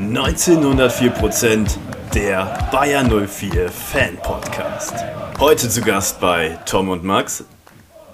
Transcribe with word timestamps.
1904% 0.00 1.76
der 2.14 2.68
Bayer 2.72 3.04
04 3.04 3.68
Fan 3.68 4.16
Podcast. 4.16 4.94
Heute 5.38 5.68
zu 5.68 5.82
Gast 5.82 6.18
bei 6.20 6.58
Tom 6.64 6.88
und 6.88 7.04
Max, 7.04 7.44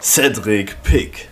Cedric 0.01 0.83
Pick. 0.83 1.29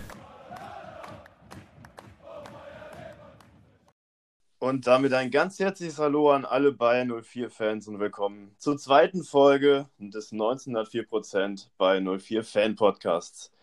Und 4.61 4.87
damit 4.87 5.13
ein 5.13 5.33
ganz 5.33 5.59
herzliches 5.59 5.99
Hallo 5.99 6.31
an 6.31 6.45
alle 6.45 6.71
Bayer 6.71 7.05
04 7.05 7.51
Fans 7.51 7.89
und 7.89 7.99
willkommen 7.99 8.55
zur 8.57 8.79
zweiten 8.79 9.25
Folge 9.25 9.89
des 9.99 10.33
1904% 10.33 11.67
bei 11.77 12.01
04 12.01 12.45
Fan 12.45 12.77
Podcasts. 12.77 13.54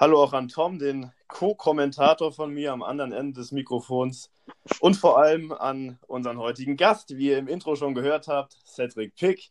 Hallo 0.00 0.22
auch 0.22 0.32
an 0.32 0.46
Tom, 0.46 0.78
den 0.78 1.10
Co-Kommentator 1.26 2.30
von 2.30 2.54
mir 2.54 2.72
am 2.72 2.84
anderen 2.84 3.10
Ende 3.10 3.40
des 3.40 3.50
Mikrofons 3.50 4.30
und 4.78 4.94
vor 4.94 5.18
allem 5.18 5.50
an 5.50 5.98
unseren 6.06 6.38
heutigen 6.38 6.76
Gast, 6.76 7.16
wie 7.16 7.30
ihr 7.30 7.38
im 7.38 7.48
Intro 7.48 7.74
schon 7.74 7.96
gehört 7.96 8.28
habt, 8.28 8.56
Cedric 8.64 9.16
Pick. 9.16 9.50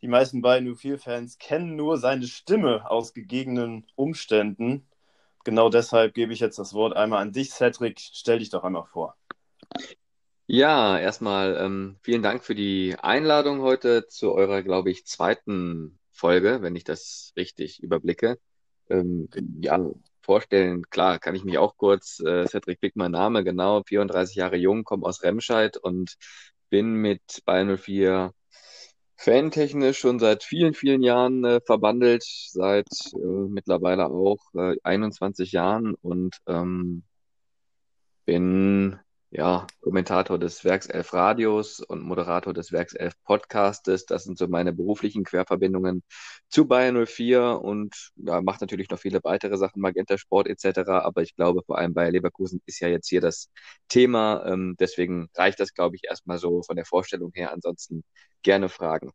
Die 0.00 0.08
meisten 0.08 0.40
beiden 0.40 0.74
U4-Fans 0.74 1.36
kennen 1.36 1.76
nur 1.76 1.98
seine 1.98 2.26
Stimme 2.26 2.90
aus 2.90 3.12
gegebenen 3.12 3.86
Umständen. 3.94 4.88
Genau 5.44 5.68
deshalb 5.68 6.14
gebe 6.14 6.32
ich 6.32 6.40
jetzt 6.40 6.58
das 6.58 6.72
Wort 6.72 6.96
einmal 6.96 7.20
an 7.20 7.32
dich, 7.32 7.50
Cedric. 7.50 8.00
Stell 8.00 8.38
dich 8.38 8.48
doch 8.48 8.64
einmal 8.64 8.86
vor. 8.86 9.18
Ja, 10.46 10.98
erstmal 10.98 11.58
ähm, 11.58 11.98
vielen 12.00 12.22
Dank 12.22 12.42
für 12.42 12.54
die 12.54 12.96
Einladung 12.98 13.60
heute 13.60 14.06
zu 14.06 14.32
eurer, 14.32 14.62
glaube 14.62 14.90
ich, 14.90 15.04
zweiten 15.04 15.98
Folge, 16.10 16.62
wenn 16.62 16.74
ich 16.74 16.84
das 16.84 17.34
richtig 17.36 17.82
überblicke. 17.82 18.38
Ähm, 18.90 19.28
ja, 19.60 19.78
vorstellen. 20.22 20.82
Klar, 20.90 21.18
kann 21.18 21.34
ich 21.34 21.44
mich 21.44 21.58
auch 21.58 21.76
kurz, 21.76 22.20
äh, 22.20 22.46
Cedric 22.46 22.80
Pick, 22.80 22.96
mein 22.96 23.12
Name, 23.12 23.44
genau, 23.44 23.82
34 23.82 24.36
Jahre 24.36 24.56
jung, 24.56 24.84
komme 24.84 25.06
aus 25.06 25.22
Remscheid 25.22 25.76
und 25.76 26.16
bin 26.70 26.94
mit 26.94 27.42
Bayern 27.46 27.78
04 27.78 28.32
fantechnisch 29.16 29.98
schon 29.98 30.18
seit 30.20 30.44
vielen, 30.44 30.74
vielen 30.74 31.02
Jahren 31.02 31.44
äh, 31.44 31.60
verbandelt, 31.60 32.24
seit 32.24 32.88
äh, 33.14 33.18
mittlerweile 33.18 34.06
auch 34.06 34.38
äh, 34.54 34.76
21 34.84 35.52
Jahren 35.52 35.94
und 35.94 36.36
ähm, 36.46 37.02
bin 38.26 38.98
ja, 39.30 39.66
Kommentator 39.80 40.38
des 40.38 40.64
Werkself 40.64 41.12
Radios 41.12 41.80
und 41.80 42.02
Moderator 42.02 42.54
des 42.54 42.72
Werkself 42.72 43.14
Podcastes. 43.24 44.06
Das 44.06 44.24
sind 44.24 44.38
so 44.38 44.48
meine 44.48 44.72
beruflichen 44.72 45.22
Querverbindungen 45.22 46.02
zu 46.48 46.66
Bayern 46.66 47.04
04 47.06 47.60
und 47.60 48.10
ja, 48.16 48.40
macht 48.40 48.62
natürlich 48.62 48.88
noch 48.88 48.98
viele 48.98 49.20
weitere 49.24 49.58
Sachen, 49.58 49.82
Magenta 49.82 50.16
Sport 50.16 50.48
etc. 50.48 50.88
Aber 50.88 51.20
ich 51.22 51.36
glaube, 51.36 51.62
vor 51.62 51.76
allem 51.76 51.92
bei 51.92 52.08
Leverkusen 52.08 52.62
ist 52.64 52.80
ja 52.80 52.88
jetzt 52.88 53.08
hier 53.08 53.20
das 53.20 53.50
Thema. 53.88 54.46
Ähm, 54.46 54.76
deswegen 54.80 55.28
reicht 55.36 55.60
das, 55.60 55.74
glaube 55.74 55.96
ich, 55.96 56.04
erstmal 56.04 56.38
so 56.38 56.62
von 56.62 56.76
der 56.76 56.86
Vorstellung 56.86 57.30
her. 57.34 57.52
Ansonsten 57.52 58.04
gerne 58.42 58.70
Fragen. 58.70 59.12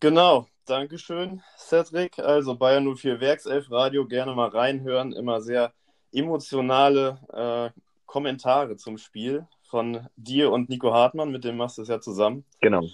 Genau, 0.00 0.46
Dankeschön, 0.66 1.42
Cedric. 1.56 2.18
Also 2.18 2.54
Bayern 2.54 2.84
04 2.96 3.20
Werkself 3.20 3.70
Radio, 3.70 4.06
gerne 4.06 4.34
mal 4.34 4.48
reinhören. 4.48 5.12
Immer 5.12 5.40
sehr 5.40 5.72
emotionale 6.12 7.18
äh, 7.32 7.80
Kommentare 8.10 8.76
zum 8.76 8.98
Spiel 8.98 9.46
von 9.62 10.08
dir 10.16 10.50
und 10.50 10.68
Nico 10.68 10.92
Hartmann, 10.92 11.30
mit 11.30 11.44
dem 11.44 11.56
machst 11.56 11.78
du 11.78 11.82
es 11.82 11.88
ja 11.88 12.00
zusammen. 12.00 12.44
Genau. 12.60 12.84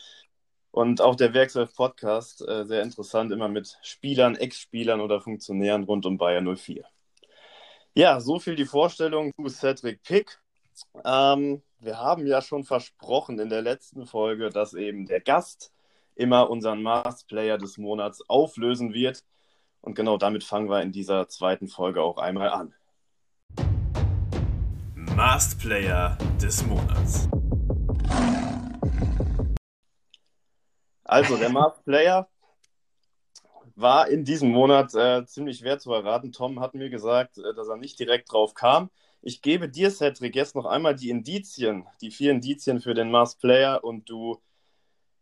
Und 0.73 1.01
auch 1.01 1.15
der 1.15 1.33
Werkself 1.33 1.75
Podcast, 1.75 2.47
äh, 2.47 2.67
sehr 2.67 2.83
interessant, 2.83 3.33
immer 3.33 3.49
mit 3.49 3.79
Spielern, 3.81 4.37
Ex-Spielern 4.37 5.01
oder 5.01 5.23
Funktionären 5.23 5.85
rund 5.85 6.05
um 6.05 6.19
Bayern 6.19 6.55
04. 6.55 6.85
Ja, 7.95 8.21
so 8.21 8.39
viel 8.39 8.57
die 8.57 8.67
Vorstellung 8.67 9.33
zu 9.35 9.49
Cedric 9.49 10.03
Pick. 10.03 10.39
Ähm, 11.03 11.63
wir 11.79 11.99
haben 11.99 12.27
ja 12.27 12.43
schon 12.43 12.65
versprochen 12.65 13.39
in 13.39 13.49
der 13.49 13.63
letzten 13.63 14.05
Folge, 14.05 14.51
dass 14.51 14.75
eben 14.75 15.07
der 15.07 15.23
Gast 15.23 15.73
immer 16.15 16.51
unseren 16.51 16.83
Master 16.83 17.27
Player 17.27 17.57
des 17.57 17.79
Monats 17.79 18.23
auflösen 18.29 18.93
wird. 18.93 19.25
Und 19.81 19.95
genau 19.95 20.19
damit 20.19 20.45
fangen 20.45 20.69
wir 20.69 20.83
in 20.83 20.93
dieser 20.93 21.27
zweiten 21.29 21.69
Folge 21.69 22.03
auch 22.03 22.19
einmal 22.19 22.51
an. 22.51 22.75
Masked 25.17 25.61
Player 25.61 26.19
des 26.43 26.63
Monats. 26.67 27.27
Also, 31.05 31.39
der 31.39 31.49
Masked 31.49 31.87
Player 31.87 32.29
war 33.77 34.09
in 34.09 34.27
diesem 34.27 34.51
Monat 34.51 34.95
äh, 34.95 35.25
ziemlich 35.25 35.57
schwer 35.57 35.79
zu 35.79 35.91
erraten. 35.95 36.33
Tom 36.33 36.61
hat 36.61 36.75
mir 36.75 36.91
gesagt, 36.91 37.39
äh, 37.39 37.55
dass 37.55 37.67
er 37.67 37.79
nicht 37.79 37.99
direkt 37.99 38.31
drauf 38.31 38.53
kam. 38.53 38.91
Ich 39.23 39.41
gebe 39.41 39.71
dir, 39.71 39.91
Cedric, 39.91 40.37
jetzt 40.37 40.55
noch 40.55 40.67
einmal 40.67 40.95
die 40.95 41.09
Indizien, 41.09 41.87
die 42.03 42.11
vier 42.11 42.33
Indizien 42.33 42.83
für 42.83 42.93
den 42.93 43.11
Masked 43.11 43.41
Player 43.41 43.83
und 43.83 44.11
du 44.11 44.43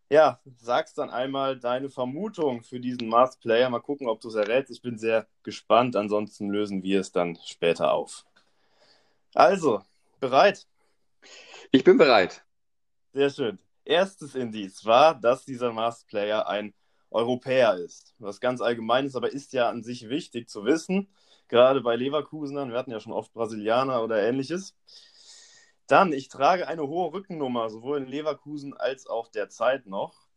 ja, 0.09 0.41
sagst 0.57 0.97
dann 0.97 1.09
einmal 1.09 1.57
deine 1.57 1.89
Vermutung 1.89 2.63
für 2.63 2.81
diesen 2.81 3.07
Masked 3.07 3.39
Player. 3.39 3.69
Mal 3.69 3.79
gucken, 3.79 4.09
ob 4.09 4.19
du 4.19 4.27
es 4.27 4.35
errätst. 4.35 4.71
Ich 4.71 4.81
bin 4.81 4.97
sehr 4.97 5.25
gespannt. 5.43 5.95
Ansonsten 5.95 6.49
lösen 6.49 6.83
wir 6.83 6.99
es 6.99 7.13
dann 7.13 7.37
später 7.45 7.93
auf. 7.93 8.25
Also, 9.35 9.83
bereit? 10.21 10.65
Ich 11.71 11.83
bin 11.83 11.97
bereit. 11.97 12.45
Sehr 13.11 13.29
schön. 13.29 13.59
Erstes 13.83 14.33
Indiz 14.33 14.85
war, 14.85 15.13
dass 15.13 15.43
dieser 15.43 15.73
Master 15.73 16.07
Player 16.07 16.47
ein 16.47 16.73
Europäer 17.11 17.75
ist. 17.75 18.15
Was 18.17 18.39
ganz 18.39 18.61
allgemein 18.61 19.05
ist, 19.05 19.17
aber 19.17 19.33
ist 19.33 19.51
ja 19.51 19.67
an 19.67 19.83
sich 19.83 20.07
wichtig 20.07 20.47
zu 20.47 20.63
wissen. 20.63 21.09
Gerade 21.49 21.81
bei 21.81 21.97
Leverkusenern, 21.97 22.71
wir 22.71 22.77
hatten 22.77 22.91
ja 22.91 23.01
schon 23.01 23.11
oft 23.11 23.33
Brasilianer 23.33 24.01
oder 24.01 24.23
ähnliches. 24.23 24.73
Dann, 25.85 26.13
ich 26.13 26.29
trage 26.29 26.69
eine 26.69 26.87
hohe 26.87 27.11
Rückennummer, 27.11 27.69
sowohl 27.69 27.97
in 27.97 28.07
Leverkusen 28.07 28.73
als 28.73 29.05
auch 29.05 29.27
derzeit 29.27 29.85
noch. 29.85 30.29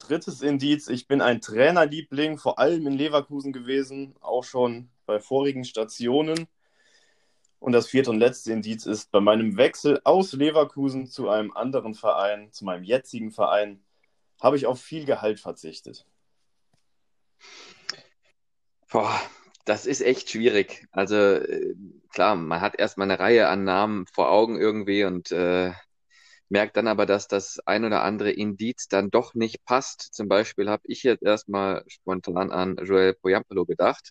Drittes 0.00 0.42
Indiz, 0.42 0.88
ich 0.88 1.06
bin 1.06 1.20
ein 1.20 1.40
Trainerliebling, 1.40 2.36
vor 2.36 2.58
allem 2.58 2.84
in 2.88 2.94
Leverkusen 2.94 3.52
gewesen, 3.52 4.16
auch 4.20 4.42
schon 4.42 4.90
bei 5.06 5.20
vorigen 5.20 5.64
Stationen. 5.64 6.48
Und 7.62 7.70
das 7.70 7.86
vierte 7.86 8.10
und 8.10 8.18
letzte 8.18 8.52
Indiz 8.52 8.86
ist, 8.86 9.12
bei 9.12 9.20
meinem 9.20 9.56
Wechsel 9.56 10.00
aus 10.02 10.32
Leverkusen 10.32 11.06
zu 11.06 11.28
einem 11.28 11.52
anderen 11.52 11.94
Verein, 11.94 12.50
zu 12.50 12.64
meinem 12.64 12.82
jetzigen 12.82 13.30
Verein, 13.30 13.84
habe 14.40 14.56
ich 14.56 14.66
auf 14.66 14.80
viel 14.82 15.04
Gehalt 15.04 15.38
verzichtet. 15.38 16.04
Boah, 18.90 19.16
das 19.64 19.86
ist 19.86 20.00
echt 20.00 20.28
schwierig. 20.28 20.88
Also 20.90 21.14
äh, 21.14 21.76
klar, 22.08 22.34
man 22.34 22.60
hat 22.60 22.80
erstmal 22.80 23.08
eine 23.08 23.20
Reihe 23.20 23.46
an 23.46 23.62
Namen 23.62 24.06
vor 24.08 24.32
Augen 24.32 24.60
irgendwie 24.60 25.04
und 25.04 25.30
äh, 25.30 25.70
merkt 26.48 26.76
dann 26.76 26.88
aber, 26.88 27.06
dass 27.06 27.28
das 27.28 27.60
ein 27.64 27.84
oder 27.84 28.02
andere 28.02 28.32
Indiz 28.32 28.88
dann 28.88 29.08
doch 29.08 29.34
nicht 29.34 29.64
passt. 29.64 30.12
Zum 30.12 30.26
Beispiel 30.26 30.68
habe 30.68 30.82
ich 30.86 31.04
jetzt 31.04 31.22
erstmal 31.22 31.84
spontan 31.86 32.50
an 32.50 32.76
Joel 32.82 33.14
Poyampolo 33.14 33.66
gedacht. 33.66 34.10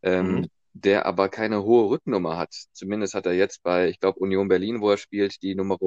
Ähm, 0.00 0.32
mhm 0.32 0.50
der 0.74 1.06
aber 1.06 1.28
keine 1.28 1.62
hohe 1.64 1.88
Rücknummer 1.90 2.36
hat. 2.36 2.52
Zumindest 2.72 3.14
hat 3.14 3.26
er 3.26 3.32
jetzt 3.34 3.62
bei, 3.62 3.88
ich 3.88 4.00
glaube, 4.00 4.18
Union 4.20 4.48
Berlin, 4.48 4.80
wo 4.80 4.90
er 4.90 4.98
spielt, 4.98 5.42
die 5.42 5.54
Nummer 5.54 5.78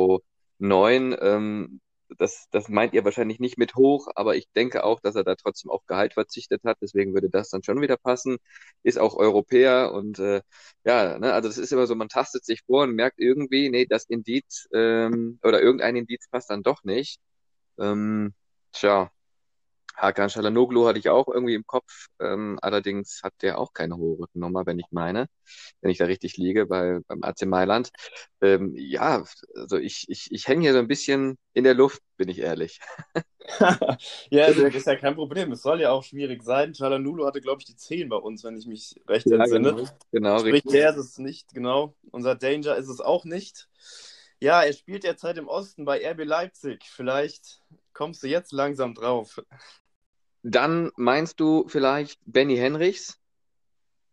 9. 0.60 1.16
Ähm, 1.22 1.82
das, 2.18 2.48
das 2.52 2.70
meint 2.70 2.94
ihr 2.94 3.04
wahrscheinlich 3.04 3.40
nicht 3.40 3.58
mit 3.58 3.76
hoch, 3.76 4.08
aber 4.16 4.36
ich 4.38 4.48
denke 4.56 4.84
auch, 4.86 5.02
dass 5.02 5.16
er 5.16 5.26
da 5.26 5.36
trotzdem 5.36 5.70
auf 5.72 5.86
Gehalt 5.88 6.14
verzichtet 6.14 6.64
hat. 6.64 6.78
Deswegen 6.82 7.14
würde 7.14 7.30
das 7.30 7.50
dann 7.50 7.64
schon 7.64 7.82
wieder 7.82 7.98
passen. 7.98 8.38
Ist 8.84 8.98
auch 9.00 9.16
Europäer 9.16 9.92
und 9.94 10.20
äh, 10.20 10.42
ja, 10.86 11.20
ne, 11.20 11.34
also 11.34 11.50
das 11.50 11.58
ist 11.58 11.74
immer 11.74 11.86
so, 11.88 11.96
man 11.96 12.08
tastet 12.10 12.46
sich 12.46 12.62
vor 12.66 12.84
und 12.84 12.96
merkt 12.96 13.20
irgendwie, 13.20 13.70
nee, 13.70 13.86
das 13.86 14.06
Indiz 14.06 14.68
ähm, 14.74 15.40
oder 15.44 15.62
irgendein 15.62 15.98
Indiz 15.98 16.28
passt 16.32 16.50
dann 16.50 16.64
doch 16.64 16.84
nicht. 16.84 17.20
Ähm, 17.80 18.34
tja, 18.74 19.12
Hakan 19.98 20.30
Shalanoglu 20.30 20.88
hatte 20.88 21.00
ich 21.00 21.10
auch 21.10 21.28
irgendwie 21.28 21.56
im 21.56 21.66
Kopf. 21.66 22.08
Ähm, 22.20 22.60
allerdings 22.62 23.22
hat 23.24 23.34
der 23.42 23.58
auch 23.58 23.74
keine 23.74 23.98
hohe 23.98 24.20
Rückennummer, 24.20 24.66
wenn 24.66 24.78
ich 24.78 24.86
meine, 24.92 25.28
wenn 25.82 25.90
ich 25.90 25.98
da 25.98 26.06
richtig 26.06 26.38
liege 26.38 26.68
bei, 26.68 27.00
beim 27.08 27.24
AC 27.24 27.46
Mailand. 27.46 27.90
Ähm, 28.42 28.74
ja, 28.76 29.24
also 29.56 29.78
ich, 29.78 30.06
ich, 30.10 30.32
ich 30.32 30.48
hänge 30.48 30.62
hier 30.62 30.74
so 30.74 30.80
ein 30.80 30.88
bisschen 30.88 31.38
in 31.54 31.64
der 31.64 31.74
Luft, 31.74 32.02
bin 32.16 32.30
ich 32.30 32.40
ehrlich. 32.40 32.80
ja, 34.30 34.46
also 34.46 34.62
das 34.66 34.76
ist 34.76 34.88
ja 34.88 34.96
kein 34.96 35.16
Problem. 35.16 35.52
Es 35.52 35.64
soll 35.64 35.82
ja 35.82 35.92
auch 35.92 36.04
schwierig 36.04 36.44
sein. 36.44 36.76
Shalanoglu 36.76 37.26
hatte, 37.26 37.42
glaube 37.42 37.62
ich, 37.62 37.66
die 37.66 37.76
10 37.76 38.10
bei 38.10 38.18
uns, 38.18 38.44
wenn 38.44 38.58
ich 38.58 38.68
mich 38.68 38.96
recht 39.08 39.28
ja, 39.28 39.38
entsinne. 39.38 39.74
Genau, 39.74 39.90
genau 40.12 40.40
Sprich, 40.40 40.54
richtig. 40.54 40.72
der 40.74 40.92
ist 40.92 40.98
es 40.98 41.18
nicht, 41.18 41.54
genau. 41.54 41.96
Unser 42.12 42.36
Danger 42.36 42.76
ist 42.76 42.88
es 42.88 43.02
auch 43.02 43.26
nicht. 43.26 43.68
Ja, 44.40 44.62
er 44.62 44.74
spielt 44.74 45.04
derzeit 45.04 45.38
im 45.38 45.48
Osten 45.48 45.86
bei 45.86 46.08
RB 46.08 46.24
Leipzig. 46.24 46.84
Vielleicht 46.84 47.64
kommst 47.94 48.22
du 48.22 48.28
jetzt 48.28 48.52
langsam 48.52 48.94
drauf. 48.94 49.42
Dann 50.50 50.92
meinst 50.96 51.42
du 51.42 51.68
vielleicht 51.68 52.22
Benny 52.26 52.56
Henrichs? 52.56 53.20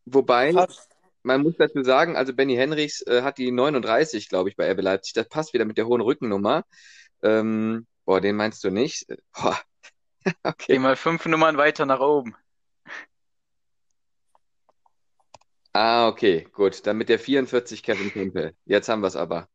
Wobei, 0.04 0.52
Fast. 0.52 0.90
man 1.22 1.42
muss 1.42 1.54
dazu 1.56 1.84
sagen, 1.84 2.16
also 2.16 2.34
Benny 2.34 2.56
Henrichs 2.56 3.02
äh, 3.02 3.22
hat 3.22 3.38
die 3.38 3.52
39, 3.52 4.28
glaube 4.28 4.48
ich, 4.48 4.56
bei 4.56 4.68
RB 4.68 4.80
Leipzig. 4.82 5.12
Das 5.12 5.28
passt 5.28 5.54
wieder 5.54 5.64
mit 5.64 5.78
der 5.78 5.86
hohen 5.86 6.00
Rückennummer. 6.00 6.64
Ähm, 7.22 7.86
boah, 8.04 8.20
den 8.20 8.34
meinst 8.34 8.64
du 8.64 8.70
nicht? 8.70 9.06
Boah. 9.32 9.56
okay. 10.42 10.72
Geh 10.74 10.78
mal 10.80 10.96
fünf 10.96 11.24
Nummern 11.24 11.56
weiter 11.56 11.86
nach 11.86 12.00
oben. 12.00 12.34
Ah, 15.72 16.08
okay, 16.08 16.48
gut. 16.52 16.84
Dann 16.84 16.96
mit 16.96 17.10
der 17.10 17.20
44 17.20 17.80
Kevin 17.84 18.12
Campbell. 18.12 18.56
Jetzt 18.64 18.88
haben 18.88 19.02
wir 19.02 19.08
es 19.08 19.16
aber. 19.16 19.48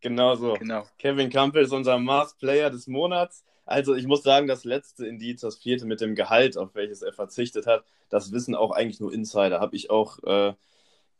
Genau 0.00 0.34
so. 0.34 0.54
Genau. 0.54 0.86
Kevin 0.98 1.30
Campbell 1.30 1.64
ist 1.64 1.72
unser 1.72 1.98
Mars-Player 1.98 2.68
des 2.68 2.86
Monats. 2.86 3.44
Also 3.68 3.94
ich 3.94 4.06
muss 4.06 4.22
sagen, 4.22 4.46
das 4.46 4.64
letzte 4.64 5.06
Indiz, 5.06 5.42
das 5.42 5.56
vierte 5.56 5.84
mit 5.84 6.00
dem 6.00 6.14
Gehalt, 6.14 6.56
auf 6.56 6.74
welches 6.74 7.02
er 7.02 7.12
verzichtet 7.12 7.66
hat, 7.66 7.84
das 8.08 8.32
wissen 8.32 8.54
auch 8.54 8.70
eigentlich 8.70 9.00
nur 9.00 9.12
Insider. 9.12 9.60
Habe 9.60 9.76
ich 9.76 9.90
auch 9.90 10.22
äh, 10.24 10.54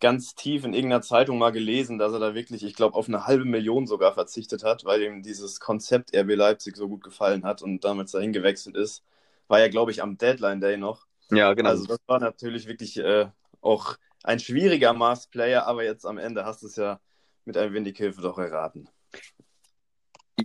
ganz 0.01 0.35
tief 0.35 0.65
in 0.65 0.73
irgendeiner 0.73 1.03
Zeitung 1.03 1.39
mal 1.39 1.51
gelesen, 1.51 1.99
dass 1.99 2.13
er 2.13 2.21
da 2.21 2.35
wirklich, 2.35 2.65
ich 2.65 2.75
glaube, 2.75 2.97
auf 2.97 3.07
eine 3.09 3.27
halbe 3.27 3.45
Million 3.45 3.87
sogar 3.87 4.15
verzichtet 4.15 4.65
hat, 4.65 4.85
weil 4.87 5.03
ihm 5.03 5.23
dieses 5.23 5.61
Konzept 5.61 6.17
RB 6.17 6.35
Leipzig 6.37 6.77
so 6.77 6.89
gut 6.89 7.03
gefallen 7.03 7.45
hat 7.45 7.63
und 7.63 7.85
damals 7.85 8.13
dahin 8.13 8.33
gewechselt 8.33 8.77
ist. 8.77 9.05
War 9.49 9.61
ja, 9.61 9.69
glaube 9.69 9.91
ich, 9.91 10.03
am 10.03 10.17
Deadline 10.17 10.61
Day 10.61 10.79
noch. 10.79 11.07
Ja, 11.31 11.53
genau. 11.53 11.69
Also 11.69 11.85
das 11.87 11.99
war 12.07 12.19
natürlich 12.19 12.67
wirklich 12.67 12.97
äh, 12.99 13.27
auch 13.61 13.97
ein 14.23 14.41
schwieriger 14.41 14.95
Mars-Player, 14.95 15.67
aber 15.67 15.85
jetzt 15.85 16.07
am 16.07 16.17
Ende 16.17 16.45
hast 16.47 16.63
du 16.63 16.67
es 16.67 16.77
ja 16.77 16.99
mit 17.45 17.57
ein 17.57 17.73
wenig 17.75 17.97
Hilfe 17.97 18.23
doch 18.23 18.39
erraten. 18.39 18.89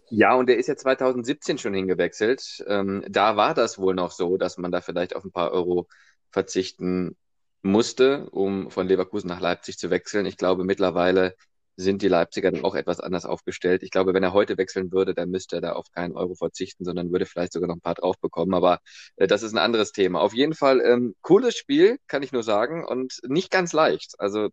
Ja, 0.10 0.34
und 0.36 0.48
der 0.48 0.58
ist 0.58 0.68
ja 0.68 0.76
2017 0.76 1.58
schon 1.58 1.74
hingewechselt. 1.74 2.64
Ähm, 2.68 3.04
da 3.08 3.36
war 3.36 3.54
das 3.54 3.78
wohl 3.78 3.94
noch 3.96 4.12
so, 4.12 4.38
dass 4.38 4.58
man 4.58 4.72
da 4.72 4.82
vielleicht 4.82 5.16
auf 5.16 5.24
ein 5.24 5.32
paar 5.32 5.52
Euro 5.52 5.88
verzichten 6.32 7.16
musste, 7.62 8.30
um 8.32 8.72
von 8.72 8.88
Leverkusen 8.88 9.28
nach 9.28 9.40
Leipzig 9.40 9.78
zu 9.78 9.90
wechseln. 9.90 10.26
Ich 10.26 10.38
glaube, 10.38 10.64
mittlerweile 10.64 11.36
sind 11.76 12.02
die 12.02 12.08
Leipziger 12.08 12.52
dann 12.52 12.64
auch 12.64 12.76
etwas 12.76 13.00
anders 13.00 13.26
aufgestellt. 13.26 13.84
Ich 13.84 13.92
glaube, 13.92 14.14
wenn 14.14 14.24
er 14.24 14.34
heute 14.34 14.58
wechseln 14.58 14.92
würde, 14.92 15.14
dann 15.14 15.30
müsste 15.30 15.58
er 15.58 15.62
da 15.62 15.74
auf 15.74 15.92
keinen 15.92 16.16
Euro 16.16 16.36
verzichten, 16.36 16.86
sondern 16.86 17.12
würde 17.12 17.26
vielleicht 17.26 17.54
sogar 17.54 17.68
noch 17.68 17.76
ein 17.76 17.82
paar 17.82 17.96
drauf 17.96 18.20
bekommen. 18.20 18.54
Aber 18.54 18.80
äh, 19.16 19.28
das 19.28 19.44
ist 19.44 19.54
ein 19.54 19.58
anderes 19.60 19.92
Thema. 19.92 20.22
Auf 20.22 20.34
jeden 20.34 20.54
Fall 20.56 20.82
ähm, 20.82 21.16
cooles 21.22 21.56
Spiel, 21.56 21.98
kann 22.08 22.24
ich 22.24 22.32
nur 22.32 22.44
sagen, 22.44 22.86
und 22.86 23.20
nicht 23.28 23.52
ganz 23.52 23.74
leicht. 23.74 24.16
Also 24.20 24.50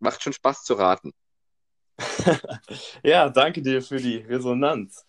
macht 0.00 0.22
schon 0.22 0.32
Spaß 0.32 0.62
zu 0.64 0.74
raten. 0.74 1.12
ja, 3.02 3.28
danke 3.28 3.62
dir 3.62 3.82
für 3.82 3.96
die 3.96 4.18
Resonanz. 4.18 5.06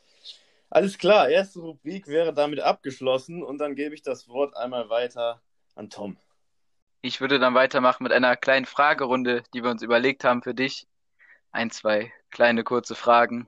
Alles 0.69 0.97
klar, 0.97 1.29
erste 1.29 1.59
Rubrik 1.59 2.07
wäre 2.07 2.33
damit 2.33 2.59
abgeschlossen 2.59 3.43
und 3.43 3.57
dann 3.57 3.75
gebe 3.75 3.95
ich 3.95 4.01
das 4.01 4.27
Wort 4.27 4.55
einmal 4.57 4.89
weiter 4.89 5.41
an 5.75 5.89
Tom. 5.89 6.17
Ich 7.01 7.21
würde 7.21 7.39
dann 7.39 7.53
weitermachen 7.53 8.03
mit 8.03 8.11
einer 8.11 8.35
kleinen 8.35 8.65
Fragerunde, 8.65 9.43
die 9.53 9.63
wir 9.63 9.71
uns 9.71 9.81
überlegt 9.81 10.23
haben 10.23 10.41
für 10.41 10.53
dich. 10.53 10.87
Ein, 11.51 11.71
zwei 11.71 12.11
kleine 12.31 12.63
kurze 12.63 12.95
Fragen. 12.95 13.47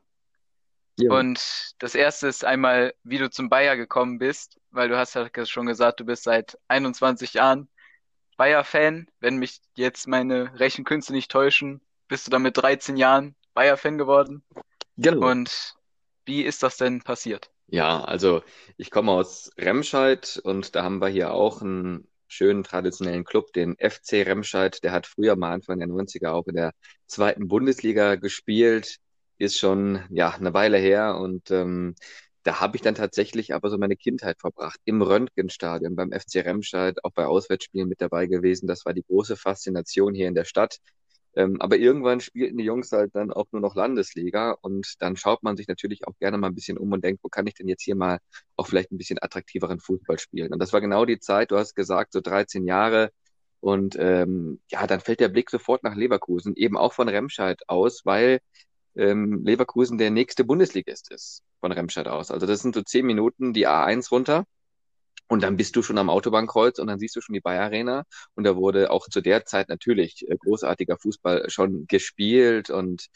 Ja. 0.97 1.11
Und 1.11 1.73
das 1.79 1.95
erste 1.95 2.27
ist 2.27 2.45
einmal, 2.45 2.93
wie 3.03 3.17
du 3.17 3.29
zum 3.29 3.49
Bayer 3.49 3.75
gekommen 3.75 4.17
bist, 4.17 4.59
weil 4.71 4.89
du 4.89 4.97
hast 4.97 5.15
ja 5.15 5.27
schon 5.45 5.65
gesagt, 5.65 5.99
du 5.99 6.05
bist 6.05 6.23
seit 6.23 6.57
21 6.67 7.33
Jahren 7.33 7.69
Bayer-Fan. 8.37 9.07
Wenn 9.19 9.37
mich 9.37 9.61
jetzt 9.75 10.07
meine 10.07 10.57
Rechenkünste 10.59 11.11
nicht 11.11 11.31
täuschen, 11.31 11.81
bist 12.07 12.27
du 12.27 12.31
dann 12.31 12.41
mit 12.41 12.57
13 12.57 12.97
Jahren 12.97 13.35
Bayer-Fan 13.59 13.97
geworden. 13.97 14.41
Genau. 14.95 15.31
Und 15.31 15.75
wie 16.23 16.43
ist 16.43 16.63
das 16.63 16.77
denn 16.77 17.01
passiert? 17.01 17.51
Ja, 17.67 18.01
also 18.01 18.41
ich 18.77 18.89
komme 18.89 19.11
aus 19.11 19.51
Remscheid 19.57 20.39
und 20.41 20.75
da 20.75 20.83
haben 20.83 21.01
wir 21.01 21.09
hier 21.09 21.33
auch 21.33 21.61
einen 21.61 22.07
schönen 22.27 22.63
traditionellen 22.63 23.25
Club, 23.25 23.51
den 23.51 23.75
FC 23.75 24.25
Remscheid. 24.25 24.81
Der 24.85 24.93
hat 24.93 25.07
früher 25.07 25.35
mal 25.35 25.51
Anfang 25.51 25.77
der 25.79 25.89
90er 25.89 26.29
auch 26.29 26.47
in 26.47 26.55
der 26.55 26.71
zweiten 27.05 27.49
Bundesliga 27.49 28.15
gespielt. 28.15 28.95
Ist 29.37 29.57
schon 29.57 30.05
ja 30.09 30.29
eine 30.29 30.53
Weile 30.53 30.77
her 30.77 31.17
und 31.17 31.51
ähm, 31.51 31.95
da 32.43 32.61
habe 32.61 32.77
ich 32.77 32.81
dann 32.81 32.95
tatsächlich 32.95 33.53
aber 33.53 33.69
so 33.69 33.77
meine 33.77 33.97
Kindheit 33.97 34.39
verbracht. 34.39 34.79
Im 34.85 35.01
Röntgenstadion 35.01 35.97
beim 35.97 36.13
FC 36.13 36.45
Remscheid, 36.45 37.03
auch 37.03 37.11
bei 37.11 37.25
Auswärtsspielen 37.25 37.89
mit 37.89 37.99
dabei 37.99 38.27
gewesen. 38.27 38.67
Das 38.67 38.85
war 38.85 38.93
die 38.93 39.03
große 39.03 39.35
Faszination 39.35 40.15
hier 40.15 40.29
in 40.29 40.35
der 40.35 40.45
Stadt. 40.45 40.77
Ähm, 41.35 41.61
aber 41.61 41.77
irgendwann 41.77 42.21
spielten 42.21 42.57
die 42.57 42.63
Jungs 42.63 42.91
halt 42.91 43.15
dann 43.15 43.31
auch 43.31 43.45
nur 43.51 43.61
noch 43.61 43.75
Landesliga 43.75 44.51
und 44.61 44.95
dann 44.99 45.15
schaut 45.15 45.43
man 45.43 45.57
sich 45.57 45.67
natürlich 45.67 46.07
auch 46.07 46.17
gerne 46.19 46.37
mal 46.37 46.47
ein 46.47 46.55
bisschen 46.55 46.77
um 46.77 46.91
und 46.91 47.03
denkt, 47.03 47.23
wo 47.23 47.29
kann 47.29 47.47
ich 47.47 47.53
denn 47.53 47.67
jetzt 47.67 47.83
hier 47.83 47.95
mal 47.95 48.19
auch 48.55 48.67
vielleicht 48.67 48.91
ein 48.91 48.97
bisschen 48.97 49.19
attraktiveren 49.21 49.79
Fußball 49.79 50.19
spielen? 50.19 50.51
Und 50.53 50.59
das 50.59 50.73
war 50.73 50.81
genau 50.81 51.05
die 51.05 51.19
Zeit, 51.19 51.51
du 51.51 51.57
hast 51.57 51.75
gesagt, 51.75 52.13
so 52.13 52.21
13 52.21 52.65
Jahre. 52.65 53.11
Und 53.61 53.95
ähm, 53.99 54.61
ja, 54.69 54.87
dann 54.87 55.01
fällt 55.01 55.19
der 55.19 55.29
Blick 55.29 55.49
sofort 55.49 55.83
nach 55.83 55.95
Leverkusen, 55.95 56.55
eben 56.55 56.77
auch 56.77 56.93
von 56.93 57.09
Remscheid 57.09 57.61
aus, 57.67 58.05
weil 58.05 58.39
ähm, 58.95 59.43
Leverkusen 59.45 59.97
der 59.97 60.11
nächste 60.11 60.43
Bundesligist 60.45 61.11
ist 61.11 61.43
von 61.59 61.71
Remscheid 61.71 62.07
aus. 62.07 62.31
Also 62.31 62.47
das 62.47 62.61
sind 62.61 62.75
so 62.75 62.81
zehn 62.81 63.05
Minuten 63.05 63.53
die 63.53 63.67
A1 63.67 64.09
runter 64.11 64.45
und 65.29 65.43
dann 65.43 65.57
bist 65.57 65.75
du 65.75 65.83
schon 65.83 65.97
am 65.99 66.09
Autobahnkreuz 66.09 66.79
und 66.79 66.87
dann 66.87 66.99
siehst 66.99 67.15
du 67.15 67.21
schon 67.21 67.33
die 67.33 67.39
Bayer 67.39 67.63
Arena. 67.63 68.03
Und 68.35 68.45
da 68.45 68.55
wurde 68.55 68.91
auch 68.91 69.07
zu 69.07 69.21
der 69.21 69.45
Zeit 69.45 69.69
natürlich 69.69 70.27
äh, 70.27 70.35
großartiger 70.37 70.97
Fußball 70.97 71.49
schon 71.49 71.85
gespielt 71.87 72.69
und 72.71 73.07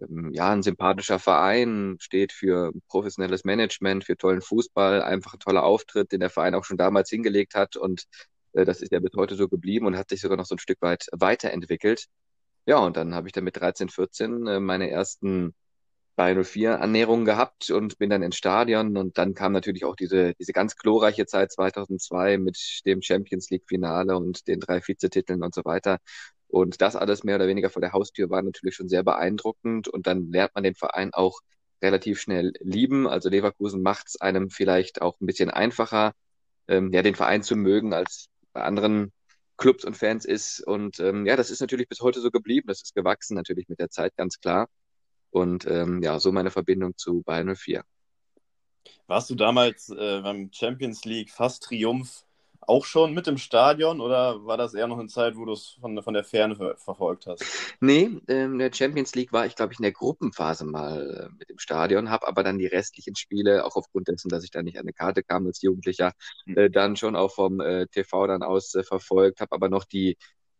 ähm, 0.00 0.30
ja, 0.32 0.50
ein 0.50 0.62
sympathischer 0.62 1.18
Verein 1.20 1.96
steht 2.00 2.32
für 2.32 2.72
professionelles 2.88 3.44
Management, 3.44 4.04
für 4.04 4.16
tollen 4.16 4.42
Fußball, 4.42 5.02
einfach 5.02 5.34
ein 5.34 5.40
toller 5.40 5.62
Auftritt, 5.62 6.12
den 6.12 6.20
der 6.20 6.30
Verein 6.30 6.54
auch 6.54 6.64
schon 6.64 6.76
damals 6.76 7.08
hingelegt 7.10 7.54
hat. 7.54 7.76
Und 7.76 8.04
äh, 8.52 8.64
das 8.64 8.80
ist 8.82 8.92
ja 8.92 9.00
bis 9.00 9.12
heute 9.16 9.36
so 9.36 9.48
geblieben 9.48 9.86
und 9.86 9.96
hat 9.96 10.10
sich 10.10 10.20
sogar 10.20 10.36
noch 10.36 10.46
so 10.46 10.56
ein 10.56 10.58
Stück 10.58 10.82
weit 10.82 11.06
weiterentwickelt. 11.12 12.06
Ja, 12.66 12.78
und 12.78 12.96
dann 12.96 13.14
habe 13.14 13.28
ich 13.28 13.32
dann 13.32 13.44
mit 13.44 13.56
13, 13.56 13.88
14 13.90 14.46
äh, 14.46 14.60
meine 14.60 14.90
ersten 14.90 15.54
bei 16.18 16.34
04 16.34 16.80
Annäherung 16.80 17.24
gehabt 17.24 17.70
und 17.70 17.96
bin 17.98 18.10
dann 18.10 18.24
ins 18.24 18.34
Stadion 18.34 18.96
und 18.96 19.18
dann 19.18 19.34
kam 19.34 19.52
natürlich 19.52 19.84
auch 19.84 19.94
diese, 19.94 20.34
diese 20.34 20.52
ganz 20.52 20.74
glorreiche 20.74 21.26
Zeit 21.26 21.52
2002 21.52 22.38
mit 22.38 22.80
dem 22.84 23.02
Champions 23.02 23.50
League 23.50 23.62
Finale 23.68 24.16
und 24.16 24.48
den 24.48 24.58
drei 24.58 24.80
Vizetiteln 24.84 25.44
und 25.44 25.54
so 25.54 25.64
weiter. 25.64 25.98
Und 26.48 26.80
das 26.82 26.96
alles 26.96 27.22
mehr 27.22 27.36
oder 27.36 27.46
weniger 27.46 27.70
vor 27.70 27.80
der 27.80 27.92
Haustür 27.92 28.30
war 28.30 28.42
natürlich 28.42 28.74
schon 28.74 28.88
sehr 28.88 29.04
beeindruckend 29.04 29.86
und 29.86 30.08
dann 30.08 30.32
lernt 30.32 30.56
man 30.56 30.64
den 30.64 30.74
Verein 30.74 31.14
auch 31.14 31.38
relativ 31.80 32.20
schnell 32.20 32.52
lieben. 32.58 33.06
Also 33.06 33.28
Leverkusen 33.28 33.80
macht 33.80 34.08
es 34.08 34.20
einem 34.20 34.50
vielleicht 34.50 35.00
auch 35.00 35.20
ein 35.20 35.26
bisschen 35.26 35.50
einfacher, 35.50 36.14
ähm, 36.66 36.92
ja, 36.92 37.02
den 37.02 37.14
Verein 37.14 37.44
zu 37.44 37.54
mögen, 37.54 37.94
als 37.94 38.26
bei 38.52 38.62
anderen 38.64 39.12
Clubs 39.56 39.84
und 39.84 39.96
Fans 39.96 40.24
ist. 40.24 40.66
Und 40.66 40.98
ähm, 40.98 41.26
ja, 41.26 41.36
das 41.36 41.50
ist 41.52 41.60
natürlich 41.60 41.88
bis 41.88 42.00
heute 42.00 42.20
so 42.20 42.32
geblieben. 42.32 42.66
Das 42.66 42.82
ist 42.82 42.96
gewachsen 42.96 43.36
natürlich 43.36 43.68
mit 43.68 43.78
der 43.78 43.90
Zeit, 43.90 44.16
ganz 44.16 44.40
klar. 44.40 44.68
Und 45.30 45.66
ähm, 45.66 46.02
ja, 46.02 46.18
so 46.18 46.32
meine 46.32 46.50
Verbindung 46.50 46.96
zu 46.96 47.22
Bayern 47.22 47.54
04. 47.54 47.82
Warst 49.06 49.30
du 49.30 49.34
damals 49.34 49.88
äh, 49.90 50.20
beim 50.22 50.50
Champions 50.52 51.04
League 51.04 51.30
fast 51.30 51.64
Triumph 51.64 52.24
auch 52.68 52.84
schon 52.84 53.14
mit 53.14 53.26
im 53.26 53.38
Stadion 53.38 54.00
oder 54.00 54.44
war 54.44 54.58
das 54.58 54.74
eher 54.74 54.86
noch 54.86 54.98
eine 54.98 55.08
Zeit, 55.08 55.36
wo 55.36 55.46
du 55.46 55.52
es 55.52 55.78
von, 55.80 56.02
von 56.02 56.12
der 56.12 56.24
Ferne 56.24 56.54
ver 56.54 56.76
verfolgt 56.76 57.26
hast? 57.26 57.42
Nee, 57.80 58.10
ähm, 58.28 58.58
der 58.58 58.72
Champions 58.72 59.14
League 59.14 59.32
war 59.32 59.46
ich, 59.46 59.56
glaube 59.56 59.72
ich, 59.72 59.78
in 59.78 59.84
der 59.84 59.92
Gruppenphase 59.92 60.66
mal 60.66 61.30
äh, 61.30 61.34
mit 61.38 61.48
im 61.48 61.58
Stadion, 61.58 62.10
habe 62.10 62.28
aber 62.28 62.42
dann 62.44 62.58
die 62.58 62.66
restlichen 62.66 63.16
Spiele, 63.16 63.64
auch 63.64 63.76
aufgrund 63.76 64.08
dessen, 64.08 64.28
dass 64.28 64.44
ich 64.44 64.50
da 64.50 64.62
nicht 64.62 64.76
an 64.76 64.82
eine 64.82 64.92
Karte 64.92 65.22
kam 65.22 65.46
als 65.46 65.62
Jugendlicher, 65.62 66.12
hm. 66.44 66.58
äh, 66.58 66.70
dann 66.70 66.96
schon 66.96 67.16
auch 67.16 67.34
vom 67.34 67.60
äh, 67.60 67.86
TV 67.86 68.26
dann 68.26 68.42
aus 68.42 68.74
äh, 68.74 68.82
verfolgt, 68.82 69.40
habe 69.40 69.52
aber 69.52 69.70
noch 69.70 69.84
die 69.84 70.18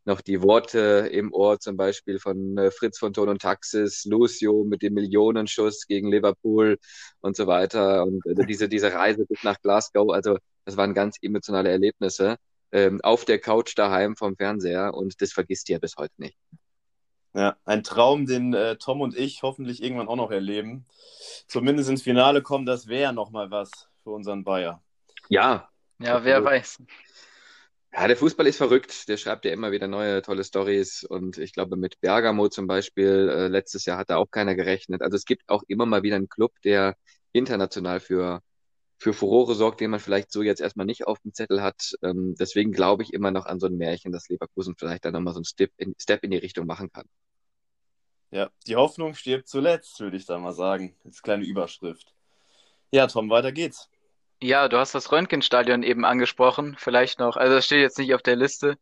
noch 0.09 0.21
die 0.23 0.43
Worte 0.43 1.09
im 1.13 1.33
Ohr, 1.33 1.61
zum 1.61 1.77
Beispiel 1.77 2.19
von 2.19 2.57
äh, 2.59 2.71
Fritz 2.71 2.99
von 2.99 3.13
Ton 3.13 3.29
und 3.29 3.43
Taxis, 3.43 4.05
Lucio 4.07 4.65
mit 4.65 4.83
dem 4.83 4.95
Millionenschuss 4.95 5.87
gegen 5.87 6.11
Liverpool 6.11 6.79
und 7.21 7.37
so 7.37 7.47
weiter. 7.47 8.05
Und 8.05 8.27
äh, 8.27 8.47
diese, 8.47 8.69
diese 8.69 8.93
Reise 8.93 9.25
bis 9.27 9.45
nach 9.45 9.61
Glasgow, 9.61 10.11
also 10.11 10.39
das 10.65 10.77
waren 10.77 10.95
ganz 10.95 11.17
emotionale 11.23 11.71
Erlebnisse 11.71 12.37
ähm, 12.73 13.01
auf 13.03 13.25
der 13.25 13.39
Couch 13.39 13.77
daheim 13.77 14.17
vom 14.17 14.35
Fernseher 14.37 14.95
und 14.95 15.21
das 15.21 15.33
vergisst 15.33 15.69
ihr 15.69 15.79
bis 15.79 15.97
heute 15.97 16.15
nicht. 16.17 16.39
Ja, 17.35 17.57
ein 17.67 17.85
Traum, 17.85 18.27
den 18.27 18.55
äh, 18.55 18.77
Tom 18.77 19.03
und 19.03 19.17
ich 19.17 19.43
hoffentlich 19.43 19.83
irgendwann 19.83 20.09
auch 20.09 20.17
noch 20.17 20.31
erleben. 20.31 20.87
Zumindest 21.47 21.91
ins 21.91 22.03
Finale 22.03 22.43
kommen, 22.43 22.67
das 22.67 22.89
wäre 22.89 23.13
nochmal 23.13 23.51
was 23.51 23.71
für 24.03 24.11
unseren 24.11 24.43
Bayer. 24.43 24.83
Ja. 25.29 25.69
Ja, 26.01 26.25
wer 26.25 26.43
weiß. 26.43 26.83
Ja, 27.93 28.07
der 28.07 28.17
Fußball 28.17 28.47
ist 28.47 28.59
verrückt. 28.59 29.09
Der 29.09 29.17
schreibt 29.17 29.45
ja 29.45 29.53
immer 29.53 29.73
wieder 29.73 29.89
neue 29.89 30.23
tolle 30.23 30.45
Stories. 30.45 31.05
Und 31.05 31.39
ich 31.39 31.53
glaube, 31.53 31.77
mit 31.77 32.01
Bergamo 32.01 32.49
zum 32.49 32.67
Beispiel, 32.67 33.29
äh, 33.31 33.49
letztes 33.49 33.85
Jahr 33.87 33.99
hat 33.99 34.11
da 34.11 34.17
auch 34.17 34.31
keiner 34.31 34.55
gerechnet. 34.55 35.03
Also 35.03 35.17
es 35.17 35.25
gibt 35.25 35.49
auch 35.49 35.63
immer 35.69 35.87
mal 35.87 36.03
wieder 36.03 36.17
einen 36.17 36.29
Club, 36.29 36.53
der 36.65 36.97
international 37.33 38.01
für, 38.01 38.43
für 38.99 39.13
Furore 39.15 39.55
sorgt, 39.55 39.81
den 39.81 39.91
man 39.91 40.01
vielleicht 40.01 40.31
so 40.33 40.43
jetzt 40.43 40.61
erstmal 40.61 40.87
nicht 40.87 41.07
auf 41.07 41.19
dem 41.21 41.33
Zettel 41.33 41.63
hat. 41.63 41.95
Ähm, 42.03 42.35
deswegen 42.39 42.73
glaube 42.73 43.03
ich 43.03 43.13
immer 43.15 43.31
noch 43.31 43.47
an 43.47 43.61
so 43.61 43.67
ein 43.67 43.77
Märchen, 43.77 44.13
dass 44.13 44.29
Leverkusen 44.29 44.77
vielleicht 44.77 45.05
dann 45.05 45.15
nochmal 45.15 45.35
so 45.35 45.39
einen 45.39 45.45
Step 45.45 45.73
in, 45.79 45.95
Step 45.99 46.25
in 46.25 46.31
die 46.31 46.39
Richtung 46.39 46.67
machen 46.67 46.91
kann. 46.93 47.07
Ja, 48.31 48.51
die 48.67 48.77
Hoffnung 48.77 49.15
stirbt 49.15 49.49
zuletzt, 49.49 49.99
würde 50.01 50.19
ich 50.19 50.27
da 50.27 50.39
mal 50.39 50.53
sagen. 50.53 50.95
Als 51.05 51.23
kleine 51.23 51.45
Überschrift. 51.45 52.15
Ja, 52.91 53.07
Tom, 53.07 53.31
weiter 53.31 53.53
geht's. 53.53 53.89
Ja, 54.41 54.69
du 54.69 54.79
hast 54.79 54.95
das 54.95 55.11
Röntgenstadion 55.11 55.83
eben 55.83 56.05
angesprochen, 56.05 56.77
vielleicht 56.79 57.19
noch. 57.19 57.37
Also 57.37 57.57
das 57.57 57.67
steht 57.67 57.81
jetzt 57.81 57.99
nicht 57.99 58.15
auf 58.15 58.23
der 58.23 58.37
Liste, 58.37 58.79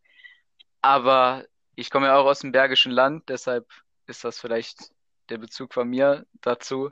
aber 0.82 1.44
ich 1.74 1.90
komme 1.90 2.06
ja 2.06 2.16
auch 2.16 2.26
aus 2.26 2.40
dem 2.40 2.52
Bergischen 2.52 2.92
Land, 2.92 3.28
deshalb 3.28 3.66
ist 4.06 4.24
das 4.24 4.38
vielleicht 4.38 4.90
der 5.30 5.38
Bezug 5.38 5.72
von 5.72 5.88
mir 5.88 6.26
dazu. 6.42 6.90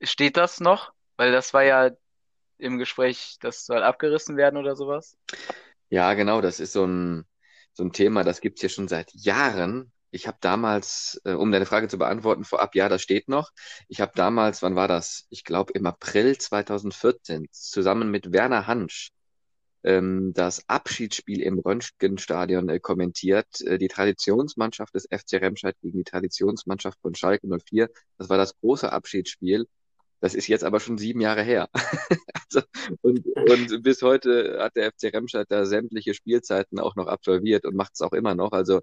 Steht 0.00 0.36
das 0.36 0.60
noch? 0.60 0.92
Weil 1.16 1.32
das 1.32 1.52
war 1.52 1.62
ja 1.62 1.90
im 2.58 2.78
Gespräch, 2.78 3.36
das 3.40 3.66
soll 3.66 3.82
abgerissen 3.82 4.36
werden 4.36 4.56
oder 4.56 4.76
sowas. 4.76 5.16
Ja, 5.90 6.14
genau, 6.14 6.40
das 6.40 6.60
ist 6.60 6.72
so 6.72 6.84
ein, 6.86 7.26
so 7.72 7.84
ein 7.84 7.92
Thema, 7.92 8.24
das 8.24 8.40
gibt's 8.40 8.60
hier 8.60 8.70
schon 8.70 8.88
seit 8.88 9.12
Jahren. 9.14 9.92
Ich 10.10 10.26
habe 10.26 10.38
damals, 10.40 11.20
äh, 11.24 11.32
um 11.32 11.52
deine 11.52 11.66
Frage 11.66 11.88
zu 11.88 11.98
beantworten, 11.98 12.44
vorab, 12.44 12.74
ja, 12.74 12.88
das 12.88 13.02
steht 13.02 13.28
noch. 13.28 13.50
Ich 13.88 14.00
habe 14.00 14.12
damals, 14.14 14.62
wann 14.62 14.76
war 14.76 14.88
das? 14.88 15.26
Ich 15.30 15.44
glaube 15.44 15.72
im 15.74 15.86
April 15.86 16.36
2014 16.36 17.48
zusammen 17.52 18.10
mit 18.10 18.32
Werner 18.32 18.66
Hansch 18.66 19.12
ähm, 19.82 20.32
das 20.34 20.68
Abschiedsspiel 20.68 21.42
im 21.42 21.58
Röntgenstadion 21.58 22.68
äh, 22.68 22.80
kommentiert. 22.80 23.60
Äh, 23.62 23.78
die 23.78 23.88
Traditionsmannschaft 23.88 24.94
des 24.94 25.06
FC 25.10 25.34
Remscheid 25.34 25.76
gegen 25.80 25.98
die 25.98 26.04
Traditionsmannschaft 26.04 26.98
von 27.00 27.14
Schalke 27.14 27.46
04. 27.48 27.88
Das 28.18 28.28
war 28.28 28.36
das 28.36 28.58
große 28.60 28.92
Abschiedsspiel. 28.92 29.66
Das 30.20 30.34
ist 30.34 30.48
jetzt 30.48 30.64
aber 30.64 30.80
schon 30.80 30.98
sieben 30.98 31.20
Jahre 31.22 31.42
her. 31.42 31.70
also, 32.34 32.66
und, 33.00 33.24
und 33.26 33.82
bis 33.82 34.02
heute 34.02 34.58
hat 34.60 34.76
der 34.76 34.92
FC 34.92 35.04
Remscheid 35.14 35.46
da 35.48 35.64
sämtliche 35.64 36.12
Spielzeiten 36.12 36.78
auch 36.78 36.94
noch 36.94 37.06
absolviert 37.06 37.64
und 37.64 37.74
macht 37.74 37.92
es 37.94 38.02
auch 38.02 38.12
immer 38.12 38.34
noch. 38.34 38.52
Also 38.52 38.82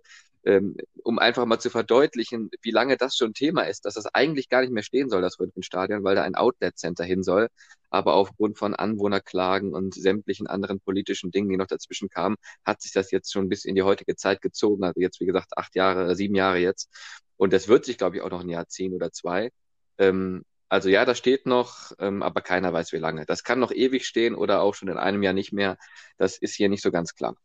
um 1.04 1.20
einfach 1.20 1.46
mal 1.46 1.60
zu 1.60 1.70
verdeutlichen, 1.70 2.50
wie 2.62 2.72
lange 2.72 2.96
das 2.96 3.18
schon 3.18 3.34
Thema 3.34 3.64
ist, 3.64 3.86
dass 3.86 3.96
das 3.96 4.06
eigentlich 4.14 4.50
gar 4.50 4.62
nicht 4.62 4.72
mehr 4.72 4.84
stehen 4.84 5.10
soll, 5.10 5.22
das 5.22 5.40
Röntgenstadion, 5.40 6.04
weil 6.04 6.16
da 6.16 6.24
ein 6.24 6.36
Outlet-Center 6.36 7.04
hin 7.04 7.24
soll. 7.24 7.50
Aber 7.90 8.14
aufgrund 8.14 8.58
von 8.58 8.74
Anwohnerklagen 8.76 9.74
und 9.74 9.94
sämtlichen 9.94 10.48
anderen 10.48 10.80
politischen 10.80 11.32
Dingen, 11.32 11.50
die 11.50 11.58
noch 11.58 11.68
dazwischen 11.68 12.10
kamen, 12.10 12.38
hat 12.66 12.82
sich 12.82 12.94
das 12.94 13.12
jetzt 13.12 13.32
schon 13.32 13.50
bis 13.50 13.66
in 13.66 13.76
die 13.76 13.84
heutige 13.84 14.16
Zeit 14.16 14.42
gezogen. 14.42 14.84
Also 14.84 15.02
jetzt, 15.02 15.20
wie 15.20 15.26
gesagt, 15.26 15.58
acht 15.58 15.76
Jahre, 15.76 16.16
sieben 16.16 16.36
Jahre 16.36 16.60
jetzt. 16.60 16.90
Und 17.38 17.54
das 17.54 17.68
wird 17.68 17.86
sich, 17.86 17.98
glaube 17.98 18.18
ich, 18.18 18.22
auch 18.22 18.30
noch 18.30 18.42
ein 18.42 18.50
Jahr 18.50 18.68
zehn 18.68 18.94
oder 18.94 19.12
zwei. 19.12 19.52
Ähm, 19.98 20.44
also 20.70 20.90
ja, 20.90 21.06
das 21.06 21.18
steht 21.18 21.46
noch, 21.46 21.92
ähm, 22.00 22.24
aber 22.24 22.42
keiner 22.42 22.74
weiß, 22.74 22.92
wie 22.94 22.98
lange. 22.98 23.26
Das 23.26 23.44
kann 23.44 23.60
noch 23.60 23.72
ewig 23.72 24.06
stehen 24.06 24.36
oder 24.36 24.62
auch 24.62 24.76
schon 24.76 24.90
in 24.90 24.98
einem 24.98 25.24
Jahr 25.24 25.34
nicht 25.34 25.54
mehr. 25.54 25.78
Das 26.18 26.38
ist 26.38 26.56
hier 26.56 26.70
nicht 26.70 26.84
so 26.84 26.92
ganz 26.92 27.16
klar. 27.16 27.36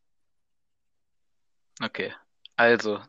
Okay, 1.81 2.13
also, 2.57 3.01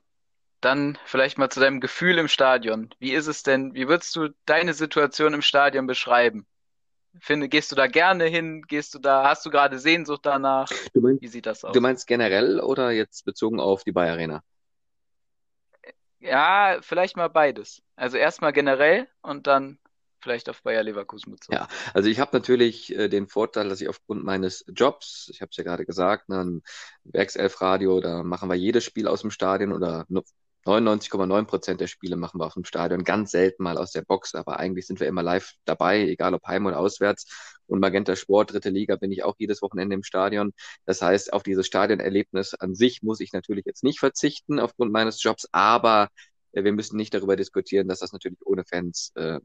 dann 0.61 0.97
vielleicht 1.05 1.37
mal 1.37 1.49
zu 1.49 1.59
deinem 1.59 1.81
Gefühl 1.81 2.17
im 2.17 2.27
Stadion. 2.27 2.93
Wie 2.99 3.13
ist 3.13 3.27
es 3.27 3.43
denn, 3.43 3.73
wie 3.73 3.87
würdest 3.87 4.15
du 4.15 4.29
deine 4.45 4.73
Situation 4.73 5.33
im 5.33 5.41
Stadion 5.41 5.87
beschreiben? 5.87 6.45
Finde, 7.19 7.47
gehst 7.47 7.71
du 7.71 7.75
da 7.75 7.87
gerne 7.87 8.25
hin? 8.25 8.63
Gehst 8.63 8.95
du 8.95 8.99
da, 8.99 9.25
hast 9.25 9.45
du 9.45 9.49
gerade 9.49 9.77
Sehnsucht 9.77 10.25
danach? 10.25 10.71
Meinst, 10.95 11.21
wie 11.21 11.27
sieht 11.27 11.45
das 11.45 11.63
aus? 11.63 11.73
Du 11.73 11.81
meinst 11.81 12.07
generell 12.07 12.59
oder 12.59 12.91
jetzt 12.91 13.25
bezogen 13.25 13.59
auf 13.59 13.83
die 13.83 13.91
Bayer 13.91 14.13
Arena? 14.13 14.43
Ja, 16.19 16.77
vielleicht 16.81 17.17
mal 17.17 17.27
beides. 17.27 17.83
Also 17.95 18.17
erstmal 18.17 18.53
generell 18.53 19.09
und 19.21 19.45
dann 19.45 19.77
vielleicht 20.23 20.49
auf 20.49 20.63
Bayer 20.63 20.83
Leverkusen 20.83 21.31
bezogen. 21.31 21.57
Ja, 21.57 21.67
also 21.93 22.09
ich 22.09 22.19
habe 22.19 22.31
natürlich 22.33 22.95
äh, 22.95 23.09
den 23.09 23.27
Vorteil, 23.27 23.69
dass 23.69 23.81
ich 23.81 23.89
aufgrund 23.89 24.23
meines 24.23 24.65
Jobs, 24.73 25.29
ich 25.31 25.41
habe 25.41 25.49
es 25.51 25.57
ja 25.57 25.63
gerade 25.63 25.85
gesagt, 25.85 26.29
ne, 26.29 26.61
Werkself-Radio, 27.03 27.99
da 27.99 28.23
machen 28.23 28.49
wir 28.49 28.55
jedes 28.55 28.83
Spiel 28.83 29.07
aus 29.07 29.21
dem 29.21 29.31
Stadion 29.31 29.73
oder 29.73 30.05
99,9 30.65 31.45
Prozent 31.45 31.81
der 31.81 31.87
Spiele 31.87 32.15
machen 32.15 32.39
wir 32.39 32.45
aus 32.45 32.53
dem 32.53 32.63
Stadion, 32.63 33.03
ganz 33.03 33.31
selten 33.31 33.63
mal 33.63 33.77
aus 33.77 33.91
der 33.91 34.01
Box, 34.01 34.33
aber 34.33 34.59
eigentlich 34.59 34.87
sind 34.87 34.99
wir 34.99 35.07
immer 35.07 35.21
live 35.21 35.53
dabei, 35.65 36.07
egal 36.07 36.33
ob 36.33 36.47
heim 36.47 36.65
oder 36.65 36.79
auswärts. 36.79 37.59
Und 37.67 37.79
Magenta 37.79 38.15
Sport, 38.15 38.53
dritte 38.53 38.69
Liga, 38.69 38.95
bin 38.95 39.11
ich 39.11 39.23
auch 39.23 39.35
jedes 39.37 39.61
Wochenende 39.61 39.95
im 39.95 40.03
Stadion. 40.03 40.53
Das 40.85 41.01
heißt, 41.01 41.33
auf 41.33 41.43
dieses 41.43 41.67
Stadionerlebnis 41.67 42.53
an 42.53 42.75
sich 42.75 43.03
muss 43.03 43.19
ich 43.19 43.33
natürlich 43.33 43.65
jetzt 43.65 43.83
nicht 43.83 43.99
verzichten 43.99 44.59
aufgrund 44.59 44.91
meines 44.91 45.21
Jobs, 45.21 45.47
aber 45.51 46.09
äh, 46.53 46.63
wir 46.63 46.71
müssen 46.71 46.97
nicht 46.97 47.13
darüber 47.13 47.35
diskutieren, 47.35 47.87
dass 47.87 47.99
das 47.99 48.13
natürlich 48.13 48.39
ohne 48.45 48.63
Fans 48.63 49.11
äh, 49.15 49.39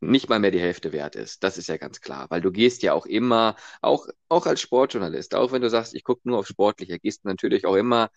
nicht 0.00 0.28
mal 0.28 0.38
mehr 0.38 0.50
die 0.50 0.60
Hälfte 0.60 0.92
wert 0.92 1.16
ist. 1.16 1.42
Das 1.42 1.58
ist 1.58 1.68
ja 1.68 1.76
ganz 1.76 2.00
klar, 2.00 2.26
weil 2.30 2.40
du 2.40 2.52
gehst 2.52 2.82
ja 2.82 2.92
auch 2.92 3.06
immer, 3.06 3.56
auch, 3.80 4.06
auch 4.28 4.46
als 4.46 4.60
Sportjournalist, 4.60 5.34
auch 5.34 5.52
wenn 5.52 5.62
du 5.62 5.70
sagst, 5.70 5.94
ich 5.94 6.04
gucke 6.04 6.28
nur 6.28 6.38
auf 6.38 6.46
Sportliche, 6.46 6.98
gehst 6.98 7.24
du 7.24 7.28
natürlich 7.28 7.66
auch 7.66 7.74
immer 7.76 8.10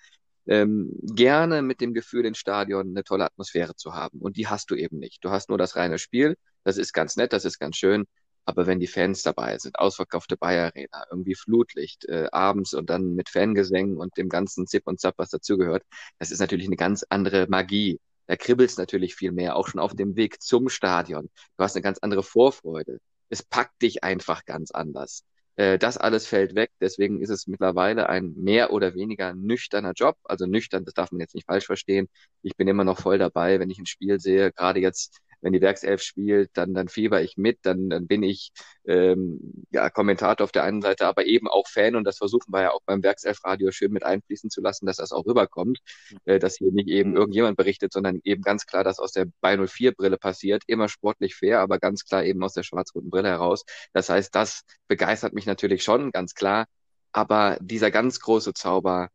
ähm, 0.48 0.92
gerne 1.02 1.62
mit 1.62 1.82
dem 1.82 1.94
Gefühl, 1.94 2.26
ins 2.26 2.38
Stadion 2.38 2.90
eine 2.90 3.04
tolle 3.04 3.26
Atmosphäre 3.26 3.76
zu 3.76 3.94
haben. 3.94 4.20
Und 4.20 4.38
die 4.38 4.48
hast 4.48 4.72
du 4.72 4.76
eben 4.76 4.98
nicht. 5.00 5.24
Du 5.24 5.30
hast 5.32 5.50
nur 5.50 5.58
das 5.58 5.76
reine 5.76 5.98
Spiel, 6.00 6.36
das 6.64 6.78
ist 6.78 6.94
ganz 6.94 7.16
nett, 7.16 7.34
das 7.34 7.46
ist 7.46 7.60
ganz 7.60 7.78
schön. 7.78 8.06
Aber 8.46 8.66
wenn 8.66 8.80
die 8.80 8.88
Fans 8.88 9.22
dabei 9.22 9.58
sind, 9.60 9.78
ausverkaufte 9.80 10.36
Bayer 10.36 10.66
Arena, 10.68 11.06
irgendwie 11.12 11.36
Flutlicht 11.36 12.06
äh, 12.06 12.28
abends 12.32 12.74
und 12.74 12.90
dann 12.90 13.14
mit 13.16 13.30
Fangesängen 13.30 13.98
und 13.98 14.18
dem 14.18 14.30
ganzen 14.30 14.66
Zip 14.68 14.88
und 14.88 15.00
Zap, 15.00 15.16
was 15.18 15.30
dazugehört, 15.30 15.84
das 16.20 16.32
ist 16.32 16.40
natürlich 16.40 16.66
eine 16.68 16.76
ganz 16.76 17.06
andere 17.10 17.48
Magie 17.50 18.00
da 18.32 18.38
kribbelt 18.38 18.70
es 18.70 18.78
natürlich 18.78 19.14
viel 19.14 19.34
mehr, 19.34 19.58
auch 19.58 19.68
schon 19.68 19.82
auf 19.82 19.94
dem 19.94 20.16
Weg 20.16 20.42
zum 20.42 20.70
Stadion. 20.70 21.30
Du 21.58 21.64
hast 21.66 21.76
eine 21.76 21.84
ganz 21.84 22.00
andere 22.00 22.24
Vorfreude. 22.24 23.00
Es 23.28 23.44
packt 23.44 23.82
dich 23.82 24.06
einfach 24.06 24.46
ganz 24.46 24.72
anders. 24.72 25.26
Äh, 25.58 25.78
das 25.78 25.98
alles 25.98 26.28
fällt 26.28 26.56
weg, 26.56 26.72
deswegen 26.80 27.22
ist 27.22 27.30
es 27.30 27.46
mittlerweile 27.48 28.08
ein 28.08 28.34
mehr 28.38 28.72
oder 28.72 28.96
weniger 28.96 29.34
nüchterner 29.34 29.92
Job. 29.92 30.16
Also 30.24 30.46
nüchtern, 30.46 30.86
das 30.86 30.94
darf 30.94 31.12
man 31.12 31.20
jetzt 31.20 31.36
nicht 31.36 31.46
falsch 31.46 31.66
verstehen. 31.66 32.08
Ich 32.42 32.56
bin 32.56 32.70
immer 32.70 32.86
noch 32.86 33.02
voll 33.02 33.18
dabei, 33.18 33.60
wenn 33.60 33.70
ich 33.70 33.80
ein 33.80 33.86
Spiel 33.86 34.22
sehe, 34.22 34.54
gerade 34.54 34.80
jetzt 34.80 35.20
wenn 35.42 35.54
die 35.54 35.62
Werkself 35.62 36.02
spielt, 36.02 36.52
dann, 36.54 36.74
dann 36.74 36.88
fieber 36.88 37.22
ich 37.22 37.38
mit, 37.38 37.60
dann, 37.64 37.90
dann 37.90 38.08
bin 38.08 38.24
ich 38.24 38.52
ähm, 38.86 39.66
ja, 39.72 39.90
Kommentator 39.90 40.44
auf 40.44 40.52
der 40.52 40.64
einen 40.64 40.82
Seite, 40.82 41.08
aber 41.08 41.26
eben 41.26 41.48
auch 41.48 41.68
Fan. 41.68 41.96
Und 41.96 42.06
das 42.06 42.18
versuchen 42.18 42.54
wir 42.54 42.62
ja 42.62 42.72
auch 42.72 42.82
beim 42.86 43.04
Werkself-Radio 43.04 43.72
schön 43.72 43.92
mit 43.92 44.04
einfließen 44.04 44.50
zu 44.50 44.62
lassen, 44.62 44.86
dass 44.86 44.98
das 44.98 45.12
auch 45.12 45.26
rüberkommt, 45.26 45.80
äh, 46.26 46.40
dass 46.40 46.58
hier 46.58 46.72
nicht 46.72 46.88
eben 46.88 47.16
irgendjemand 47.16 47.58
berichtet, 47.58 47.94
sondern 47.94 48.20
eben 48.24 48.42
ganz 48.44 48.66
klar, 48.66 48.84
dass 48.84 49.00
aus 49.00 49.12
der 49.12 49.28
bei 49.42 49.56
04-Brille 49.56 50.18
passiert, 50.18 50.64
immer 50.68 50.88
sportlich 50.90 51.36
fair, 51.36 51.60
aber 51.60 51.80
ganz 51.80 52.06
klar 52.06 52.24
eben 52.24 52.44
aus 52.44 52.54
der 52.54 52.64
schwarz-roten 52.64 53.10
Brille 53.10 53.30
heraus. 53.30 53.64
Das 53.94 54.10
heißt, 54.10 54.34
das 54.36 54.64
begeistert 54.88 55.34
mich 55.34 55.46
natürlich 55.46 55.84
schon, 55.84 56.12
ganz 56.12 56.34
klar, 56.36 56.66
aber 57.12 57.58
dieser 57.62 57.92
ganz 57.92 58.20
große 58.20 58.54
Zauber, 58.54 59.10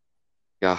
ja, 0.61 0.78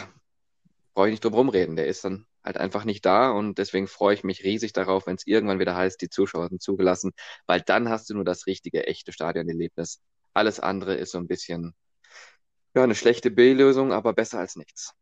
brauche 0.94 1.08
ich 1.08 1.12
nicht 1.14 1.24
drum 1.24 1.34
rumreden, 1.34 1.76
der 1.76 1.88
ist 1.88 2.04
dann 2.06 2.26
halt 2.48 2.58
einfach 2.58 2.86
nicht 2.86 3.06
da 3.06 3.30
und 3.30 3.58
deswegen 3.60 3.88
freue 3.88 4.16
ich 4.16 4.24
mich 4.24 4.44
riesig 4.44 4.74
darauf, 4.74 5.06
wenn 5.06 5.16
es 5.16 5.28
irgendwann 5.28 5.60
wieder 5.60 5.76
heißt, 5.76 6.02
die 6.02 6.10
Zuschauer 6.10 6.50
sind 6.50 6.62
zugelassen, 6.62 7.12
weil 7.46 7.62
dann 7.62 7.90
hast 7.90 8.10
du 8.10 8.16
nur 8.16 8.26
das 8.26 8.48
richtige, 8.48 8.88
echte 8.88 9.12
Stadionerlebnis. 9.12 10.02
Alles 10.34 10.60
andere 10.60 10.96
ist 10.96 11.12
so 11.12 11.18
ein 11.20 11.28
bisschen 11.28 11.76
ja, 12.76 12.84
eine 12.84 12.96
schlechte 12.96 13.32
B-Lösung, 13.32 13.92
aber 13.92 14.14
besser 14.14 14.40
als 14.40 14.56
nichts. 14.56 14.94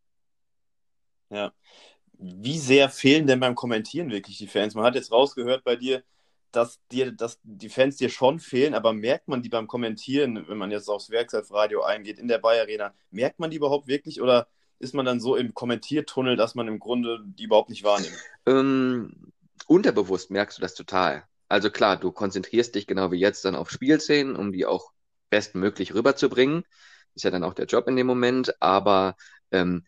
Ja. 1.30 1.52
Wie 2.18 2.58
sehr 2.58 2.88
fehlen 2.88 3.26
denn 3.26 3.40
beim 3.40 3.54
Kommentieren 3.54 4.10
wirklich 4.10 4.38
die 4.38 4.46
Fans? 4.46 4.74
Man 4.74 4.84
hat 4.84 4.94
jetzt 4.94 5.12
rausgehört 5.12 5.62
bei 5.64 5.76
dir, 5.76 6.02
dass 6.50 6.80
dir, 6.90 7.12
dass 7.12 7.38
die 7.42 7.68
Fans 7.68 7.96
dir 7.96 8.08
schon 8.08 8.40
fehlen, 8.40 8.74
aber 8.74 8.92
merkt 8.92 9.28
man 9.28 9.42
die 9.42 9.50
beim 9.50 9.66
Kommentieren, 9.66 10.48
wenn 10.48 10.56
man 10.56 10.70
jetzt 10.70 10.88
aufs 10.88 11.10
Werkself-Radio 11.10 11.82
eingeht, 11.82 12.18
in 12.18 12.28
der 12.28 12.38
Bayer 12.38 12.62
Arena, 12.62 12.94
merkt 13.10 13.38
man 13.38 13.50
die 13.50 13.58
überhaupt 13.58 13.86
wirklich 13.86 14.22
oder 14.22 14.48
ist 14.78 14.94
man 14.94 15.06
dann 15.06 15.20
so 15.20 15.36
im 15.36 15.54
Kommentiertunnel, 15.54 16.36
dass 16.36 16.54
man 16.54 16.68
im 16.68 16.78
Grunde 16.78 17.20
die 17.24 17.44
überhaupt 17.44 17.70
nicht 17.70 17.84
wahrnimmt? 17.84 18.16
Ähm, 18.46 19.32
unterbewusst 19.66 20.30
merkst 20.30 20.58
du 20.58 20.62
das 20.62 20.74
total. 20.74 21.24
Also 21.48 21.70
klar, 21.70 21.96
du 21.96 22.12
konzentrierst 22.12 22.74
dich 22.74 22.86
genau 22.86 23.12
wie 23.12 23.18
jetzt 23.18 23.44
dann 23.44 23.54
auf 23.54 23.70
Spielszenen, 23.70 24.36
um 24.36 24.52
die 24.52 24.66
auch 24.66 24.92
bestmöglich 25.30 25.94
rüberzubringen. 25.94 26.64
Ist 27.14 27.24
ja 27.24 27.30
dann 27.30 27.44
auch 27.44 27.54
der 27.54 27.66
Job 27.66 27.88
in 27.88 27.96
dem 27.96 28.06
Moment, 28.06 28.60
aber 28.60 29.16
ähm, 29.50 29.84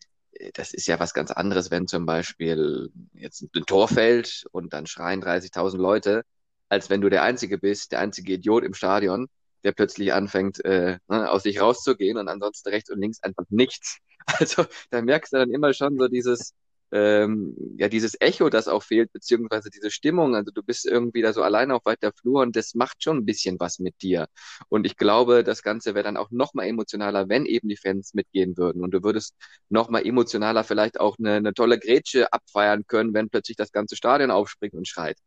das 0.54 0.72
ist 0.72 0.86
ja 0.86 1.00
was 1.00 1.14
ganz 1.14 1.30
anderes, 1.30 1.70
wenn 1.70 1.86
zum 1.88 2.06
Beispiel 2.06 2.90
jetzt 3.12 3.42
ein 3.42 3.66
Tor 3.66 3.88
fällt 3.88 4.44
und 4.52 4.72
dann 4.72 4.86
schreien 4.86 5.22
30.000 5.22 5.76
Leute, 5.76 6.24
als 6.68 6.90
wenn 6.90 7.00
du 7.00 7.08
der 7.08 7.22
Einzige 7.22 7.58
bist, 7.58 7.92
der 7.92 8.00
einzige 8.00 8.34
Idiot 8.34 8.64
im 8.64 8.74
Stadion, 8.74 9.28
der 9.64 9.72
plötzlich 9.72 10.12
anfängt, 10.12 10.64
äh, 10.64 10.98
ne, 11.08 11.30
aus 11.30 11.42
sich 11.44 11.60
rauszugehen 11.60 12.16
und 12.18 12.28
ansonsten 12.28 12.68
rechts 12.70 12.90
und 12.90 13.00
links 13.00 13.22
einfach 13.22 13.44
nichts. 13.50 13.98
Also 14.40 14.66
da 14.90 15.00
merkst 15.00 15.32
du 15.32 15.38
dann 15.38 15.50
immer 15.50 15.72
schon 15.72 15.96
so 15.98 16.06
dieses, 16.06 16.52
ähm, 16.90 17.54
ja, 17.76 17.88
dieses 17.88 18.16
Echo, 18.20 18.48
das 18.48 18.68
auch 18.68 18.82
fehlt, 18.82 19.12
beziehungsweise 19.12 19.70
diese 19.70 19.90
Stimmung. 19.90 20.34
Also 20.34 20.50
du 20.52 20.62
bist 20.62 20.86
irgendwie 20.86 21.22
da 21.22 21.32
so 21.32 21.42
alleine 21.42 21.74
auf 21.74 21.84
weiter 21.84 22.12
Flur 22.12 22.42
und 22.42 22.56
das 22.56 22.74
macht 22.74 23.02
schon 23.02 23.18
ein 23.18 23.24
bisschen 23.26 23.60
was 23.60 23.78
mit 23.78 24.00
dir. 24.02 24.26
Und 24.68 24.86
ich 24.86 24.96
glaube, 24.96 25.44
das 25.44 25.62
Ganze 25.62 25.94
wäre 25.94 26.04
dann 26.04 26.16
auch 26.16 26.30
noch 26.30 26.54
mal 26.54 26.64
emotionaler, 26.66 27.28
wenn 27.28 27.46
eben 27.46 27.68
die 27.68 27.76
Fans 27.76 28.14
mitgehen 28.14 28.56
würden. 28.56 28.82
Und 28.82 28.92
du 28.92 29.02
würdest 29.02 29.34
noch 29.68 29.90
mal 29.90 30.04
emotionaler 30.06 30.64
vielleicht 30.64 30.98
auch 31.00 31.16
eine, 31.18 31.34
eine 31.34 31.54
tolle 31.54 31.78
Grätsche 31.78 32.32
abfeiern 32.32 32.86
können, 32.86 33.12
wenn 33.14 33.28
plötzlich 33.30 33.56
das 33.56 33.72
ganze 33.72 33.96
Stadion 33.96 34.30
aufspringt 34.30 34.74
und 34.74 34.88
schreit. 34.88 35.18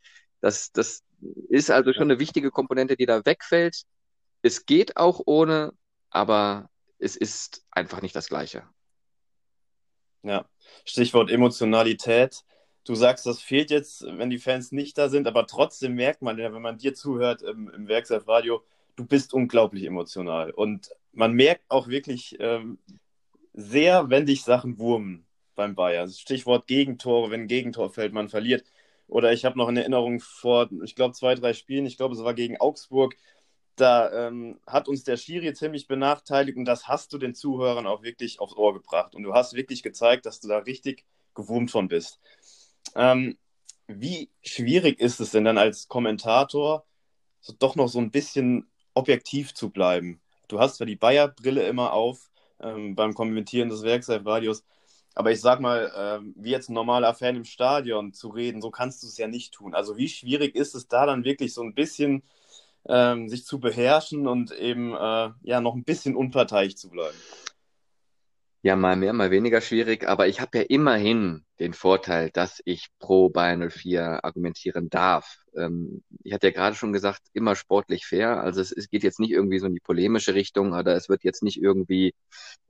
Das, 0.42 0.72
das 0.72 1.04
ist 1.50 1.70
also 1.72 1.94
schon 1.94 2.04
eine 2.04 2.20
wichtige 2.20 2.50
Komponente, 2.52 2.96
die 2.98 3.06
da 3.06 3.24
wegfällt. 3.26 3.84
Es 4.42 4.66
geht 4.66 4.98
auch 4.98 5.22
ohne, 5.26 5.74
aber 6.10 6.70
es 7.00 7.16
ist 7.16 7.66
einfach 7.72 8.02
nicht 8.02 8.16
das 8.16 8.28
Gleiche. 8.28 8.64
Ja, 10.24 10.46
Stichwort 10.86 11.32
Emotionalität. 11.32 12.44
Du 12.84 12.96
sagst, 12.96 13.26
das 13.26 13.42
fehlt 13.42 13.70
jetzt, 13.70 14.04
wenn 14.04 14.30
die 14.30 14.40
Fans 14.40 14.72
nicht 14.72 14.98
da 14.98 15.10
sind, 15.10 15.28
aber 15.28 15.46
trotzdem 15.46 15.94
merkt 15.94 16.22
man, 16.22 16.38
wenn 16.38 16.62
man 16.62 16.78
dir 16.78 16.94
zuhört 16.94 17.42
im, 17.44 17.70
im 17.70 17.88
Werkself-Radio, 17.88 18.64
du 18.96 19.06
bist 19.06 19.34
unglaublich 19.34 19.84
emotional. 19.84 20.52
Und 20.52 20.90
man 21.12 21.34
merkt 21.34 21.64
auch 21.70 21.88
wirklich 21.88 22.38
ähm, 22.40 22.80
sehr, 23.54 24.10
wenn 24.10 24.26
dich 24.26 24.44
Sachen 24.44 24.78
wurmen 24.80 25.26
beim 25.56 25.76
Bayern. 25.76 26.10
Stichwort 26.10 26.68
Gegentore, 26.68 27.32
wenn 27.32 27.42
ein 27.42 27.48
Gegentor 27.48 27.92
fällt, 27.92 28.14
man 28.14 28.30
verliert. 28.30 28.64
Oder 29.08 29.34
ich 29.34 29.44
habe 29.46 29.58
noch 29.58 29.68
eine 29.68 29.82
Erinnerung 29.82 30.20
vor, 30.20 30.70
ich 30.84 30.96
glaube, 30.96 31.14
zwei, 31.14 31.36
drei 31.36 31.54
Spielen, 31.54 31.86
ich 31.86 31.98
glaube, 31.98 32.16
es 32.16 32.24
war 32.24 32.34
gegen 32.34 32.60
Augsburg, 32.62 33.16
da 33.76 34.28
ähm, 34.28 34.60
hat 34.68 34.88
uns 34.88 35.04
der 35.04 35.18
Schiri 35.18 35.54
ziemlich 35.54 35.88
benachteiligt 35.88 36.58
und 36.58 36.66
das 36.66 36.88
hast 36.88 37.14
du 37.14 37.18
den 37.18 37.34
Zuhörern 37.34 37.88
auch 37.88 38.04
wirklich 38.04 38.40
aufs 38.40 38.56
Ohr 38.56 38.74
gebracht. 38.74 39.16
Und 39.16 39.24
du 39.24 39.34
hast 39.34 39.54
wirklich 39.54 39.84
gezeigt, 39.84 40.26
dass 40.26 40.40
du 40.40 40.48
da 40.48 40.60
richtig 40.60 41.06
gewurmt 41.34 41.72
von 41.72 41.88
bist. 41.88 42.20
Ähm, 42.96 43.38
wie 43.88 44.30
schwierig 44.44 45.00
ist 45.00 45.20
es 45.20 45.32
denn 45.32 45.46
dann 45.46 45.58
als 45.58 45.88
Kommentator, 45.88 46.86
so 47.40 47.54
doch 47.58 47.76
noch 47.76 47.88
so 47.88 48.00
ein 48.00 48.12
bisschen 48.12 48.68
objektiv 48.94 49.54
zu 49.54 49.70
bleiben? 49.70 50.22
Du 50.48 50.60
hast 50.60 50.78
zwar 50.78 50.88
die 50.88 50.96
Bayer-Brille 50.96 51.66
immer 51.68 51.94
auf 51.94 52.30
ähm, 52.60 52.96
beim 52.96 53.14
Kommentieren 53.14 53.70
des 53.70 53.84
Werkself-Radios, 53.84 54.64
aber 55.14 55.32
ich 55.32 55.42
sag 55.42 55.60
mal, 55.60 55.92
äh, 55.96 56.26
wie 56.36 56.52
jetzt 56.52 56.70
ein 56.70 56.74
normaler 56.74 57.14
Fan 57.14 57.36
im 57.36 57.46
Stadion 57.46 58.14
zu 58.14 58.30
reden, 58.30 58.62
so 58.62 58.72
kannst 58.72 59.04
du 59.04 59.08
es 59.08 59.18
ja 59.18 59.28
nicht 59.28 59.54
tun. 59.54 59.74
Also 59.74 59.98
wie 59.98 60.08
schwierig 60.08 60.56
ist 60.56 60.74
es 60.76 60.88
da 60.88 61.06
dann 61.06 61.26
wirklich 61.26 61.54
so 61.54 61.62
ein 61.64 61.74
bisschen 61.74 62.24
ähm, 62.88 63.30
sich 63.30 63.46
zu 63.46 63.60
beherrschen 63.60 64.28
und 64.28 64.52
eben 64.52 64.94
äh, 64.94 65.30
ja 65.44 65.62
noch 65.62 65.76
ein 65.76 65.84
bisschen 65.84 66.16
unparteiisch 66.16 66.76
zu 66.76 66.90
bleiben? 66.90 67.18
Ja, 68.64 68.76
mal 68.76 68.96
mehr, 68.96 69.12
mal 69.14 69.32
weniger 69.32 69.60
schwierig, 69.60 70.08
aber 70.08 70.28
ich 70.28 70.40
habe 70.40 70.60
ja 70.60 70.64
immerhin 70.64 71.44
den 71.60 71.74
Vorteil, 71.74 72.30
dass 72.30 72.62
ich 72.64 72.90
pro 73.00 73.30
Bayern 73.30 73.72
04 73.72 74.24
argumentieren 74.24 74.88
darf. 74.88 75.38
Ähm, 75.56 76.04
ich 76.24 76.32
hatte 76.32 76.48
ja 76.48 76.54
gerade 76.54 76.76
schon 76.76 76.94
gesagt, 76.94 77.22
immer 77.34 77.56
sportlich 77.56 78.06
fair. 78.06 78.40
Also 78.42 78.62
es, 78.62 78.72
es, 78.72 78.88
geht 78.90 79.02
jetzt 79.02 79.20
nicht 79.20 79.32
irgendwie 79.32 79.58
so 79.58 79.66
in 79.66 79.74
die 79.74 79.80
polemische 79.80 80.36
Richtung 80.36 80.74
oder 80.74 80.96
es 80.96 81.10
wird 81.10 81.24
jetzt 81.24 81.42
nicht 81.42 81.60
irgendwie 81.60 82.14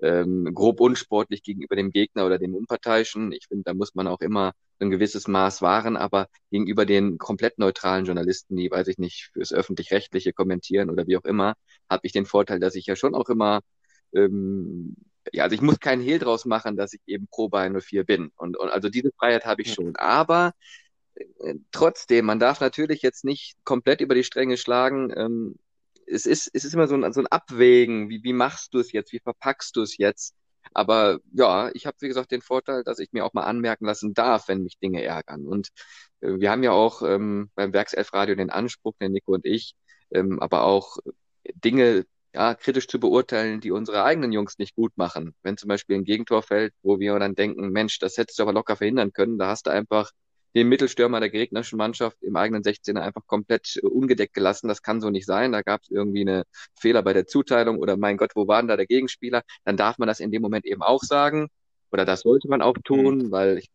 ähm, 0.01 0.49
grob 0.53 0.79
unsportlich 0.79 1.43
gegenüber 1.43 1.75
dem 1.75 1.91
Gegner 1.91 2.25
oder 2.25 2.39
dem 2.39 2.55
Unparteiischen. 2.55 3.33
Ich 3.33 3.47
finde, 3.49 3.63
da 3.65 3.73
muss 3.73 3.93
man 3.93 4.07
auch 4.07 4.21
immer 4.21 4.53
ein 4.79 4.91
gewisses 4.91 5.27
Maß 5.27 5.61
wahren, 5.61 5.97
aber 5.97 6.27
gegenüber 6.51 6.85
den 6.85 7.17
komplett 7.17 7.59
neutralen 7.59 8.05
Journalisten, 8.05 8.55
die, 8.55 8.71
weiß 8.71 8.87
ich 8.87 8.97
nicht, 8.97 9.31
fürs 9.33 9.51
öffentlich-rechtliche 9.51 10.31
kommentieren 10.31 10.89
oder 10.89 11.05
wie 11.07 11.17
auch 11.17 11.25
immer, 11.25 11.55
habe 11.89 12.01
ich 12.05 12.13
den 12.13 12.25
Vorteil, 12.25 12.59
dass 12.61 12.75
ich 12.75 12.85
ja 12.85 12.95
schon 12.95 13.13
auch 13.13 13.27
immer 13.29 13.59
ähm, 14.13 14.95
ja, 15.31 15.43
also 15.43 15.53
ich 15.53 15.61
muss 15.61 15.79
keinen 15.79 16.01
Hehl 16.01 16.19
draus 16.19 16.45
machen, 16.45 16.77
dass 16.77 16.93
ich 16.93 17.01
eben 17.05 17.27
pro 17.27 17.49
Bayern 17.49 17.79
04 17.79 18.03
bin. 18.05 18.31
Und, 18.35 18.57
und 18.57 18.69
also 18.69 18.89
diese 18.89 19.11
Freiheit 19.17 19.45
habe 19.45 19.61
ich 19.61 19.73
schon. 19.73 19.95
Aber 19.95 20.53
äh, 21.15 21.55
trotzdem, 21.71 22.25
man 22.25 22.39
darf 22.39 22.59
natürlich 22.59 23.01
jetzt 23.01 23.23
nicht 23.25 23.55
komplett 23.63 24.01
über 24.01 24.15
die 24.15 24.23
Stränge 24.23 24.57
schlagen. 24.57 25.13
Ähm, 25.15 25.55
es, 26.07 26.25
ist, 26.25 26.49
es 26.53 26.65
ist 26.65 26.73
immer 26.73 26.87
so 26.87 26.95
ein, 26.95 27.13
so 27.13 27.21
ein 27.21 27.27
Abwägen, 27.27 28.09
wie, 28.09 28.23
wie 28.23 28.33
machst 28.33 28.73
du 28.73 28.79
es 28.79 28.91
jetzt, 28.91 29.13
wie 29.13 29.19
verpackst 29.19 29.75
du 29.75 29.81
es 29.81 29.97
jetzt. 29.97 30.35
Aber 30.73 31.19
ja, 31.33 31.69
ich 31.73 31.85
habe, 31.85 31.97
wie 32.01 32.07
gesagt, 32.07 32.31
den 32.31 32.41
Vorteil, 32.41 32.83
dass 32.83 32.99
ich 32.99 33.11
mir 33.11 33.25
auch 33.25 33.33
mal 33.33 33.43
anmerken 33.43 33.85
lassen 33.85 34.13
darf, 34.13 34.47
wenn 34.47 34.63
mich 34.63 34.79
Dinge 34.79 35.03
ärgern. 35.03 35.45
Und 35.45 35.69
äh, 36.21 36.39
wir 36.39 36.51
haben 36.51 36.63
ja 36.63 36.71
auch 36.71 37.01
ähm, 37.03 37.49
beim 37.55 37.73
Werkself-Radio 37.73 38.35
den 38.35 38.49
Anspruch, 38.49 38.93
der 38.99 39.09
Nico 39.09 39.33
und 39.33 39.45
ich, 39.45 39.75
ähm, 40.11 40.39
aber 40.39 40.63
auch 40.63 40.97
Dinge 41.55 42.05
ja, 42.33 42.55
kritisch 42.55 42.87
zu 42.87 42.99
beurteilen, 42.99 43.59
die 43.59 43.71
unsere 43.71 44.03
eigenen 44.03 44.31
Jungs 44.31 44.57
nicht 44.57 44.75
gut 44.75 44.93
machen. 44.95 45.35
Wenn 45.43 45.57
zum 45.57 45.67
Beispiel 45.67 45.97
ein 45.97 46.05
Gegentor 46.05 46.43
fällt, 46.43 46.73
wo 46.81 46.99
wir 46.99 47.17
dann 47.19 47.35
denken, 47.35 47.69
Mensch, 47.71 47.99
das 47.99 48.17
hättest 48.17 48.39
du 48.39 48.43
aber 48.43 48.53
locker 48.53 48.75
verhindern 48.77 49.11
können, 49.13 49.37
da 49.37 49.47
hast 49.47 49.67
du 49.67 49.71
einfach 49.71 50.11
den 50.55 50.67
Mittelstürmer 50.67 51.19
der 51.19 51.29
gegnerischen 51.29 51.77
Mannschaft 51.77 52.17
im 52.21 52.35
eigenen 52.35 52.63
16er 52.63 52.99
einfach 53.01 53.25
komplett 53.25 53.77
ungedeckt 53.83 54.33
gelassen. 54.33 54.67
Das 54.67 54.81
kann 54.81 55.01
so 55.01 55.09
nicht 55.09 55.25
sein. 55.25 55.51
Da 55.51 55.61
gab 55.61 55.81
es 55.83 55.89
irgendwie 55.89 56.21
eine 56.21 56.43
Fehler 56.77 57.03
bei 57.03 57.13
der 57.13 57.25
Zuteilung 57.25 57.77
oder 57.77 57.97
mein 57.97 58.17
Gott, 58.17 58.31
wo 58.35 58.47
war 58.47 58.61
denn 58.61 58.67
da 58.67 58.75
der 58.77 58.85
Gegenspieler? 58.87 59.43
Dann 59.63 59.77
darf 59.77 59.97
man 59.97 60.07
das 60.07 60.19
in 60.19 60.31
dem 60.31 60.41
Moment 60.41 60.65
eben 60.65 60.81
auch 60.81 61.03
sagen. 61.03 61.47
Oder 61.91 62.05
das 62.05 62.21
sollte 62.21 62.47
man 62.47 62.61
auch 62.61 62.77
tun, 62.83 63.17
mhm. 63.17 63.31
weil 63.31 63.57
ich, 63.59 63.69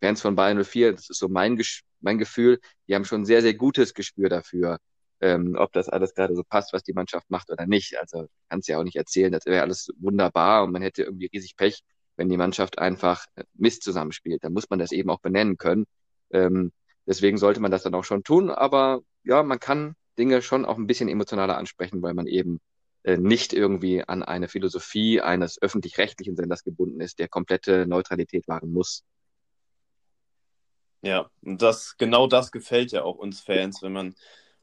Fans 0.00 0.20
von 0.20 0.36
Bayern 0.36 0.62
04, 0.62 0.92
das 0.92 1.10
ist 1.10 1.18
so 1.18 1.28
mein, 1.28 1.60
mein 2.00 2.18
Gefühl, 2.18 2.60
die 2.88 2.94
haben 2.94 3.04
schon 3.04 3.22
ein 3.22 3.26
sehr, 3.26 3.42
sehr 3.42 3.54
gutes 3.54 3.94
Gespür 3.94 4.28
dafür, 4.28 4.78
ähm, 5.24 5.56
ob 5.58 5.72
das 5.72 5.88
alles 5.88 6.14
gerade 6.14 6.36
so 6.36 6.44
passt, 6.44 6.74
was 6.74 6.82
die 6.82 6.92
Mannschaft 6.92 7.30
macht 7.30 7.50
oder 7.50 7.66
nicht. 7.66 7.98
Also 7.98 8.26
kannst 8.50 8.68
ja 8.68 8.78
auch 8.78 8.84
nicht 8.84 8.96
erzählen, 8.96 9.32
das 9.32 9.46
wäre 9.46 9.62
alles 9.62 9.90
wunderbar 9.96 10.64
und 10.64 10.72
man 10.72 10.82
hätte 10.82 11.02
irgendwie 11.02 11.30
riesig 11.32 11.56
Pech, 11.56 11.82
wenn 12.16 12.28
die 12.28 12.36
Mannschaft 12.36 12.78
einfach 12.78 13.24
äh, 13.34 13.44
Mist 13.54 13.82
zusammenspielt. 13.82 14.44
Dann 14.44 14.52
muss 14.52 14.68
man 14.68 14.78
das 14.78 14.92
eben 14.92 15.08
auch 15.08 15.20
benennen 15.20 15.56
können. 15.56 15.86
Ähm, 16.30 16.72
deswegen 17.06 17.38
sollte 17.38 17.60
man 17.60 17.70
das 17.70 17.82
dann 17.84 17.94
auch 17.94 18.04
schon 18.04 18.22
tun. 18.22 18.50
Aber 18.50 19.00
ja, 19.24 19.42
man 19.42 19.58
kann 19.60 19.94
Dinge 20.18 20.42
schon 20.42 20.66
auch 20.66 20.76
ein 20.76 20.86
bisschen 20.86 21.08
emotionaler 21.08 21.56
ansprechen, 21.56 22.02
weil 22.02 22.12
man 22.12 22.26
eben 22.26 22.60
äh, 23.02 23.16
nicht 23.16 23.54
irgendwie 23.54 24.04
an 24.06 24.22
eine 24.22 24.48
Philosophie 24.48 25.22
eines 25.22 25.60
öffentlich-rechtlichen 25.60 26.36
Senders 26.36 26.64
gebunden 26.64 27.00
ist, 27.00 27.18
der 27.18 27.28
komplette 27.28 27.86
Neutralität 27.86 28.46
wahren 28.46 28.72
muss. 28.72 29.04
Ja, 31.00 31.30
und 31.40 31.62
das, 31.62 31.96
genau 31.96 32.26
das 32.26 32.50
gefällt 32.50 32.92
ja 32.92 33.04
auch 33.04 33.16
uns 33.16 33.40
Fans, 33.40 33.82
wenn 33.82 33.92
man 33.92 34.14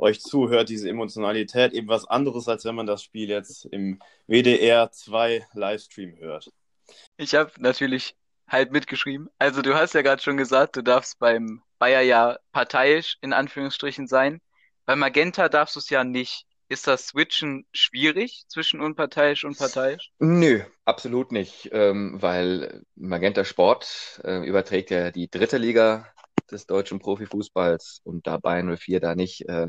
euch 0.01 0.21
zuhört, 0.21 0.69
diese 0.69 0.89
Emotionalität, 0.89 1.73
eben 1.73 1.87
was 1.87 2.05
anderes, 2.05 2.47
als 2.47 2.65
wenn 2.65 2.75
man 2.75 2.87
das 2.87 3.03
Spiel 3.03 3.29
jetzt 3.29 3.65
im 3.65 3.99
WDR 4.27 4.91
2 4.91 5.47
Livestream 5.53 6.17
hört. 6.17 6.51
Ich 7.17 7.35
habe 7.35 7.51
natürlich 7.59 8.15
halt 8.47 8.71
mitgeschrieben. 8.71 9.29
Also 9.39 9.61
du 9.61 9.75
hast 9.75 9.93
ja 9.93 10.01
gerade 10.01 10.21
schon 10.21 10.37
gesagt, 10.37 10.75
du 10.75 10.81
darfst 10.81 11.19
beim 11.19 11.61
Bayer 11.79 12.01
ja 12.01 12.37
parteiisch 12.51 13.17
in 13.21 13.33
Anführungsstrichen 13.33 14.07
sein. 14.07 14.41
Bei 14.85 14.95
Magenta 14.95 15.47
darfst 15.47 15.75
du 15.75 15.79
es 15.79 15.89
ja 15.89 16.03
nicht. 16.03 16.45
Ist 16.67 16.87
das 16.87 17.07
Switchen 17.07 17.65
schwierig 17.73 18.45
zwischen 18.47 18.79
unparteiisch 18.79 19.43
und 19.43 19.57
parteiisch? 19.57 20.11
Nö, 20.19 20.61
absolut 20.85 21.33
nicht, 21.33 21.69
ähm, 21.73 22.21
weil 22.21 22.83
Magenta 22.95 23.43
Sport 23.43 24.21
äh, 24.23 24.45
überträgt 24.47 24.89
ja 24.89 25.11
die 25.11 25.29
dritte 25.29 25.57
Liga 25.57 26.07
des 26.49 26.67
deutschen 26.67 26.99
Profifußballs 26.99 28.01
und 28.03 28.25
da 28.25 28.37
Bayern 28.37 28.77
04 28.77 29.01
da 29.01 29.15
nicht 29.15 29.47
äh, 29.49 29.67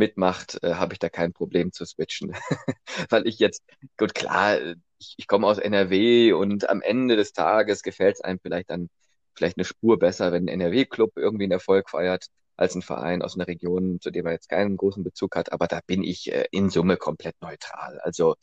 mitmacht, 0.00 0.58
äh, 0.64 0.74
habe 0.74 0.94
ich 0.94 0.98
da 0.98 1.08
kein 1.08 1.32
Problem 1.32 1.72
zu 1.72 1.84
switchen. 1.84 2.32
Weil 3.10 3.26
ich 3.28 3.38
jetzt, 3.38 3.62
gut, 3.96 4.14
klar, 4.14 4.58
ich, 4.98 5.14
ich 5.16 5.26
komme 5.28 5.46
aus 5.46 5.58
NRW 5.58 6.32
und 6.32 6.68
am 6.68 6.82
Ende 6.82 7.16
des 7.16 7.32
Tages 7.32 7.82
gefällt 7.82 8.16
es 8.16 8.20
einem 8.22 8.40
vielleicht 8.42 8.70
dann 8.70 8.88
vielleicht 9.34 9.56
eine 9.58 9.64
Spur 9.64 9.98
besser, 9.98 10.32
wenn 10.32 10.44
ein 10.44 10.60
NRW-Club 10.60 11.12
irgendwie 11.16 11.44
einen 11.44 11.52
Erfolg 11.52 11.90
feiert, 11.90 12.26
als 12.56 12.74
ein 12.74 12.82
Verein 12.82 13.22
aus 13.22 13.36
einer 13.36 13.46
Region, 13.46 14.00
zu 14.00 14.10
dem 14.10 14.26
er 14.26 14.32
jetzt 14.32 14.48
keinen 14.48 14.76
großen 14.76 15.04
Bezug 15.04 15.36
hat. 15.36 15.52
Aber 15.52 15.66
da 15.66 15.80
bin 15.86 16.02
ich 16.02 16.32
äh, 16.32 16.46
in 16.50 16.70
Summe 16.70 16.96
komplett 16.96 17.36
neutral. 17.40 18.00
Also 18.00 18.36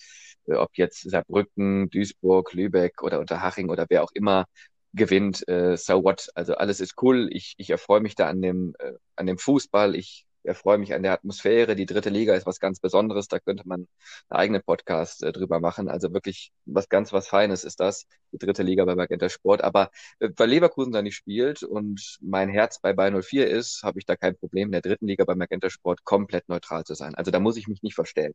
äh, 0.47 0.55
ob 0.55 0.77
jetzt 0.77 1.09
Saarbrücken, 1.09 1.89
Duisburg, 1.89 2.53
Lübeck 2.53 3.03
oder 3.03 3.19
Unterhaching 3.19 3.69
oder 3.69 3.85
wer 3.89 4.03
auch 4.03 4.11
immer 4.13 4.45
gewinnt, 4.93 5.47
äh, 5.47 5.77
so 5.77 6.03
what. 6.03 6.29
Also 6.35 6.55
alles 6.55 6.79
ist 6.79 6.95
cool. 7.01 7.29
Ich, 7.31 7.55
ich 7.57 7.69
erfreue 7.69 8.01
mich 8.01 8.15
da 8.15 8.27
an 8.27 8.41
dem, 8.41 8.73
äh, 8.79 8.93
an 9.15 9.27
dem 9.27 9.37
Fußball. 9.37 9.95
Ich 9.95 10.25
erfreue 10.47 10.77
mich 10.77 10.93
an 10.93 11.03
der 11.03 11.13
Atmosphäre. 11.13 11.75
Die 11.75 11.85
dritte 11.85 12.09
Liga 12.09 12.35
ist 12.35 12.45
was 12.45 12.59
ganz 12.59 12.79
Besonderes. 12.79 13.27
Da 13.27 13.39
könnte 13.39 13.67
man 13.67 13.87
einen 14.29 14.39
eigenen 14.39 14.63
Podcast 14.63 15.23
äh, 15.23 15.31
drüber 15.31 15.59
machen. 15.59 15.89
Also 15.89 16.13
wirklich 16.13 16.51
was 16.65 16.89
ganz 16.89 17.13
was 17.13 17.27
Feines 17.27 17.63
ist 17.63 17.79
das. 17.79 18.07
Die 18.31 18.37
dritte 18.37 18.63
Liga 18.63 18.85
bei 18.85 18.95
Magenta 18.95 19.29
Sport. 19.29 19.63
Aber 19.63 19.91
äh, 20.19 20.29
weil 20.35 20.49
Leverkusen 20.49 20.91
da 20.91 21.01
nicht 21.01 21.15
spielt 21.15 21.63
und 21.63 22.17
mein 22.21 22.49
Herz 22.49 22.79
bei 22.79 22.93
Bayern 22.93 23.21
04 23.21 23.47
ist, 23.47 23.83
habe 23.83 23.99
ich 23.99 24.05
da 24.05 24.15
kein 24.15 24.37
Problem, 24.37 24.69
in 24.69 24.71
der 24.71 24.81
dritten 24.81 25.07
Liga 25.07 25.25
bei 25.25 25.35
Magenta 25.35 25.69
Sport 25.69 26.03
komplett 26.03 26.49
neutral 26.49 26.83
zu 26.83 26.95
sein. 26.95 27.15
Also 27.15 27.31
da 27.31 27.39
muss 27.39 27.57
ich 27.57 27.67
mich 27.67 27.83
nicht 27.83 27.95
verstellen. 27.95 28.33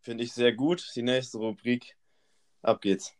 Finde 0.00 0.24
ich 0.24 0.32
sehr 0.32 0.52
gut. 0.52 0.86
Die 0.94 1.02
nächste 1.02 1.38
Rubrik. 1.38 1.96
Ab 2.62 2.80
geht's. 2.80 3.12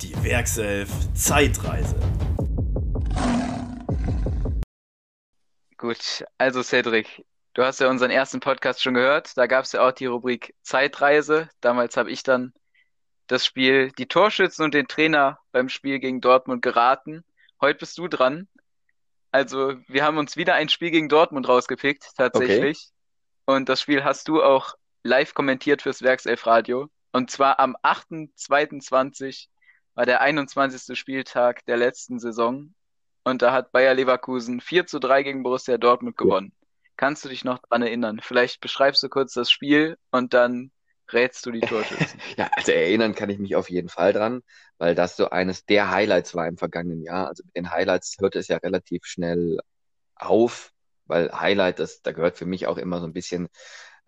Die 0.00 0.14
Werkself 0.22 0.90
Zeitreise. 1.14 1.96
Gut, 5.82 6.24
also 6.38 6.62
Cedric, 6.62 7.24
du 7.54 7.64
hast 7.64 7.80
ja 7.80 7.90
unseren 7.90 8.12
ersten 8.12 8.38
Podcast 8.38 8.80
schon 8.80 8.94
gehört. 8.94 9.36
Da 9.36 9.48
gab 9.48 9.64
es 9.64 9.72
ja 9.72 9.84
auch 9.84 9.90
die 9.90 10.06
Rubrik 10.06 10.54
Zeitreise. 10.62 11.48
Damals 11.60 11.96
habe 11.96 12.12
ich 12.12 12.22
dann 12.22 12.52
das 13.26 13.44
Spiel, 13.44 13.90
die 13.98 14.06
Torschützen 14.06 14.64
und 14.64 14.74
den 14.74 14.86
Trainer 14.86 15.40
beim 15.50 15.68
Spiel 15.68 15.98
gegen 15.98 16.20
Dortmund 16.20 16.62
geraten. 16.62 17.24
Heute 17.60 17.80
bist 17.80 17.98
du 17.98 18.06
dran. 18.06 18.46
Also 19.32 19.74
wir 19.88 20.04
haben 20.04 20.18
uns 20.18 20.36
wieder 20.36 20.54
ein 20.54 20.68
Spiel 20.68 20.92
gegen 20.92 21.08
Dortmund 21.08 21.48
rausgepickt, 21.48 22.12
tatsächlich. 22.16 22.78
Okay. 22.78 23.56
Und 23.56 23.68
das 23.68 23.80
Spiel 23.80 24.04
hast 24.04 24.28
du 24.28 24.40
auch 24.40 24.76
live 25.02 25.34
kommentiert 25.34 25.82
fürs 25.82 26.00
Werkself-Radio. 26.00 26.90
Und 27.10 27.32
zwar 27.32 27.58
am 27.58 27.74
8.22. 27.82 29.48
war 29.94 30.06
der 30.06 30.20
21. 30.20 30.96
Spieltag 30.96 31.64
der 31.64 31.76
letzten 31.76 32.20
Saison. 32.20 32.72
Und 33.24 33.42
da 33.42 33.52
hat 33.52 33.72
Bayer 33.72 33.94
Leverkusen 33.94 34.60
4 34.60 34.86
zu 34.86 34.98
3 34.98 35.22
gegen 35.22 35.42
Borussia 35.42 35.78
Dortmund 35.78 36.16
gewonnen. 36.16 36.52
Ja. 36.54 36.66
Kannst 36.96 37.24
du 37.24 37.28
dich 37.28 37.44
noch 37.44 37.58
dran 37.58 37.82
erinnern? 37.82 38.20
Vielleicht 38.22 38.60
beschreibst 38.60 39.02
du 39.02 39.08
kurz 39.08 39.32
das 39.32 39.50
Spiel 39.50 39.96
und 40.10 40.34
dann 40.34 40.70
rätst 41.12 41.44
du 41.46 41.50
die 41.50 41.60
Torschützen. 41.60 42.20
ja, 42.36 42.50
also 42.54 42.72
erinnern 42.72 43.14
kann 43.14 43.30
ich 43.30 43.38
mich 43.38 43.56
auf 43.56 43.70
jeden 43.70 43.88
Fall 43.88 44.12
dran, 44.12 44.42
weil 44.78 44.94
das 44.94 45.16
so 45.16 45.30
eines 45.30 45.64
der 45.64 45.90
Highlights 45.90 46.34
war 46.34 46.46
im 46.46 46.56
vergangenen 46.56 47.02
Jahr. 47.02 47.28
Also 47.28 47.42
mit 47.44 47.56
den 47.56 47.70
Highlights 47.70 48.16
hörte 48.20 48.38
es 48.38 48.48
ja 48.48 48.56
relativ 48.58 49.04
schnell 49.04 49.58
auf, 50.14 50.72
weil 51.06 51.32
Highlight, 51.32 51.78
das, 51.78 52.02
da 52.02 52.12
gehört 52.12 52.36
für 52.36 52.46
mich 52.46 52.66
auch 52.66 52.78
immer 52.78 53.00
so 53.00 53.06
ein 53.06 53.12
bisschen 53.12 53.48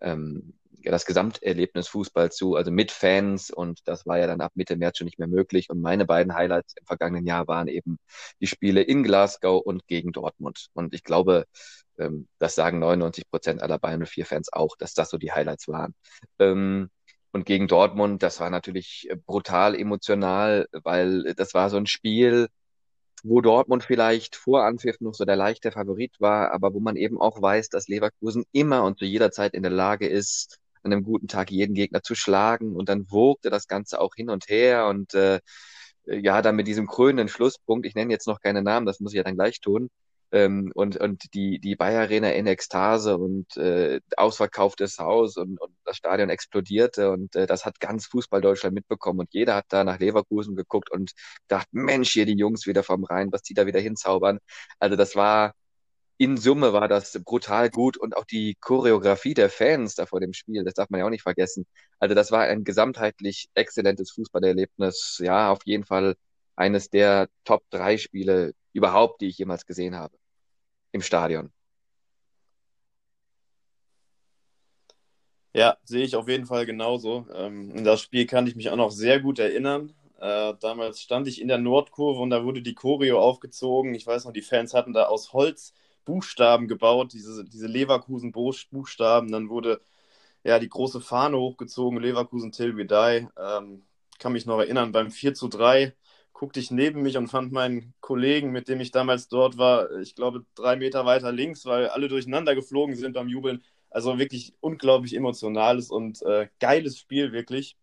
ähm, 0.01 0.57
ja, 0.85 0.91
das 0.91 1.05
Gesamterlebnis 1.05 1.87
Fußball 1.87 2.31
zu, 2.31 2.55
also 2.55 2.71
mit 2.71 2.91
Fans 2.91 3.49
und 3.49 3.79
das 3.85 4.05
war 4.05 4.19
ja 4.19 4.27
dann 4.27 4.39
ab 4.41 4.51
Mitte 4.55 4.75
März 4.75 4.99
schon 4.99 5.05
nicht 5.05 5.17
mehr 5.17 5.27
möglich. 5.27 5.69
Und 5.71 5.81
meine 5.81 6.05
beiden 6.05 6.35
Highlights 6.35 6.75
im 6.79 6.85
vergangenen 6.85 7.25
Jahr 7.25 7.47
waren 7.47 7.67
eben 7.67 7.97
die 8.39 8.47
Spiele 8.47 8.81
in 8.83 9.03
Glasgow 9.03 9.61
und 9.65 9.87
gegen 9.87 10.11
Dortmund. 10.11 10.67
Und 10.73 10.93
ich 10.93 11.03
glaube, 11.03 11.45
ähm, 11.97 12.27
das 12.37 12.55
sagen 12.55 12.79
99 12.79 13.29
Prozent 13.31 13.61
aller 13.63 13.79
Bayern 13.79 14.05
04 14.05 14.25
Fans 14.27 14.53
auch, 14.53 14.75
dass 14.77 14.93
das 14.93 15.09
so 15.09 15.17
die 15.17 15.31
Highlights 15.31 15.67
waren. 15.67 15.95
Ähm, 16.39 16.89
und 17.31 17.45
gegen 17.45 17.67
Dortmund, 17.67 18.21
das 18.23 18.39
war 18.39 18.51
natürlich 18.51 19.09
brutal 19.25 19.75
emotional, 19.75 20.67
weil 20.71 21.33
das 21.35 21.53
war 21.55 21.69
so 21.71 21.77
ein 21.77 21.87
Spiel, 21.87 22.47
wo 23.23 23.41
Dortmund 23.41 23.83
vielleicht 23.83 24.35
vor 24.35 24.65
Anpfiff 24.65 25.01
noch 25.01 25.15
so 25.15 25.25
der 25.25 25.35
leichte 25.35 25.71
Favorit 25.71 26.15
war, 26.19 26.51
aber 26.51 26.73
wo 26.75 26.79
man 26.79 26.95
eben 26.95 27.19
auch 27.19 27.41
weiß, 27.41 27.69
dass 27.69 27.87
Leverkusen 27.87 28.45
immer 28.51 28.83
und 28.83 28.99
zu 28.99 29.05
jeder 29.05 29.31
Zeit 29.31 29.55
in 29.55 29.63
der 29.63 29.71
Lage 29.71 30.07
ist, 30.07 30.59
an 30.85 30.93
einem 30.93 31.03
guten 31.03 31.27
Tag 31.27 31.51
jeden 31.51 31.73
Gegner 31.75 32.03
zu 32.03 32.15
schlagen. 32.15 32.75
Und 32.75 32.89
dann 32.89 33.11
wogte 33.11 33.49
das 33.49 33.67
Ganze 33.67 33.99
auch 34.01 34.15
hin 34.15 34.29
und 34.29 34.47
her. 34.49 34.87
Und 34.87 35.13
äh, 35.15 35.39
ja, 36.05 36.41
dann 36.41 36.55
mit 36.55 36.67
diesem 36.67 36.87
krönenden 36.87 37.27
Schlusspunkt, 37.29 37.85
ich 37.85 37.95
nenne 37.95 38.13
jetzt 38.13 38.27
noch 38.27 38.39
keine 38.41 38.61
Namen, 38.63 38.85
das 38.85 38.99
muss 38.99 39.13
ich 39.13 39.17
ja 39.17 39.23
dann 39.23 39.35
gleich 39.35 39.59
tun, 39.61 39.89
ähm, 40.31 40.71
und, 40.75 40.97
und 40.97 41.33
die, 41.33 41.59
die 41.59 41.75
Bayer 41.75 42.01
Arena 42.01 42.31
in 42.31 42.47
Ekstase 42.47 43.17
und 43.17 43.55
äh, 43.57 44.01
ausverkauftes 44.17 44.99
Haus 44.99 45.37
und, 45.37 45.59
und 45.61 45.73
das 45.85 45.97
Stadion 45.97 46.29
explodierte. 46.29 47.11
Und 47.11 47.35
äh, 47.35 47.47
das 47.47 47.65
hat 47.65 47.79
ganz 47.79 48.07
Fußball 48.07 48.41
Deutschland 48.41 48.75
mitbekommen. 48.75 49.21
Und 49.21 49.33
jeder 49.33 49.55
hat 49.55 49.65
da 49.69 49.83
nach 49.83 49.99
Leverkusen 49.99 50.55
geguckt 50.55 50.91
und 50.91 51.13
dachte, 51.47 51.69
Mensch, 51.71 52.11
hier 52.11 52.25
die 52.25 52.37
Jungs 52.37 52.65
wieder 52.67 52.83
vom 52.83 53.03
Rhein, 53.05 53.31
was 53.31 53.43
die 53.43 53.53
da 53.53 53.65
wieder 53.65 53.79
hinzaubern. 53.79 54.39
Also 54.79 54.95
das 54.95 55.15
war, 55.15 55.53
in 56.17 56.37
Summe 56.37 56.73
war 56.73 56.87
das 56.87 57.19
brutal 57.23 57.69
gut 57.69 57.97
und 57.97 58.15
auch 58.15 58.25
die 58.25 58.55
Choreografie 58.61 59.33
der 59.33 59.49
Fans 59.49 59.95
da 59.95 60.05
vor 60.05 60.19
dem 60.21 60.33
Spiel, 60.33 60.63
das 60.63 60.73
darf 60.73 60.89
man 60.89 60.99
ja 60.99 61.05
auch 61.05 61.09
nicht 61.09 61.23
vergessen. 61.23 61.65
Also 61.99 62.15
das 62.15 62.31
war 62.31 62.43
ein 62.43 62.63
gesamtheitlich 62.63 63.47
exzellentes 63.53 64.11
Fußballerlebnis. 64.11 65.19
Ja, 65.23 65.51
auf 65.51 65.59
jeden 65.65 65.85
Fall 65.85 66.15
eines 66.55 66.89
der 66.89 67.27
Top 67.43 67.63
drei 67.69 67.97
Spiele 67.97 68.53
überhaupt, 68.73 69.21
die 69.21 69.27
ich 69.27 69.37
jemals 69.37 69.65
gesehen 69.65 69.95
habe 69.95 70.17
im 70.91 71.01
Stadion. 71.01 71.51
Ja, 75.53 75.77
sehe 75.85 76.03
ich 76.03 76.15
auf 76.15 76.27
jeden 76.27 76.45
Fall 76.45 76.65
genauso. 76.65 77.27
Ähm, 77.33 77.83
das 77.85 78.01
Spiel 78.01 78.25
kann 78.25 78.45
ich 78.47 78.55
mich 78.55 78.69
auch 78.69 78.75
noch 78.75 78.91
sehr 78.91 79.21
gut 79.21 79.39
erinnern. 79.39 79.93
Äh, 80.19 80.53
damals 80.59 81.01
stand 81.01 81.27
ich 81.27 81.41
in 81.41 81.47
der 81.47 81.57
Nordkurve 81.57 82.19
und 82.21 82.29
da 82.29 82.43
wurde 82.43 82.61
die 82.61 82.75
Choreo 82.75 83.19
aufgezogen. 83.19 83.95
Ich 83.95 84.05
weiß 84.05 84.25
noch, 84.25 84.33
die 84.33 84.41
Fans 84.41 84.73
hatten 84.73 84.93
da 84.93 85.05
aus 85.05 85.33
Holz 85.33 85.73
Buchstaben 86.05 86.67
gebaut, 86.67 87.13
diese, 87.13 87.43
diese 87.45 87.67
Leverkusen-Buchstaben. 87.67 89.31
Dann 89.31 89.49
wurde 89.49 89.81
ja 90.43 90.59
die 90.59 90.69
große 90.69 91.01
Fahne 91.01 91.37
hochgezogen, 91.37 91.99
Leverkusen 91.99 92.51
till 92.51 92.77
we 92.77 92.85
die. 92.85 93.27
Ähm, 93.37 93.83
kann 94.19 94.33
mich 94.33 94.45
noch 94.45 94.59
erinnern, 94.59 94.91
beim 94.91 95.11
4 95.11 95.33
zu 95.33 95.47
3 95.49 95.93
guckte 96.33 96.59
ich 96.59 96.69
neben 96.69 97.01
mich 97.01 97.17
und 97.17 97.27
fand 97.29 97.51
meinen 97.53 97.93
Kollegen, 98.01 98.51
mit 98.51 98.67
dem 98.67 98.81
ich 98.81 98.91
damals 98.91 99.29
dort 99.29 99.57
war, 99.57 99.89
ich 99.99 100.15
glaube 100.15 100.45
drei 100.53 100.75
Meter 100.75 101.05
weiter 101.05 101.31
links, 101.31 101.65
weil 101.65 101.87
alle 101.87 102.09
durcheinander 102.09 102.55
geflogen 102.55 102.95
sind 102.95 103.13
beim 103.13 103.29
Jubeln. 103.29 103.63
Also 103.89 104.19
wirklich 104.19 104.53
unglaublich 104.59 105.15
emotionales 105.15 105.89
und 105.89 106.21
äh, 106.23 106.49
geiles 106.59 106.99
Spiel, 106.99 107.31
wirklich. 107.31 107.77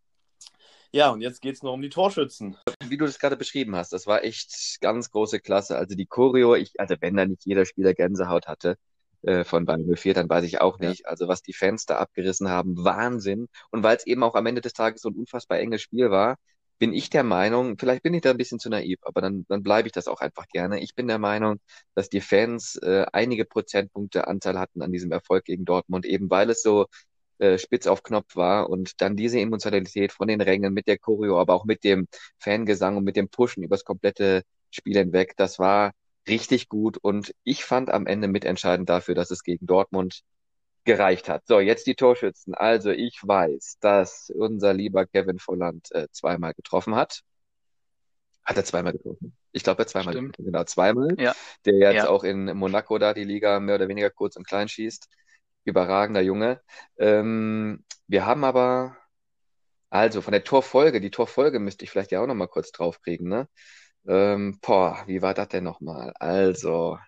Ja, 0.94 1.11
und 1.11 1.22
jetzt 1.22 1.40
geht 1.40 1.55
es 1.55 1.62
noch 1.62 1.72
um 1.72 1.81
die 1.81 1.88
Torschützen. 1.88 2.57
Wie 2.87 2.98
du 2.98 3.07
das 3.07 3.18
gerade 3.18 3.38
beschrieben 3.38 3.74
hast, 3.74 3.94
das 3.94 4.07
war 4.07 4.24
echt 4.24 4.78
ganz 4.83 5.11
große 5.11 5.40
Klasse. 5.40 5.76
Also 5.78 5.94
die 5.94 6.07
Choreo, 6.07 6.55
ich, 6.55 6.78
also 6.78 6.96
wenn 7.00 7.16
da 7.16 7.24
nicht 7.24 7.46
jeder 7.46 7.64
Spieler 7.64 7.94
Gänsehaut 7.94 8.46
hatte 8.46 8.76
äh, 9.22 9.44
von 9.44 9.64
Bayern 9.64 9.87
04, 9.87 10.12
dann 10.12 10.28
weiß 10.28 10.44
ich 10.44 10.61
auch 10.61 10.78
nicht. 10.78 11.00
Ja. 11.00 11.09
Also 11.09 11.28
was 11.28 11.40
die 11.42 11.55
Fans 11.55 11.87
da 11.87 11.96
abgerissen 11.96 12.50
haben, 12.50 12.85
Wahnsinn. 12.85 13.48
Und 13.70 13.83
weil 13.83 13.96
es 13.96 14.07
eben 14.07 14.22
auch 14.22 14.35
am 14.35 14.44
Ende 14.44 14.61
des 14.61 14.74
Tages 14.74 15.00
so 15.00 15.09
ein 15.09 15.14
unfassbar 15.14 15.59
enges 15.61 15.81
Spiel 15.81 16.11
war, 16.11 16.37
bin 16.78 16.92
ich 16.92 17.11
der 17.11 17.22
Meinung, 17.22 17.78
vielleicht 17.78 18.02
bin 18.02 18.12
ich 18.12 18.22
da 18.22 18.31
ein 18.31 18.37
bisschen 18.37 18.59
zu 18.59 18.68
naiv, 18.68 18.98
aber 19.02 19.20
dann, 19.20 19.46
dann 19.48 19.62
bleibe 19.62 19.87
ich 19.87 19.92
das 19.92 20.09
auch 20.09 20.20
einfach 20.20 20.48
gerne. 20.48 20.81
Ich 20.81 20.96
bin 20.96 21.07
der 21.07 21.20
Meinung, 21.20 21.61
dass 21.94 22.09
die 22.09 22.20
Fans 22.20 22.74
äh, 22.76 23.07
einige 23.12 23.44
Prozentpunkte 23.44 24.26
Anteil 24.26 24.59
hatten 24.59 24.83
an 24.83 24.90
diesem 24.90 25.12
Erfolg 25.12 25.44
gegen 25.44 25.64
Dortmund, 25.64 26.05
eben 26.05 26.28
weil 26.28 26.50
es 26.50 26.61
so 26.61 26.87
äh, 27.42 27.59
spitz 27.59 27.87
auf 27.87 28.02
Knopf 28.02 28.37
war 28.37 28.70
und 28.70 29.00
dann 29.00 29.16
diese 29.16 29.40
Emotionalität 29.40 30.12
von 30.12 30.28
den 30.28 30.40
Rängen 30.40 30.72
mit 30.72 30.87
der 30.87 30.98
Choreo, 30.98 31.40
aber 31.40 31.55
auch 31.55 31.64
mit 31.64 31.85
dem 31.85 32.09
Fangesang 32.38 32.96
und 32.96 33.05
mit 33.05 33.16
dem 33.16 33.28
Pushen 33.28 33.62
übers 33.64 33.85
komplette 33.85 34.42
Spiel 34.70 34.96
hinweg, 34.96 35.35
das 35.37 35.59
war 35.59 35.92
richtig 36.28 36.68
gut 36.68 36.98
und 36.98 37.35
ich 37.44 37.64
fand 37.64 37.90
am 37.90 38.07
Ende 38.07 38.28
mitentscheidend 38.28 38.88
dafür, 38.88 39.14
dass 39.14 39.31
es 39.31 39.42
gegen 39.42 39.66
Dortmund 39.66 40.22
gereicht 40.85 41.28
hat. 41.28 41.46
So, 41.46 41.61
jetzt 41.61 41.87
die 41.87 41.94
Torschützen. 41.94 42.55
Also 42.55 42.90
ich 42.90 43.18
weiß, 43.22 43.78
dass 43.81 44.31
unser 44.35 44.72
lieber 44.72 45.07
Kevin 45.07 45.38
Volland 45.38 45.92
äh, 45.92 46.09
zweimal 46.11 46.55
getroffen 46.55 46.94
hat. 46.94 47.22
Hat 48.44 48.57
er 48.57 48.64
zweimal 48.64 48.92
getroffen? 48.92 49.37
Ich 49.52 49.62
glaube, 49.62 49.83
er 49.83 49.87
zweimal 49.87 50.14
Stimmt. 50.14 50.37
getroffen. 50.37 50.46
Genau, 50.46 50.64
zweimal. 50.64 51.09
Ja. 51.18 51.35
Der 51.64 51.74
jetzt 51.74 52.05
Ja. 52.05 52.09
auch 52.09 52.24
in 52.24 52.46
Monaco 52.57 52.98
da 52.98 53.14
die 53.14 53.24
Liga 53.24 53.61
mehr 53.61 53.76
oder 53.76 53.88
weniger 53.88 54.11
kurz 54.11 54.37
und 54.37 54.46
klein 54.46 54.68
schießt. 54.68 55.09
Überragender 55.64 56.20
Junge. 56.22 56.61
Ähm, 56.98 57.85
wir 58.09 58.27
haben 58.27 58.44
aber, 58.44 58.96
also 59.90 60.22
von 60.22 60.33
der 60.33 60.44
Torfolge, 60.44 61.01
die 61.01 61.11
Torfolge 61.11 61.61
müsste 61.61 61.85
ich 61.85 61.90
vielleicht 61.90 62.12
ja 62.12 62.22
auch 62.22 62.27
noch 62.27 62.35
mal 62.35 62.48
kurz 62.48 62.72
draufkriegen, 62.72 63.29
ne? 63.29 63.48
Ähm, 64.09 64.59
boah, 64.62 65.05
wie 65.07 65.22
war 65.22 65.35
das 65.35 65.48
denn 65.48 65.64
nochmal? 65.64 66.12
Also, 66.18 66.98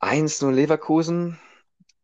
1-0 0.00 0.54
Leverkusen, 0.54 1.38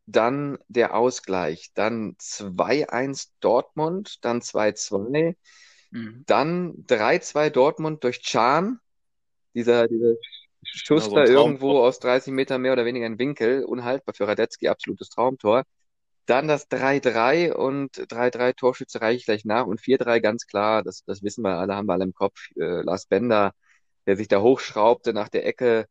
dann 0.07 0.59
der 0.69 0.95
Ausgleich, 0.95 1.71
dann 1.75 2.17
2-1 2.19 3.33
Dortmund, 3.41 4.25
dann 4.25 4.43
2-2, 4.43 5.37
Mhm. 5.91 6.25
dann 6.27 6.85
3-2 6.87 7.51
Dortmund 7.51 8.05
durch 8.05 8.23
Can, 8.25 8.81
dieser, 9.55 9.89
dieser 9.89 10.15
Schuss 10.65 11.05
Ja, 11.05 11.11
so 11.11 11.17
da 11.17 11.23
ein 11.23 11.29
irgendwo 11.29 11.79
aus 11.81 11.99
30 12.01 12.33
Metern 12.33 12.63
mehr 12.63 12.73
oder 12.73 12.85
weniger 12.85 13.07
in 13.07 13.19
Winkel, 13.19 13.65
unhaltbar 13.65 14.15
für 14.15 14.27
Radetzky, 14.29 14.69
absolutes 14.69 15.09
Traumtor. 15.11 15.65
Dann 16.27 16.49
das 16.49 16.69
3-3 16.71 17.53
und 17.55 17.97
3-3 18.11 18.55
Torschütze 18.55 19.01
reiche 19.03 19.25
gleich 19.27 19.45
nach 19.45 19.67
und 19.67 19.81
4-3 19.81 20.21
ganz 20.21 20.47
klar, 20.47 20.83
das, 20.83 21.05
das 21.05 21.23
wissen 21.23 21.43
wir 21.43 21.59
alle, 21.59 21.77
haben 21.77 21.87
wir 21.87 21.95
alle 21.95 22.05
im 22.05 22.15
Kopf. 22.15 22.49
Äh, 22.57 22.83
Lars 22.83 23.07
Bender, 23.07 23.53
der 24.07 24.17
sich 24.17 24.29
da 24.29 24.41
hochschraubte 24.41 25.13
nach 25.13 25.29
der 25.29 25.47
Ecke 25.47 25.87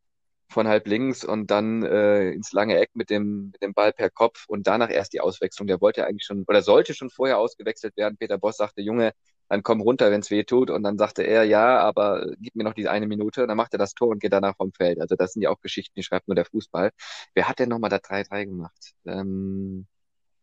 von 0.48 0.68
halb 0.68 0.86
links 0.86 1.24
und 1.24 1.50
dann 1.50 1.84
äh, 1.84 2.30
ins 2.32 2.52
lange 2.52 2.78
Eck 2.78 2.90
mit 2.94 3.10
dem, 3.10 3.50
mit 3.52 3.62
dem 3.62 3.74
Ball 3.74 3.92
per 3.92 4.10
Kopf 4.10 4.44
und 4.48 4.66
danach 4.66 4.90
erst 4.90 5.12
die 5.12 5.20
Auswechslung. 5.20 5.66
Der 5.68 5.80
wollte 5.80 6.06
eigentlich 6.06 6.24
schon 6.24 6.44
oder 6.46 6.62
sollte 6.62 6.94
schon 6.94 7.10
vorher 7.10 7.38
ausgewechselt 7.38 7.96
werden. 7.96 8.16
Peter 8.18 8.38
Boss 8.38 8.56
sagte, 8.58 8.82
Junge, 8.82 9.12
dann 9.48 9.62
komm 9.62 9.80
runter, 9.80 10.10
wenn's 10.10 10.30
weh 10.30 10.44
tut. 10.44 10.70
Und 10.70 10.82
dann 10.82 10.98
sagte 10.98 11.22
er, 11.22 11.44
ja, 11.44 11.78
aber 11.80 12.26
gib 12.38 12.54
mir 12.54 12.64
noch 12.64 12.74
diese 12.74 12.90
eine 12.90 13.06
Minute. 13.06 13.46
Dann 13.46 13.56
macht 13.56 13.72
er 13.74 13.78
das 13.78 13.94
Tor 13.94 14.08
und 14.08 14.20
geht 14.20 14.32
danach 14.32 14.56
vom 14.56 14.72
Feld. 14.72 15.00
Also 15.00 15.16
das 15.16 15.32
sind 15.32 15.42
ja 15.42 15.50
auch 15.50 15.60
Geschichten, 15.60 15.94
die 15.96 16.02
schreibt 16.02 16.28
nur 16.28 16.34
der 16.34 16.44
Fußball. 16.46 16.90
Wer 17.34 17.48
hat 17.48 17.58
denn 17.58 17.68
nochmal 17.68 17.90
das 17.90 18.02
3-3 18.02 18.44
gemacht? 18.46 18.94
Ähm, 19.06 19.86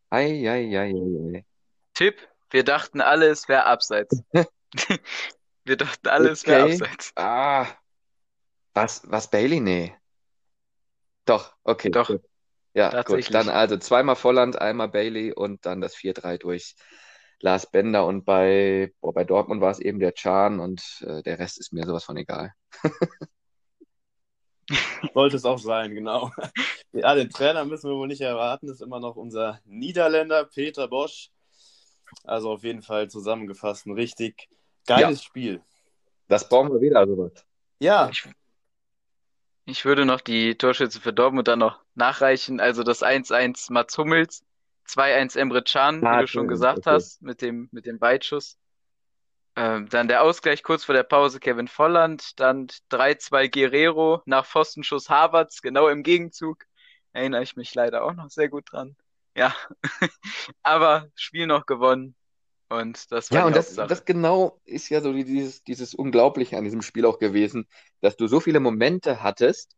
ei, 0.09 0.49
ei, 0.49 0.77
ei, 0.77 0.93
ei, 0.93 1.37
ei. 1.37 1.45
Tipp, 1.93 2.15
wir 2.49 2.63
dachten 2.63 3.01
alle, 3.01 3.27
es 3.27 3.47
wäre 3.47 3.65
abseits. 3.65 4.23
Wir 5.63 5.77
dachten 5.77 6.07
alle, 6.07 6.29
es 6.29 6.47
wäre 6.47 6.63
Okay. 6.63 6.73
abseits. 6.73 7.11
Ah, 7.15 7.67
was, 8.73 9.03
was 9.05 9.29
Bailey? 9.29 9.59
Nee. 9.59 9.95
Doch, 11.25 11.55
okay, 11.63 11.89
Doch, 11.89 12.07
gut. 12.07 12.21
Ja, 12.73 13.03
gut. 13.03 13.33
Dann 13.33 13.49
also 13.49 13.77
zweimal 13.77 14.15
Volland, 14.15 14.59
einmal 14.59 14.87
Bailey 14.89 15.33
und 15.33 15.65
dann 15.65 15.81
das 15.81 15.95
4-3 15.95 16.37
durch 16.37 16.75
Lars 17.41 17.69
Bender. 17.69 18.05
Und 18.05 18.25
bei, 18.25 18.93
boah, 19.01 19.13
bei 19.13 19.23
Dortmund 19.23 19.61
war 19.61 19.71
es 19.71 19.79
eben 19.79 19.99
der 19.99 20.11
Can 20.11 20.59
und 20.59 20.81
äh, 21.05 21.21
der 21.23 21.39
Rest 21.39 21.59
ist 21.59 21.73
mir 21.73 21.85
sowas 21.85 22.03
von 22.03 22.17
egal. 22.17 22.53
Sollte 25.13 25.35
es 25.35 25.45
auch 25.45 25.59
sein, 25.59 25.93
genau. 25.93 26.31
Ja, 26.93 27.15
den 27.15 27.29
Trainer 27.29 27.65
müssen 27.65 27.89
wir 27.89 27.95
wohl 27.95 28.07
nicht 28.07 28.21
erwarten. 28.21 28.67
Das 28.67 28.75
ist 28.75 28.81
immer 28.81 28.99
noch 28.99 29.15
unser 29.15 29.59
Niederländer 29.65 30.45
Peter 30.45 30.87
Bosch. 30.87 31.31
Also 32.23 32.51
auf 32.51 32.63
jeden 32.63 32.81
Fall 32.81 33.09
zusammengefasst 33.09 33.85
ein 33.85 33.93
richtig 33.93 34.49
geiles 34.85 35.23
Spiel. 35.23 35.61
Das 36.27 36.47
brauchen 36.47 36.71
wir 36.73 36.81
wieder, 36.81 37.05
sowas. 37.07 37.31
Ja, 37.79 38.09
Ich, 38.09 38.27
ich 39.65 39.85
würde 39.85 40.05
noch 40.05 40.21
die 40.21 40.55
Torschütze 40.55 40.99
für 40.99 41.13
Dortmund 41.13 41.47
dann 41.47 41.59
noch 41.59 41.79
nachreichen. 41.95 42.59
Also 42.59 42.83
das 42.83 43.03
1-1 43.03 43.71
Mats 43.71 43.97
Hummels, 43.97 44.43
2-1 44.91 45.35
Emre 45.35 45.63
Can, 45.63 46.09
wie 46.11 46.15
Ah, 46.15 46.19
du 46.19 46.27
schon 46.27 46.47
gesagt 46.47 46.85
okay. 46.85 46.85
hast, 46.85 47.21
mit 47.21 47.41
dem, 47.41 47.69
mit 47.71 47.85
dem 47.85 48.01
Weitschuss. 48.01 48.57
Ähm, 49.55 49.89
dann 49.89 50.07
der 50.07 50.23
Ausgleich 50.23 50.63
kurz 50.63 50.85
vor 50.85 50.95
der 50.95 51.03
Pause 51.03 51.39
Kevin 51.39 51.67
Volland, 51.67 52.39
dann 52.39 52.67
3-2 52.89 53.47
Guerrero 53.49 54.21
nach 54.25 54.45
Pfostenschuss 54.45 55.09
Havertz, 55.09 55.61
genau 55.61 55.89
im 55.89 56.03
Gegenzug. 56.03 56.65
Erinnere 57.13 57.43
ich 57.43 57.55
mich 57.57 57.73
leider 57.75 58.03
auch 58.03 58.13
noch 58.13 58.29
sehr 58.29 58.49
gut 58.49 58.71
dran. 58.71 58.95
Ja, 59.35 59.55
aber 60.63 61.07
Spiel 61.15 61.47
noch 61.47 61.65
gewonnen 61.65 62.15
und 62.69 63.11
das 63.11 63.31
war 63.33 63.43
Ja, 63.43 63.45
und 63.45 63.55
das, 63.55 63.81
das 63.85 64.03
genau 64.05 64.59
ist 64.65 64.89
ja 64.89 64.99
so 65.01 65.13
dieses, 65.13 65.63
dieses 65.63 65.93
Unglaubliche 65.95 66.57
an 66.57 66.65
diesem 66.65 66.81
Spiel 66.81 67.05
auch 67.05 67.17
gewesen, 67.19 67.65
dass 68.01 68.17
du 68.17 68.27
so 68.27 68.39
viele 68.41 68.59
Momente 68.59 69.23
hattest, 69.23 69.75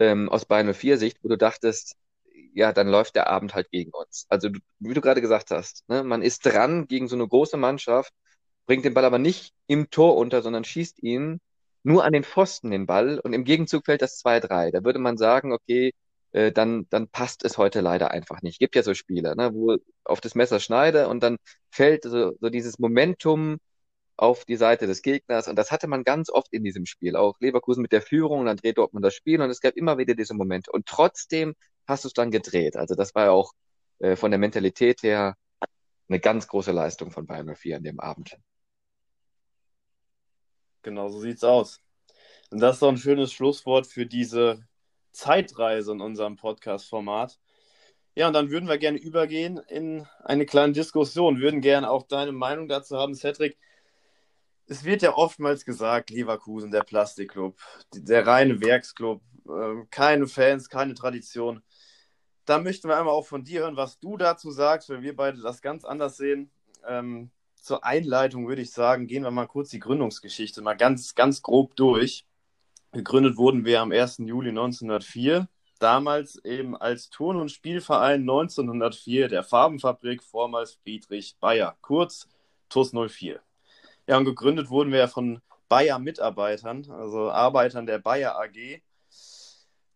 ähm, 0.00 0.28
aus 0.30 0.46
Bayern 0.46 0.66
04 0.74 0.98
Sicht, 0.98 1.18
wo 1.24 1.28
du 1.28 1.38
dachtest, 1.38 1.96
ja, 2.54 2.72
dann 2.72 2.88
läuft 2.88 3.16
der 3.16 3.28
Abend 3.28 3.54
halt 3.54 3.70
gegen 3.70 3.90
uns. 3.92 4.26
Also, 4.28 4.48
wie 4.78 4.94
du 4.94 5.00
gerade 5.00 5.20
gesagt 5.20 5.50
hast, 5.50 5.88
ne, 5.88 6.02
man 6.04 6.22
ist 6.22 6.44
dran 6.46 6.86
gegen 6.86 7.08
so 7.08 7.16
eine 7.16 7.28
große 7.28 7.56
Mannschaft, 7.56 8.12
bringt 8.66 8.84
den 8.84 8.94
Ball 8.94 9.04
aber 9.04 9.18
nicht 9.18 9.52
im 9.66 9.90
Tor 9.90 10.16
unter, 10.16 10.42
sondern 10.42 10.64
schießt 10.64 11.02
ihn 11.02 11.40
nur 11.82 12.04
an 12.04 12.12
den 12.12 12.24
Pfosten 12.24 12.70
den 12.70 12.86
Ball 12.86 13.20
und 13.20 13.32
im 13.32 13.44
Gegenzug 13.44 13.84
fällt 13.86 14.02
das 14.02 14.18
2-3. 14.18 14.72
Da 14.72 14.84
würde 14.84 14.98
man 14.98 15.16
sagen, 15.18 15.52
okay, 15.52 15.92
äh, 16.32 16.52
dann, 16.52 16.86
dann 16.90 17.08
passt 17.08 17.44
es 17.44 17.58
heute 17.58 17.80
leider 17.80 18.10
einfach 18.10 18.42
nicht. 18.42 18.58
Gibt 18.58 18.74
ja 18.76 18.82
so 18.82 18.94
Spiele, 18.94 19.36
ne, 19.36 19.54
wo 19.54 19.76
auf 20.04 20.20
das 20.20 20.34
Messer 20.34 20.60
schneide 20.60 21.08
und 21.08 21.22
dann 21.22 21.36
fällt 21.70 22.04
so, 22.04 22.32
so 22.40 22.50
dieses 22.50 22.78
Momentum 22.78 23.58
auf 24.16 24.44
die 24.44 24.56
Seite 24.56 24.86
des 24.86 25.02
Gegners. 25.02 25.48
Und 25.48 25.56
das 25.56 25.70
hatte 25.70 25.88
man 25.88 26.04
ganz 26.04 26.30
oft 26.30 26.52
in 26.52 26.64
diesem 26.64 26.86
Spiel. 26.86 27.16
Auch 27.16 27.36
Leverkusen 27.40 27.82
mit 27.82 27.92
der 27.92 28.02
Führung, 28.02 28.40
und 28.40 28.46
dann 28.46 28.56
dreht 28.56 28.78
Dortmund 28.78 29.04
das 29.04 29.14
Spiel 29.14 29.40
und 29.40 29.50
es 29.50 29.60
gab 29.60 29.76
immer 29.76 29.98
wieder 29.98 30.14
diese 30.14 30.34
Momente. 30.34 30.72
Und 30.72 30.86
trotzdem 30.86 31.54
hast 31.86 32.04
du 32.04 32.08
es 32.08 32.14
dann 32.14 32.30
gedreht. 32.30 32.76
Also 32.76 32.94
das 32.94 33.14
war 33.14 33.26
ja 33.26 33.30
auch 33.30 33.52
äh, 33.98 34.16
von 34.16 34.30
der 34.30 34.38
Mentalität 34.38 35.02
her 35.02 35.36
eine 36.08 36.20
ganz 36.20 36.46
große 36.46 36.72
Leistung 36.72 37.10
von 37.10 37.26
Bayern 37.26 37.54
04 37.54 37.76
an 37.76 37.82
dem 37.82 38.00
Abend. 38.00 38.36
Genau, 40.82 41.08
so 41.08 41.18
sieht's 41.18 41.42
aus. 41.42 41.82
Und 42.50 42.60
das 42.60 42.76
ist 42.76 42.82
doch 42.82 42.88
ein 42.88 42.96
schönes 42.96 43.32
Schlusswort 43.32 43.86
für 43.86 44.06
diese 44.06 44.64
Zeitreise 45.10 45.92
in 45.92 46.00
unserem 46.00 46.36
Podcast-Format. 46.36 47.40
Ja, 48.14 48.28
und 48.28 48.32
dann 48.32 48.50
würden 48.50 48.68
wir 48.68 48.78
gerne 48.78 48.98
übergehen 48.98 49.58
in 49.68 50.06
eine 50.24 50.46
kleine 50.46 50.72
Diskussion, 50.72 51.40
würden 51.40 51.60
gerne 51.60 51.90
auch 51.90 52.06
deine 52.06 52.32
Meinung 52.32 52.68
dazu 52.68 52.96
haben, 52.96 53.14
Cedric. 53.14 53.58
Es 54.68 54.84
wird 54.84 55.02
ja 55.02 55.14
oftmals 55.14 55.64
gesagt, 55.64 56.10
Leverkusen, 56.10 56.70
der 56.70 56.82
Plastikclub, 56.82 57.58
der 57.92 58.26
reine 58.26 58.60
Werksclub, 58.60 59.22
ähm, 59.48 59.88
keine 59.90 60.26
Fans, 60.26 60.68
keine 60.68 60.94
Tradition. 60.94 61.62
Da 62.46 62.58
möchten 62.58 62.88
wir 62.88 62.96
einmal 62.96 63.12
auch 63.12 63.26
von 63.26 63.44
dir 63.44 63.60
hören, 63.60 63.76
was 63.76 63.98
du 63.98 64.16
dazu 64.16 64.50
sagst, 64.50 64.88
weil 64.88 65.02
wir 65.02 65.16
beide 65.16 65.42
das 65.42 65.60
ganz 65.60 65.84
anders 65.84 66.16
sehen. 66.16 66.50
Ähm, 66.86 67.30
zur 67.60 67.84
Einleitung 67.84 68.46
würde 68.46 68.62
ich 68.62 68.70
sagen, 68.70 69.08
gehen 69.08 69.24
wir 69.24 69.32
mal 69.32 69.48
kurz 69.48 69.70
die 69.70 69.80
Gründungsgeschichte 69.80 70.62
mal 70.62 70.76
ganz, 70.76 71.16
ganz 71.16 71.42
grob 71.42 71.74
durch. 71.74 72.24
Gegründet 72.92 73.36
wurden 73.36 73.64
wir 73.64 73.80
am 73.80 73.90
1. 73.90 74.18
Juli 74.18 74.50
1904 74.50 75.48
damals 75.80 76.42
eben 76.44 76.76
als 76.76 77.10
Turn- 77.10 77.40
und 77.40 77.50
Spielverein 77.50 78.20
1904 78.20 79.28
der 79.28 79.42
Farbenfabrik, 79.42 80.22
vormals 80.22 80.74
Friedrich 80.82 81.36
Bayer, 81.40 81.76
kurz 81.80 82.28
TUS 82.68 82.92
04. 82.92 83.40
Ja, 84.06 84.16
und 84.16 84.24
gegründet 84.24 84.70
wurden 84.70 84.92
wir 84.92 85.08
von 85.08 85.40
Bayer-Mitarbeitern, 85.68 86.88
also 86.90 87.30
Arbeitern 87.30 87.86
der 87.86 87.98
Bayer 87.98 88.38
AG. 88.38 88.80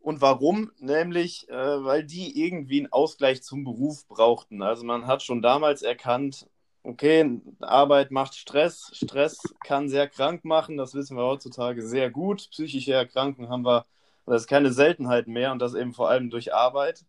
Und 0.01 0.21
warum? 0.21 0.73
Nämlich, 0.79 1.49
äh, 1.49 1.85
weil 1.85 2.05
die 2.05 2.43
irgendwie 2.43 2.81
einen 2.81 2.93
Ausgleich 2.93 3.43
zum 3.43 3.65
Beruf 3.65 4.07
brauchten. 4.09 4.63
Also 4.63 4.85
man 4.85 5.07
hat 5.07 5.23
schon 5.23 5.43
damals 5.43 5.83
erkannt, 5.83 6.47
okay, 6.83 7.41
Arbeit 7.61 8.11
macht 8.11 8.35
Stress. 8.35 8.91
Stress 8.95 9.43
kann 9.63 9.89
sehr 9.89 10.09
krank 10.09 10.45
machen, 10.45 10.77
das 10.77 10.95
wissen 10.95 11.17
wir 11.17 11.25
heutzutage 11.25 11.83
sehr 11.83 12.11
gut. 12.11 12.49
Psychische 12.51 12.95
Erkrankungen 12.95 13.51
haben 13.51 13.65
wir 13.65 13.85
das 14.27 14.43
ist 14.43 14.49
keine 14.49 14.73
Seltenheit 14.73 15.27
mehr 15.27 15.51
und 15.51 15.61
das 15.61 15.75
eben 15.75 15.93
vor 15.93 16.09
allem 16.09 16.31
durch 16.31 16.55
Arbeit. 16.55 17.05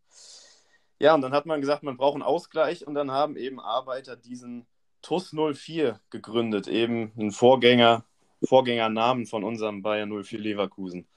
Ja, 1.00 1.14
und 1.14 1.22
dann 1.22 1.34
hat 1.34 1.46
man 1.46 1.62
gesagt, 1.62 1.84
man 1.84 1.98
braucht 1.98 2.16
einen 2.16 2.24
Ausgleich 2.24 2.86
und 2.86 2.96
dann 2.96 3.12
haben 3.12 3.36
eben 3.36 3.60
Arbeiter 3.60 4.16
diesen 4.16 4.66
TUS 5.02 5.32
04 5.34 6.00
gegründet, 6.10 6.68
eben 6.68 7.12
ein 7.18 7.32
Vorgänger, 7.32 8.06
Vorgängernamen 8.44 9.26
von 9.28 9.44
unserem 9.44 9.82
Bayern 9.84 10.10
04 10.10 10.40
Leverkusen. 10.40 11.08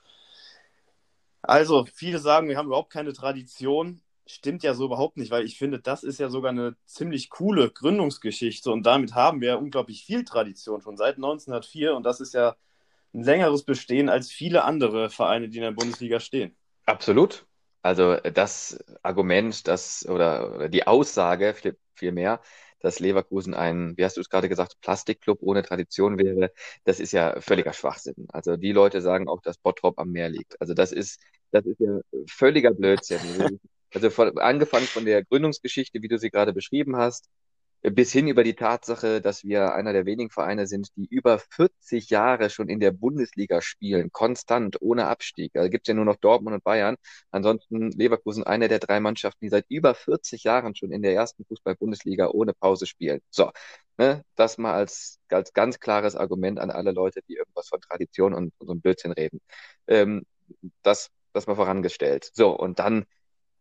Also, 1.46 1.86
viele 1.92 2.18
sagen, 2.18 2.48
wir 2.48 2.56
haben 2.56 2.66
überhaupt 2.66 2.92
keine 2.92 3.12
Tradition. 3.12 4.00
Stimmt 4.26 4.62
ja 4.62 4.72
so 4.74 4.86
überhaupt 4.86 5.18
nicht, 5.18 5.30
weil 5.30 5.44
ich 5.44 5.58
finde, 5.58 5.78
das 5.80 6.02
ist 6.02 6.18
ja 6.18 6.30
sogar 6.30 6.50
eine 6.50 6.76
ziemlich 6.86 7.28
coole 7.28 7.70
Gründungsgeschichte 7.70 8.70
und 8.70 8.84
damit 8.86 9.14
haben 9.14 9.42
wir 9.42 9.58
unglaublich 9.58 10.04
viel 10.04 10.24
Tradition 10.24 10.80
schon 10.80 10.96
seit 10.96 11.16
1904 11.16 11.94
und 11.94 12.04
das 12.04 12.20
ist 12.20 12.32
ja 12.32 12.56
ein 13.12 13.22
längeres 13.22 13.64
Bestehen 13.64 14.08
als 14.08 14.30
viele 14.30 14.64
andere 14.64 15.10
Vereine, 15.10 15.50
die 15.50 15.58
in 15.58 15.64
der 15.64 15.72
Bundesliga 15.72 16.20
stehen. 16.20 16.56
Absolut. 16.86 17.46
Also 17.82 18.16
das 18.16 18.82
Argument, 19.02 19.68
das 19.68 20.06
oder, 20.08 20.54
oder 20.54 20.68
die 20.70 20.86
Aussage 20.86 21.54
vielmehr, 21.94 22.40
dass 22.84 23.00
Leverkusen 23.00 23.54
ein, 23.54 23.96
wie 23.96 24.04
hast 24.04 24.18
du 24.18 24.20
es 24.20 24.28
gerade 24.28 24.48
gesagt, 24.48 24.78
Plastikclub 24.82 25.38
ohne 25.40 25.62
Tradition 25.62 26.18
wäre, 26.18 26.52
das 26.84 27.00
ist 27.00 27.12
ja 27.12 27.40
völliger 27.40 27.72
Schwachsinn. 27.72 28.26
Also 28.28 28.56
die 28.58 28.72
Leute 28.72 29.00
sagen 29.00 29.26
auch, 29.26 29.40
dass 29.40 29.56
Bottrop 29.56 29.98
am 29.98 30.10
Meer 30.10 30.28
liegt. 30.28 30.60
Also 30.60 30.74
das 30.74 30.92
ist, 30.92 31.20
das 31.50 31.64
ist 31.64 31.80
ja 31.80 32.00
völliger 32.28 32.72
Blödsinn. 32.72 33.20
Also 33.94 34.10
von, 34.10 34.36
angefangen 34.38 34.86
von 34.86 35.04
der 35.04 35.24
Gründungsgeschichte, 35.24 36.02
wie 36.02 36.08
du 36.08 36.18
sie 36.18 36.30
gerade 36.30 36.52
beschrieben 36.52 36.96
hast, 36.96 37.28
bis 37.90 38.12
hin 38.12 38.28
über 38.28 38.44
die 38.44 38.54
Tatsache, 38.54 39.20
dass 39.20 39.44
wir 39.44 39.74
einer 39.74 39.92
der 39.92 40.06
wenigen 40.06 40.30
Vereine 40.30 40.66
sind, 40.66 40.88
die 40.96 41.06
über 41.06 41.38
40 41.38 42.08
Jahre 42.10 42.48
schon 42.48 42.68
in 42.68 42.80
der 42.80 42.92
Bundesliga 42.92 43.60
spielen, 43.60 44.10
konstant, 44.10 44.80
ohne 44.80 45.06
Abstieg. 45.06 45.52
Da 45.52 45.60
also 45.60 45.70
gibt 45.70 45.86
es 45.86 45.88
ja 45.88 45.94
nur 45.94 46.06
noch 46.06 46.16
Dortmund 46.16 46.54
und 46.54 46.64
Bayern. 46.64 46.96
Ansonsten 47.30 47.90
Leverkusen 47.90 48.42
eine 48.44 48.68
der 48.68 48.78
drei 48.78 49.00
Mannschaften, 49.00 49.44
die 49.44 49.50
seit 49.50 49.66
über 49.68 49.94
40 49.94 50.44
Jahren 50.44 50.74
schon 50.74 50.92
in 50.92 51.02
der 51.02 51.14
ersten 51.14 51.44
Fußball-Bundesliga 51.44 52.28
ohne 52.28 52.54
Pause 52.54 52.86
spielen. 52.86 53.20
So, 53.30 53.50
ne, 53.98 54.24
das 54.34 54.56
mal 54.58 54.72
als, 54.74 55.20
als 55.28 55.52
ganz 55.52 55.78
klares 55.78 56.16
Argument 56.16 56.58
an 56.60 56.70
alle 56.70 56.92
Leute, 56.92 57.20
die 57.28 57.34
irgendwas 57.34 57.68
von 57.68 57.80
Tradition 57.82 58.32
und, 58.34 58.52
und 58.58 58.66
so 58.66 58.72
ein 58.72 58.80
Blödsinn 58.80 59.12
reden. 59.12 59.40
Ähm, 59.88 60.24
das, 60.82 61.10
das 61.32 61.46
mal 61.46 61.56
vorangestellt. 61.56 62.30
So, 62.32 62.50
und 62.56 62.78
dann 62.78 63.04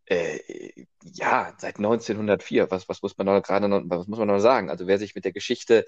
äh, 0.06 0.86
ja, 1.14 1.54
seit 1.58 1.78
1904, 1.80 2.70
was, 2.72 2.90
was 2.90 3.02
muss 3.02 3.18
man 3.18 3.28
noch 3.28 3.42
gerade 3.42 3.68
noch, 3.68 3.82
was 3.86 4.08
muss 4.08 4.20
man 4.20 4.28
noch 4.28 4.40
sagen? 4.40 4.70
Also 4.70 4.88
wer 4.88 5.00
sich 5.00 5.16
mit 5.16 5.26
der 5.26 5.32
Geschichte 5.32 5.86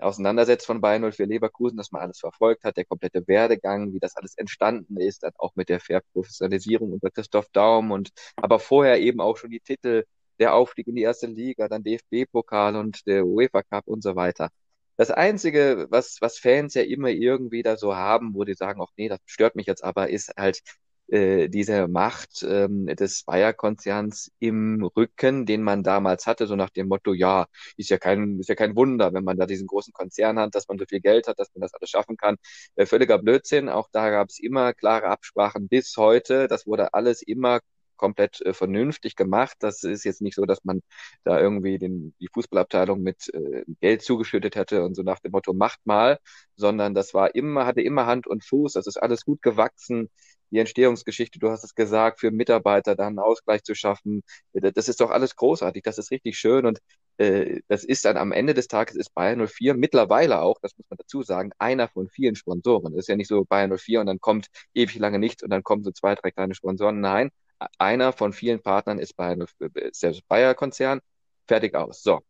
auseinandersetzt 0.00 0.66
von 0.66 0.80
Bayern 0.80 1.02
04 1.12 1.26
Leverkusen, 1.26 1.76
dass 1.76 1.92
man 1.92 2.02
alles 2.02 2.20
verfolgt 2.20 2.64
hat, 2.64 2.76
der 2.76 2.84
komplette 2.84 3.26
Werdegang, 3.26 3.92
wie 3.92 4.00
das 4.00 4.16
alles 4.16 4.36
entstanden 4.36 4.98
ist, 4.98 5.22
dann 5.22 5.32
auch 5.38 5.54
mit 5.56 5.68
der 5.68 5.80
Verprofessionalisierung 5.80 6.92
unter 6.92 7.10
Christoph 7.10 7.48
Daum 7.52 7.90
und 7.90 8.10
aber 8.36 8.58
vorher 8.58 9.00
eben 9.00 9.20
auch 9.20 9.36
schon 9.36 9.50
die 9.50 9.60
Titel, 9.60 10.04
der 10.38 10.54
Aufstieg 10.54 10.86
in 10.88 10.94
die 10.96 11.02
erste 11.02 11.26
Liga, 11.26 11.68
dann 11.68 11.82
DFB-Pokal 11.82 12.76
und 12.76 13.06
der 13.06 13.26
UEFA 13.26 13.62
Cup 13.62 13.86
und 13.88 14.02
so 14.02 14.16
weiter. 14.16 14.50
Das 14.96 15.10
Einzige, 15.10 15.86
was, 15.90 16.18
was 16.20 16.38
Fans 16.38 16.74
ja 16.74 16.82
immer 16.82 17.08
irgendwie 17.08 17.62
da 17.62 17.76
so 17.76 17.94
haben, 17.94 18.34
wo 18.34 18.44
die 18.44 18.54
sagen, 18.54 18.80
auch 18.80 18.90
nee, 18.96 19.08
das 19.08 19.20
stört 19.26 19.56
mich 19.56 19.66
jetzt 19.66 19.84
aber, 19.84 20.10
ist 20.10 20.32
halt 20.36 20.60
äh, 21.08 21.48
diese 21.48 21.88
Macht 21.88 22.42
ähm, 22.48 22.86
des 22.86 23.24
Bayer-Konzerns 23.24 24.30
im 24.38 24.84
Rücken, 24.96 25.46
den 25.46 25.62
man 25.62 25.82
damals 25.82 26.26
hatte, 26.26 26.46
so 26.46 26.56
nach 26.56 26.70
dem 26.70 26.88
Motto, 26.88 27.14
ja, 27.14 27.46
ist 27.76 27.90
ja 27.90 27.98
kein, 27.98 28.38
ist 28.40 28.48
ja 28.48 28.54
kein 28.54 28.76
Wunder, 28.76 29.12
wenn 29.14 29.24
man 29.24 29.36
da 29.38 29.46
diesen 29.46 29.66
großen 29.66 29.92
Konzern 29.92 30.38
hat, 30.38 30.54
dass 30.54 30.68
man 30.68 30.78
so 30.78 30.84
viel 30.86 31.00
Geld 31.00 31.26
hat, 31.28 31.38
dass 31.38 31.48
man 31.54 31.62
das 31.62 31.74
alles 31.74 31.90
schaffen 31.90 32.16
kann. 32.16 32.36
Äh, 32.76 32.86
völliger 32.86 33.18
Blödsinn. 33.18 33.68
Auch 33.68 33.88
da 33.92 34.10
gab 34.10 34.28
es 34.28 34.38
immer 34.38 34.74
klare 34.74 35.06
Absprachen 35.08 35.68
bis 35.68 35.96
heute. 35.96 36.48
Das 36.48 36.66
wurde 36.66 36.94
alles 36.94 37.22
immer 37.22 37.60
komplett 37.96 38.40
äh, 38.42 38.54
vernünftig 38.54 39.16
gemacht. 39.16 39.56
Das 39.60 39.84
ist 39.84 40.04
jetzt 40.04 40.22
nicht 40.22 40.34
so, 40.36 40.46
dass 40.46 40.64
man 40.64 40.80
da 41.24 41.38
irgendwie 41.40 41.78
den, 41.78 42.14
die 42.20 42.28
Fußballabteilung 42.32 43.02
mit 43.02 43.28
äh, 43.34 43.64
Geld 43.80 44.02
zugeschüttet 44.02 44.56
hätte 44.56 44.84
und 44.84 44.94
so 44.94 45.02
nach 45.02 45.18
dem 45.20 45.32
Motto, 45.32 45.52
macht 45.52 45.80
mal, 45.84 46.18
sondern 46.56 46.94
das 46.94 47.12
war 47.14 47.34
immer, 47.34 47.66
hatte 47.66 47.82
immer 47.82 48.06
Hand 48.06 48.26
und 48.26 48.44
Fuß. 48.44 48.72
Das 48.74 48.86
ist 48.86 48.96
alles 48.96 49.24
gut 49.24 49.42
gewachsen 49.42 50.08
die 50.50 50.58
Entstehungsgeschichte, 50.58 51.38
du 51.38 51.50
hast 51.50 51.64
es 51.64 51.74
gesagt, 51.74 52.20
für 52.20 52.30
Mitarbeiter 52.30 52.94
dann 52.96 53.08
einen 53.08 53.18
Ausgleich 53.18 53.62
zu 53.62 53.74
schaffen. 53.74 54.22
Das 54.52 54.88
ist 54.88 55.00
doch 55.00 55.10
alles 55.10 55.36
großartig, 55.36 55.82
das 55.82 55.98
ist 55.98 56.10
richtig 56.10 56.38
schön 56.38 56.66
und 56.66 56.78
äh, 57.18 57.60
das 57.68 57.84
ist 57.84 58.04
dann 58.04 58.16
am 58.16 58.32
Ende 58.32 58.54
des 58.54 58.68
Tages 58.68 58.96
ist 58.96 59.14
Bayern 59.14 59.46
04 59.46 59.74
mittlerweile 59.74 60.40
auch, 60.40 60.58
das 60.62 60.76
muss 60.78 60.86
man 60.88 60.98
dazu 60.98 61.22
sagen, 61.22 61.50
einer 61.58 61.88
von 61.88 62.08
vielen 62.08 62.36
Sponsoren. 62.36 62.92
Das 62.92 63.00
ist 63.04 63.08
ja 63.08 63.16
nicht 63.16 63.28
so 63.28 63.44
Bayern 63.44 63.76
04 63.76 64.00
und 64.00 64.06
dann 64.06 64.20
kommt 64.20 64.48
ewig 64.74 64.98
lange 64.98 65.18
nichts 65.18 65.42
und 65.42 65.50
dann 65.50 65.62
kommen 65.62 65.84
so 65.84 65.90
zwei, 65.90 66.14
drei 66.14 66.30
kleine 66.30 66.54
Sponsoren. 66.54 67.00
Nein, 67.00 67.30
einer 67.78 68.12
von 68.12 68.32
vielen 68.32 68.62
Partnern 68.62 68.98
ist 68.98 69.16
Bayern, 69.16 69.44
ist 69.74 70.02
der 70.02 70.14
Bayer-Konzern. 70.28 71.00
Fertig 71.46 71.74
aus. 71.74 72.02
So. 72.02 72.20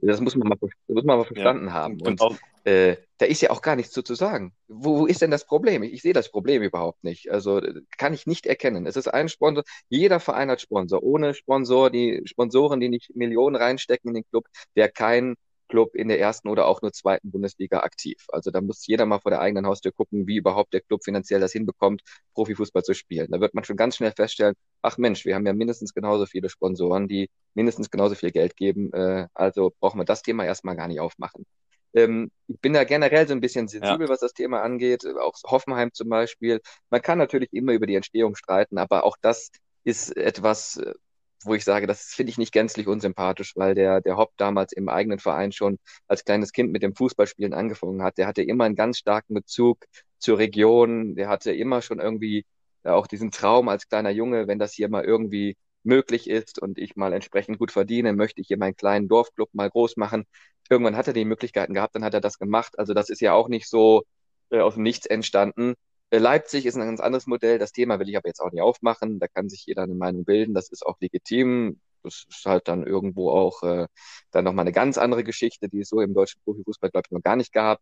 Das 0.00 0.20
muss 0.20 0.36
man 0.36 0.48
mal, 0.48 0.56
muss 0.60 1.04
man 1.04 1.18
mal 1.18 1.24
verstanden 1.24 1.66
ja, 1.66 1.72
haben. 1.72 2.00
Und 2.00 2.20
genau. 2.20 2.36
äh, 2.64 2.96
da 3.18 3.26
ist 3.26 3.42
ja 3.42 3.50
auch 3.50 3.62
gar 3.62 3.74
nichts 3.74 3.92
zu, 3.92 4.02
zu 4.02 4.14
sagen. 4.14 4.52
Wo, 4.68 5.00
wo 5.00 5.06
ist 5.06 5.22
denn 5.22 5.30
das 5.30 5.44
Problem? 5.44 5.82
Ich, 5.82 5.92
ich 5.92 6.02
sehe 6.02 6.12
das 6.12 6.30
Problem 6.30 6.62
überhaupt 6.62 7.02
nicht. 7.02 7.30
Also 7.30 7.60
kann 7.96 8.14
ich 8.14 8.26
nicht 8.26 8.46
erkennen. 8.46 8.86
Es 8.86 8.96
ist 8.96 9.08
ein 9.08 9.28
Sponsor. 9.28 9.64
Jeder 9.88 10.20
Verein 10.20 10.50
hat 10.50 10.60
Sponsor. 10.60 11.02
Ohne 11.02 11.34
Sponsor, 11.34 11.90
die 11.90 12.22
Sponsoren, 12.26 12.78
die 12.78 12.88
nicht 12.88 13.14
Millionen 13.16 13.56
reinstecken 13.56 14.10
in 14.10 14.14
den 14.14 14.28
Club, 14.30 14.46
wäre 14.74 14.88
kein 14.88 15.34
Club 15.68 15.94
in 15.94 16.08
der 16.08 16.20
ersten 16.20 16.48
oder 16.48 16.66
auch 16.66 16.82
nur 16.82 16.92
zweiten 16.92 17.30
Bundesliga 17.30 17.80
aktiv. 17.80 18.24
Also 18.28 18.50
da 18.50 18.60
muss 18.60 18.86
jeder 18.86 19.06
mal 19.06 19.20
vor 19.20 19.30
der 19.30 19.40
eigenen 19.40 19.66
Haustür 19.66 19.92
gucken, 19.92 20.26
wie 20.26 20.36
überhaupt 20.36 20.72
der 20.72 20.80
Club 20.80 21.04
finanziell 21.04 21.40
das 21.40 21.52
hinbekommt, 21.52 22.02
Profifußball 22.34 22.82
zu 22.82 22.94
spielen. 22.94 23.28
Da 23.30 23.40
wird 23.40 23.54
man 23.54 23.64
schon 23.64 23.76
ganz 23.76 23.96
schnell 23.96 24.12
feststellen, 24.12 24.54
ach 24.82 24.98
Mensch, 24.98 25.24
wir 25.24 25.34
haben 25.34 25.46
ja 25.46 25.52
mindestens 25.52 25.94
genauso 25.94 26.26
viele 26.26 26.48
Sponsoren, 26.48 27.08
die 27.08 27.30
mindestens 27.54 27.90
genauso 27.90 28.14
viel 28.14 28.30
Geld 28.30 28.56
geben. 28.56 28.92
Äh, 28.92 29.28
also 29.34 29.72
brauchen 29.80 30.00
wir 30.00 30.04
das 30.04 30.22
Thema 30.22 30.44
erstmal 30.44 30.76
gar 30.76 30.88
nicht 30.88 31.00
aufmachen. 31.00 31.44
Ähm, 31.94 32.30
ich 32.48 32.60
bin 32.60 32.72
da 32.72 32.84
generell 32.84 33.26
so 33.26 33.34
ein 33.34 33.40
bisschen 33.40 33.68
sensibel, 33.68 34.06
ja. 34.06 34.08
was 34.08 34.20
das 34.20 34.32
Thema 34.32 34.62
angeht. 34.62 35.04
Auch 35.06 35.34
Hoffenheim 35.44 35.92
zum 35.92 36.08
Beispiel. 36.08 36.60
Man 36.90 37.02
kann 37.02 37.18
natürlich 37.18 37.52
immer 37.52 37.72
über 37.72 37.86
die 37.86 37.94
Entstehung 37.94 38.34
streiten, 38.36 38.78
aber 38.78 39.04
auch 39.04 39.16
das 39.20 39.50
ist 39.84 40.16
etwas, 40.16 40.76
äh, 40.76 40.92
wo 41.44 41.54
ich 41.54 41.64
sage, 41.64 41.86
das 41.86 42.02
finde 42.14 42.30
ich 42.30 42.38
nicht 42.38 42.52
gänzlich 42.52 42.86
unsympathisch, 42.88 43.54
weil 43.56 43.74
der, 43.74 44.00
der 44.00 44.16
Hopp 44.16 44.32
damals 44.36 44.72
im 44.72 44.88
eigenen 44.88 45.18
Verein 45.18 45.52
schon 45.52 45.78
als 46.08 46.24
kleines 46.24 46.52
Kind 46.52 46.72
mit 46.72 46.82
dem 46.82 46.94
Fußballspielen 46.94 47.54
angefangen 47.54 48.02
hat. 48.02 48.18
Der 48.18 48.26
hatte 48.26 48.42
immer 48.42 48.64
einen 48.64 48.76
ganz 48.76 48.98
starken 48.98 49.34
Bezug 49.34 49.84
zur 50.18 50.38
Region. 50.38 51.14
Der 51.14 51.28
hatte 51.28 51.52
immer 51.52 51.82
schon 51.82 52.00
irgendwie 52.00 52.44
auch 52.84 53.06
diesen 53.06 53.30
Traum 53.30 53.68
als 53.68 53.88
kleiner 53.88 54.10
Junge, 54.10 54.46
wenn 54.48 54.58
das 54.58 54.72
hier 54.72 54.88
mal 54.88 55.04
irgendwie 55.04 55.56
möglich 55.84 56.28
ist 56.28 56.60
und 56.60 56.78
ich 56.78 56.96
mal 56.96 57.12
entsprechend 57.12 57.58
gut 57.58 57.72
verdiene, 57.72 58.12
möchte 58.12 58.40
ich 58.40 58.48
hier 58.48 58.58
meinen 58.58 58.76
kleinen 58.76 59.08
Dorfclub 59.08 59.48
mal 59.54 59.70
groß 59.70 59.96
machen. 59.96 60.24
Irgendwann 60.70 60.96
hat 60.96 61.06
er 61.08 61.12
die 61.14 61.24
Möglichkeiten 61.24 61.74
gehabt, 61.74 61.94
dann 61.94 62.04
hat 62.04 62.14
er 62.14 62.20
das 62.20 62.38
gemacht. 62.38 62.78
Also 62.78 62.94
das 62.94 63.10
ist 63.10 63.20
ja 63.20 63.32
auch 63.32 63.48
nicht 63.48 63.68
so 63.68 64.04
äh, 64.50 64.60
aus 64.60 64.74
dem 64.74 64.82
Nichts 64.82 65.06
entstanden. 65.06 65.74
Äh, 66.10 66.18
Leipzig 66.18 66.66
ist 66.66 66.76
ein 66.76 66.86
ganz 66.86 67.00
anderes 67.00 67.26
Modell. 67.26 67.58
Das 67.58 67.72
Thema 67.72 67.98
will 67.98 68.08
ich 68.08 68.16
aber 68.16 68.28
jetzt 68.28 68.40
auch 68.40 68.50
nicht 68.50 68.62
aufmachen. 68.62 69.18
Da 69.18 69.28
kann 69.28 69.48
sich 69.48 69.66
jeder 69.66 69.82
eine 69.82 69.94
Meinung 69.94 70.24
bilden. 70.24 70.54
Das 70.54 70.70
ist 70.70 70.84
auch 70.86 70.96
legitim. 71.00 71.80
Das 72.02 72.24
ist 72.28 72.46
halt 72.46 72.68
dann 72.68 72.86
irgendwo 72.86 73.30
auch 73.30 73.62
äh, 73.62 73.88
dann 74.30 74.44
nochmal 74.44 74.62
eine 74.64 74.72
ganz 74.72 74.98
andere 74.98 75.24
Geschichte, 75.24 75.68
die 75.68 75.80
es 75.80 75.88
so 75.88 76.00
im 76.00 76.14
deutschen 76.14 76.40
Profifußball, 76.44 76.90
glaube 76.90 77.06
ich, 77.08 77.12
noch 77.12 77.22
gar 77.22 77.36
nicht 77.36 77.52
gab. 77.52 77.80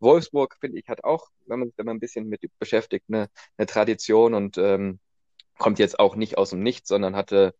Wolfsburg, 0.00 0.56
finde 0.60 0.78
ich, 0.78 0.88
hat 0.88 1.04
auch, 1.04 1.28
wenn 1.46 1.60
man, 1.60 1.72
wenn 1.76 1.86
man 1.86 1.96
ein 1.96 2.00
bisschen 2.00 2.28
mit 2.28 2.40
beschäftigt, 2.58 3.06
eine, 3.08 3.28
eine 3.56 3.66
Tradition 3.66 4.34
und 4.34 4.58
ähm, 4.58 4.98
kommt 5.58 5.78
jetzt 5.78 6.00
auch 6.00 6.16
nicht 6.16 6.38
aus 6.38 6.50
dem 6.50 6.62
Nichts, 6.62 6.88
sondern 6.88 7.14
hatte 7.16 7.54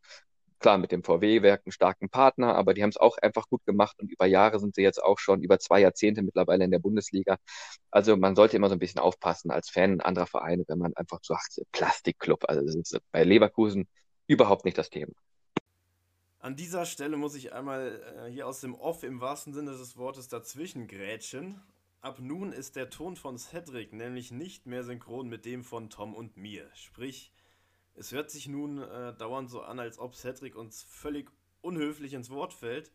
klar 0.60 0.78
mit 0.78 0.92
dem 0.92 1.02
VW-Werk 1.02 1.62
einen 1.64 1.72
starken 1.72 2.08
Partner, 2.08 2.54
aber 2.54 2.74
die 2.74 2.82
haben 2.82 2.90
es 2.90 2.96
auch 2.96 3.18
einfach 3.18 3.48
gut 3.48 3.64
gemacht 3.64 3.98
und 4.00 4.10
über 4.10 4.26
Jahre 4.26 4.58
sind 4.58 4.74
sie 4.74 4.82
jetzt 4.82 5.02
auch 5.02 5.18
schon 5.18 5.42
über 5.42 5.58
zwei 5.58 5.80
Jahrzehnte 5.80 6.22
mittlerweile 6.22 6.64
in 6.64 6.70
der 6.70 6.78
Bundesliga. 6.78 7.36
Also 7.90 8.16
man 8.16 8.36
sollte 8.36 8.56
immer 8.56 8.68
so 8.68 8.74
ein 8.74 8.78
bisschen 8.78 9.00
aufpassen 9.00 9.50
als 9.50 9.70
Fan 9.70 10.00
anderer 10.00 10.26
Vereine, 10.26 10.64
wenn 10.68 10.78
man 10.78 10.94
einfach 10.94 11.20
sagt, 11.22 11.60
Plastikclub, 11.72 12.44
also 12.48 12.64
das 12.64 12.74
ist 12.74 12.98
bei 13.12 13.24
Leverkusen 13.24 13.88
überhaupt 14.26 14.64
nicht 14.64 14.78
das 14.78 14.90
Thema. 14.90 15.12
An 16.40 16.54
dieser 16.54 16.86
Stelle 16.86 17.16
muss 17.16 17.34
ich 17.34 17.52
einmal 17.52 18.00
äh, 18.26 18.30
hier 18.30 18.46
aus 18.46 18.60
dem 18.60 18.74
Off 18.74 19.02
im 19.02 19.20
wahrsten 19.20 19.52
Sinne 19.52 19.72
des 19.72 19.96
Wortes 19.96 20.28
dazwischen 20.28 20.86
grätschen. 20.86 21.60
Ab 22.00 22.20
nun 22.20 22.52
ist 22.52 22.76
der 22.76 22.90
Ton 22.90 23.16
von 23.16 23.38
Cedric 23.38 23.92
nämlich 23.92 24.30
nicht 24.30 24.64
mehr 24.64 24.84
synchron 24.84 25.28
mit 25.28 25.44
dem 25.44 25.64
von 25.64 25.90
Tom 25.90 26.14
und 26.14 26.36
mir. 26.36 26.70
Sprich, 26.74 27.32
es 27.98 28.12
hört 28.12 28.30
sich 28.30 28.48
nun 28.48 28.78
äh, 28.78 29.12
dauernd 29.14 29.50
so 29.50 29.62
an, 29.62 29.80
als 29.80 29.98
ob 29.98 30.14
Cedric 30.14 30.54
uns 30.54 30.82
völlig 30.84 31.30
unhöflich 31.60 32.14
ins 32.14 32.30
Wort 32.30 32.54
fällt. 32.54 32.92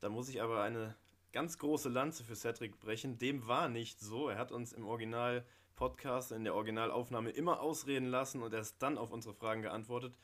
Da 0.00 0.10
muss 0.10 0.28
ich 0.28 0.42
aber 0.42 0.62
eine 0.62 0.94
ganz 1.32 1.58
große 1.58 1.88
Lanze 1.88 2.24
für 2.24 2.36
Cedric 2.36 2.78
brechen. 2.78 3.18
Dem 3.18 3.46
war 3.46 3.68
nicht 3.68 4.00
so. 4.00 4.28
Er 4.28 4.36
hat 4.36 4.52
uns 4.52 4.72
im 4.72 4.86
Original-Podcast, 4.86 6.32
in 6.32 6.44
der 6.44 6.54
Originalaufnahme 6.54 7.30
immer 7.30 7.60
ausreden 7.60 8.06
lassen 8.06 8.42
und 8.42 8.52
erst 8.52 8.82
dann 8.82 8.98
auf 8.98 9.10
unsere 9.10 9.34
Fragen 9.34 9.62
geantwortet. 9.62 10.14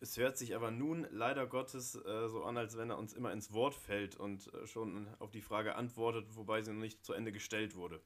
Es 0.00 0.16
hört 0.16 0.38
sich 0.38 0.54
aber 0.56 0.70
nun 0.70 1.06
leider 1.10 1.46
Gottes 1.46 1.94
äh, 1.94 2.28
so 2.28 2.44
an, 2.44 2.56
als 2.56 2.76
wenn 2.78 2.88
er 2.88 2.98
uns 2.98 3.12
immer 3.12 3.32
ins 3.32 3.52
Wort 3.52 3.74
fällt 3.74 4.16
und 4.16 4.52
äh, 4.54 4.66
schon 4.66 5.08
auf 5.18 5.30
die 5.30 5.42
Frage 5.42 5.74
antwortet, 5.74 6.36
wobei 6.36 6.62
sie 6.62 6.72
noch 6.72 6.80
nicht 6.80 7.04
zu 7.04 7.12
Ende 7.12 7.32
gestellt 7.32 7.74
wurde. 7.74 8.00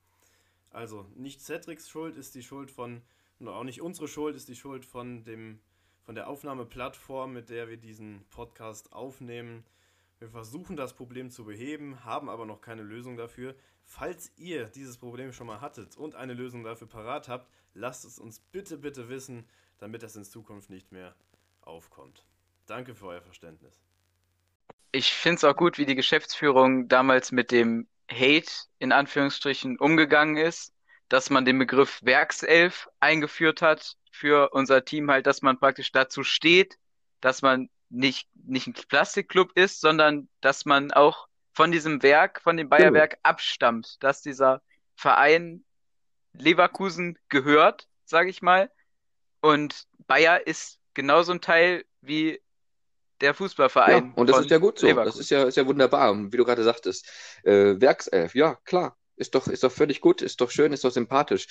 Also, 0.70 1.06
nicht 1.14 1.40
Cedrics 1.40 1.88
Schuld 1.88 2.16
ist 2.16 2.34
die 2.34 2.42
Schuld 2.42 2.70
von 2.70 3.02
und 3.42 3.48
auch 3.48 3.64
nicht 3.64 3.82
unsere 3.82 4.08
Schuld, 4.08 4.36
ist 4.36 4.48
die 4.48 4.56
Schuld 4.56 4.84
von, 4.84 5.24
dem, 5.24 5.60
von 6.02 6.14
der 6.14 6.28
Aufnahmeplattform, 6.28 7.32
mit 7.32 7.48
der 7.48 7.68
wir 7.68 7.76
diesen 7.76 8.24
Podcast 8.30 8.92
aufnehmen. 8.92 9.64
Wir 10.20 10.28
versuchen 10.28 10.76
das 10.76 10.94
Problem 10.94 11.30
zu 11.30 11.44
beheben, 11.44 12.04
haben 12.04 12.28
aber 12.28 12.46
noch 12.46 12.60
keine 12.60 12.82
Lösung 12.82 13.16
dafür. 13.16 13.56
Falls 13.84 14.32
ihr 14.36 14.66
dieses 14.66 14.96
Problem 14.96 15.32
schon 15.32 15.48
mal 15.48 15.60
hattet 15.60 15.96
und 15.96 16.14
eine 16.14 16.34
Lösung 16.34 16.62
dafür 16.62 16.86
parat 16.86 17.28
habt, 17.28 17.50
lasst 17.74 18.04
es 18.04 18.18
uns 18.18 18.38
bitte, 18.38 18.78
bitte 18.78 19.08
wissen, 19.08 19.44
damit 19.78 20.04
das 20.04 20.14
in 20.14 20.24
Zukunft 20.24 20.70
nicht 20.70 20.92
mehr 20.92 21.16
aufkommt. 21.62 22.24
Danke 22.66 22.94
für 22.94 23.06
euer 23.06 23.22
Verständnis. 23.22 23.82
Ich 24.92 25.12
finde 25.12 25.36
es 25.36 25.44
auch 25.44 25.56
gut, 25.56 25.78
wie 25.78 25.86
die 25.86 25.96
Geschäftsführung 25.96 26.86
damals 26.86 27.32
mit 27.32 27.50
dem 27.50 27.88
Hate 28.08 28.52
in 28.78 28.92
Anführungsstrichen 28.92 29.78
umgegangen 29.78 30.36
ist 30.36 30.72
dass 31.12 31.28
man 31.28 31.44
den 31.44 31.58
Begriff 31.58 32.00
Werkself 32.02 32.88
eingeführt 32.98 33.60
hat 33.60 33.98
für 34.10 34.48
unser 34.54 34.82
Team 34.86 35.10
halt, 35.10 35.26
dass 35.26 35.42
man 35.42 35.58
praktisch 35.58 35.92
dazu 35.92 36.24
steht, 36.24 36.78
dass 37.20 37.42
man 37.42 37.68
nicht, 37.90 38.30
nicht 38.32 38.66
ein 38.66 38.72
Plastikclub 38.72 39.52
ist, 39.54 39.82
sondern 39.82 40.30
dass 40.40 40.64
man 40.64 40.90
auch 40.90 41.28
von 41.52 41.70
diesem 41.70 42.02
Werk, 42.02 42.40
von 42.40 42.56
dem 42.56 42.70
Bayerwerk 42.70 43.10
genau. 43.10 43.20
abstammt, 43.24 44.02
dass 44.02 44.22
dieser 44.22 44.62
Verein 44.96 45.66
Leverkusen 46.32 47.18
gehört, 47.28 47.88
sage 48.06 48.30
ich 48.30 48.40
mal. 48.40 48.70
Und 49.42 49.84
Bayer 50.06 50.46
ist 50.46 50.78
genauso 50.94 51.32
ein 51.32 51.42
Teil 51.42 51.84
wie 52.00 52.40
der 53.20 53.34
Fußballverein. 53.34 54.06
Ja, 54.06 54.12
und 54.14 54.30
das 54.30 54.40
ist 54.40 54.50
ja 54.50 54.56
gut 54.56 54.78
so. 54.78 54.86
Leverkusen. 54.86 55.18
Das 55.18 55.20
ist 55.20 55.28
ja, 55.28 55.42
ist 55.44 55.58
ja 55.58 55.66
wunderbar. 55.66 56.10
Und 56.10 56.32
wie 56.32 56.38
du 56.38 56.44
gerade 56.46 56.64
sagtest, 56.64 57.06
äh, 57.42 57.78
Werkself, 57.78 58.34
ja, 58.34 58.54
klar. 58.64 58.96
Ist 59.22 59.36
doch, 59.36 59.46
ist 59.46 59.62
doch 59.62 59.70
völlig 59.70 60.00
gut, 60.00 60.20
ist 60.20 60.40
doch 60.40 60.50
schön, 60.50 60.72
ist 60.72 60.82
doch 60.82 60.90
sympathisch. 60.90 61.46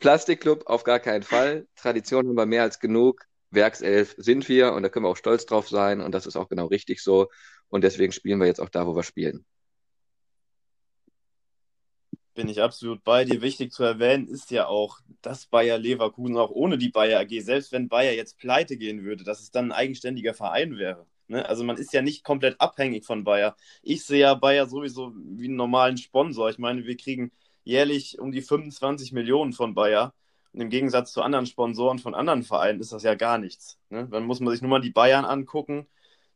Plastikclub 0.00 0.66
auf 0.66 0.82
gar 0.82 0.98
keinen 0.98 1.22
Fall. 1.22 1.68
Tradition 1.76 2.26
haben 2.26 2.34
wir 2.34 2.46
mehr 2.46 2.62
als 2.62 2.80
genug. 2.80 3.24
Werkself 3.52 4.16
sind 4.18 4.48
wir 4.48 4.72
und 4.72 4.82
da 4.82 4.88
können 4.88 5.04
wir 5.04 5.10
auch 5.10 5.16
stolz 5.16 5.46
drauf 5.46 5.68
sein 5.68 6.00
und 6.00 6.10
das 6.10 6.26
ist 6.26 6.34
auch 6.34 6.48
genau 6.48 6.66
richtig 6.66 7.00
so. 7.00 7.28
Und 7.68 7.84
deswegen 7.84 8.10
spielen 8.10 8.40
wir 8.40 8.48
jetzt 8.48 8.60
auch 8.60 8.70
da, 8.70 8.88
wo 8.88 8.96
wir 8.96 9.04
spielen. 9.04 9.46
Bin 12.34 12.48
ich 12.48 12.60
absolut 12.60 13.04
bei 13.04 13.24
dir. 13.24 13.40
Wichtig 13.40 13.70
zu 13.70 13.84
erwähnen 13.84 14.26
ist 14.26 14.50
ja 14.50 14.66
auch, 14.66 14.98
dass 15.20 15.46
Bayer 15.46 15.78
Leverkusen 15.78 16.36
auch 16.38 16.50
ohne 16.50 16.76
die 16.76 16.88
Bayer 16.88 17.20
AG, 17.20 17.40
selbst 17.40 17.70
wenn 17.70 17.88
Bayer 17.88 18.14
jetzt 18.14 18.36
pleite 18.36 18.76
gehen 18.76 19.04
würde, 19.04 19.22
dass 19.22 19.40
es 19.40 19.52
dann 19.52 19.66
ein 19.66 19.72
eigenständiger 19.72 20.34
Verein 20.34 20.76
wäre. 20.76 21.06
Ne? 21.32 21.48
Also 21.48 21.64
man 21.64 21.78
ist 21.78 21.92
ja 21.92 22.02
nicht 22.02 22.24
komplett 22.24 22.60
abhängig 22.60 23.04
von 23.06 23.24
Bayer. 23.24 23.56
Ich 23.82 24.04
sehe 24.04 24.20
ja 24.20 24.34
Bayer 24.34 24.66
sowieso 24.66 25.12
wie 25.16 25.46
einen 25.46 25.56
normalen 25.56 25.96
Sponsor. 25.96 26.50
Ich 26.50 26.58
meine, 26.58 26.84
wir 26.84 26.96
kriegen 26.96 27.32
jährlich 27.64 28.18
um 28.18 28.32
die 28.32 28.42
25 28.42 29.12
Millionen 29.12 29.52
von 29.52 29.74
Bayer. 29.74 30.14
Und 30.52 30.60
im 30.60 30.68
Gegensatz 30.68 31.12
zu 31.12 31.22
anderen 31.22 31.46
Sponsoren 31.46 31.98
von 31.98 32.14
anderen 32.14 32.42
Vereinen 32.42 32.80
ist 32.80 32.92
das 32.92 33.02
ja 33.02 33.14
gar 33.14 33.38
nichts. 33.38 33.78
Ne? 33.88 34.06
Dann 34.10 34.24
muss 34.24 34.40
man 34.40 34.52
sich 34.52 34.60
nur 34.60 34.70
mal 34.70 34.82
die 34.82 34.90
Bayern 34.90 35.24
angucken. 35.24 35.86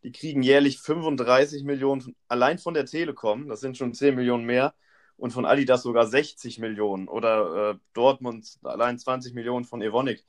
Die 0.03 0.13
kriegen 0.13 0.43
jährlich 0.43 0.79
35 0.79 1.65
Millionen 1.65 2.17
allein 2.29 2.59
von 2.59 2.73
der 2.73 2.87
Telekom. 2.87 3.49
Das 3.49 3.61
sind 3.61 3.77
schon 3.77 3.93
10 3.93 4.15
Millionen 4.15 4.45
mehr. 4.47 4.75
Und 5.19 5.33
von 5.33 5.45
Adidas 5.45 5.83
sogar 5.83 6.07
60 6.07 6.59
Millionen. 6.59 7.09
Oder 7.09 7.73
äh, 7.73 7.79
Dortmund 7.93 8.59
allein 8.63 8.99
20 8.99 9.35
Millionen 9.35 9.67
von 9.67 9.83
Evonik. 9.83 10.25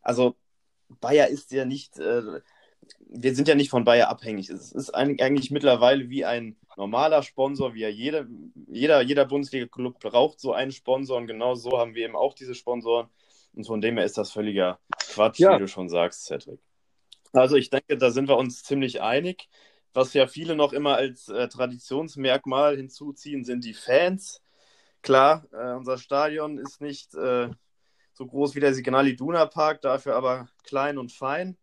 Also 0.00 0.36
Bayer 1.00 1.28
ist 1.28 1.52
ja 1.52 1.64
nicht, 1.64 1.98
äh, 1.98 2.40
wir 3.08 3.34
sind 3.34 3.48
ja 3.48 3.54
nicht 3.54 3.70
von 3.70 3.84
Bayer 3.84 4.08
abhängig. 4.08 4.50
Es 4.50 4.72
ist 4.72 4.90
eigentlich 4.90 5.50
mittlerweile 5.50 6.10
wie 6.10 6.24
ein 6.24 6.56
normaler 6.76 7.22
Sponsor, 7.22 7.74
wie 7.74 7.80
ja 7.80 7.88
jeder, 7.88 8.26
jeder, 8.68 9.00
jeder 9.00 9.24
Bundesliga-Club 9.24 10.00
braucht 10.00 10.40
so 10.40 10.52
einen 10.52 10.72
Sponsor 10.72 11.16
und 11.16 11.26
genau 11.26 11.54
so 11.54 11.78
haben 11.78 11.94
wir 11.94 12.04
eben 12.04 12.16
auch 12.16 12.34
diese 12.34 12.54
Sponsoren. 12.54 13.08
Und 13.54 13.66
von 13.66 13.80
dem 13.80 13.96
her 13.96 14.04
ist 14.04 14.18
das 14.18 14.32
völliger 14.32 14.78
Quatsch, 14.98 15.38
ja. 15.38 15.54
wie 15.54 15.60
du 15.60 15.68
schon 15.68 15.88
sagst, 15.88 16.26
Cedric. 16.26 16.60
Also 17.32 17.56
ich 17.56 17.70
denke, 17.70 17.96
da 17.96 18.10
sind 18.10 18.28
wir 18.28 18.36
uns 18.36 18.62
ziemlich 18.62 19.00
einig. 19.00 19.48
Was 19.94 20.12
ja 20.12 20.26
viele 20.26 20.56
noch 20.56 20.74
immer 20.74 20.96
als 20.96 21.28
äh, 21.28 21.48
Traditionsmerkmal 21.48 22.76
hinzuziehen, 22.76 23.44
sind 23.44 23.64
die 23.64 23.72
Fans. 23.72 24.42
Klar, 25.00 25.46
äh, 25.52 25.72
unser 25.72 25.96
Stadion 25.96 26.58
ist 26.58 26.82
nicht 26.82 27.14
äh, 27.14 27.48
so 28.12 28.26
groß 28.26 28.54
wie 28.54 28.60
der 28.60 28.74
Signal 28.74 29.08
Iduna 29.08 29.46
Park, 29.46 29.80
dafür 29.80 30.16
aber 30.16 30.48
klein 30.64 30.98
und 30.98 31.12
fein. 31.12 31.56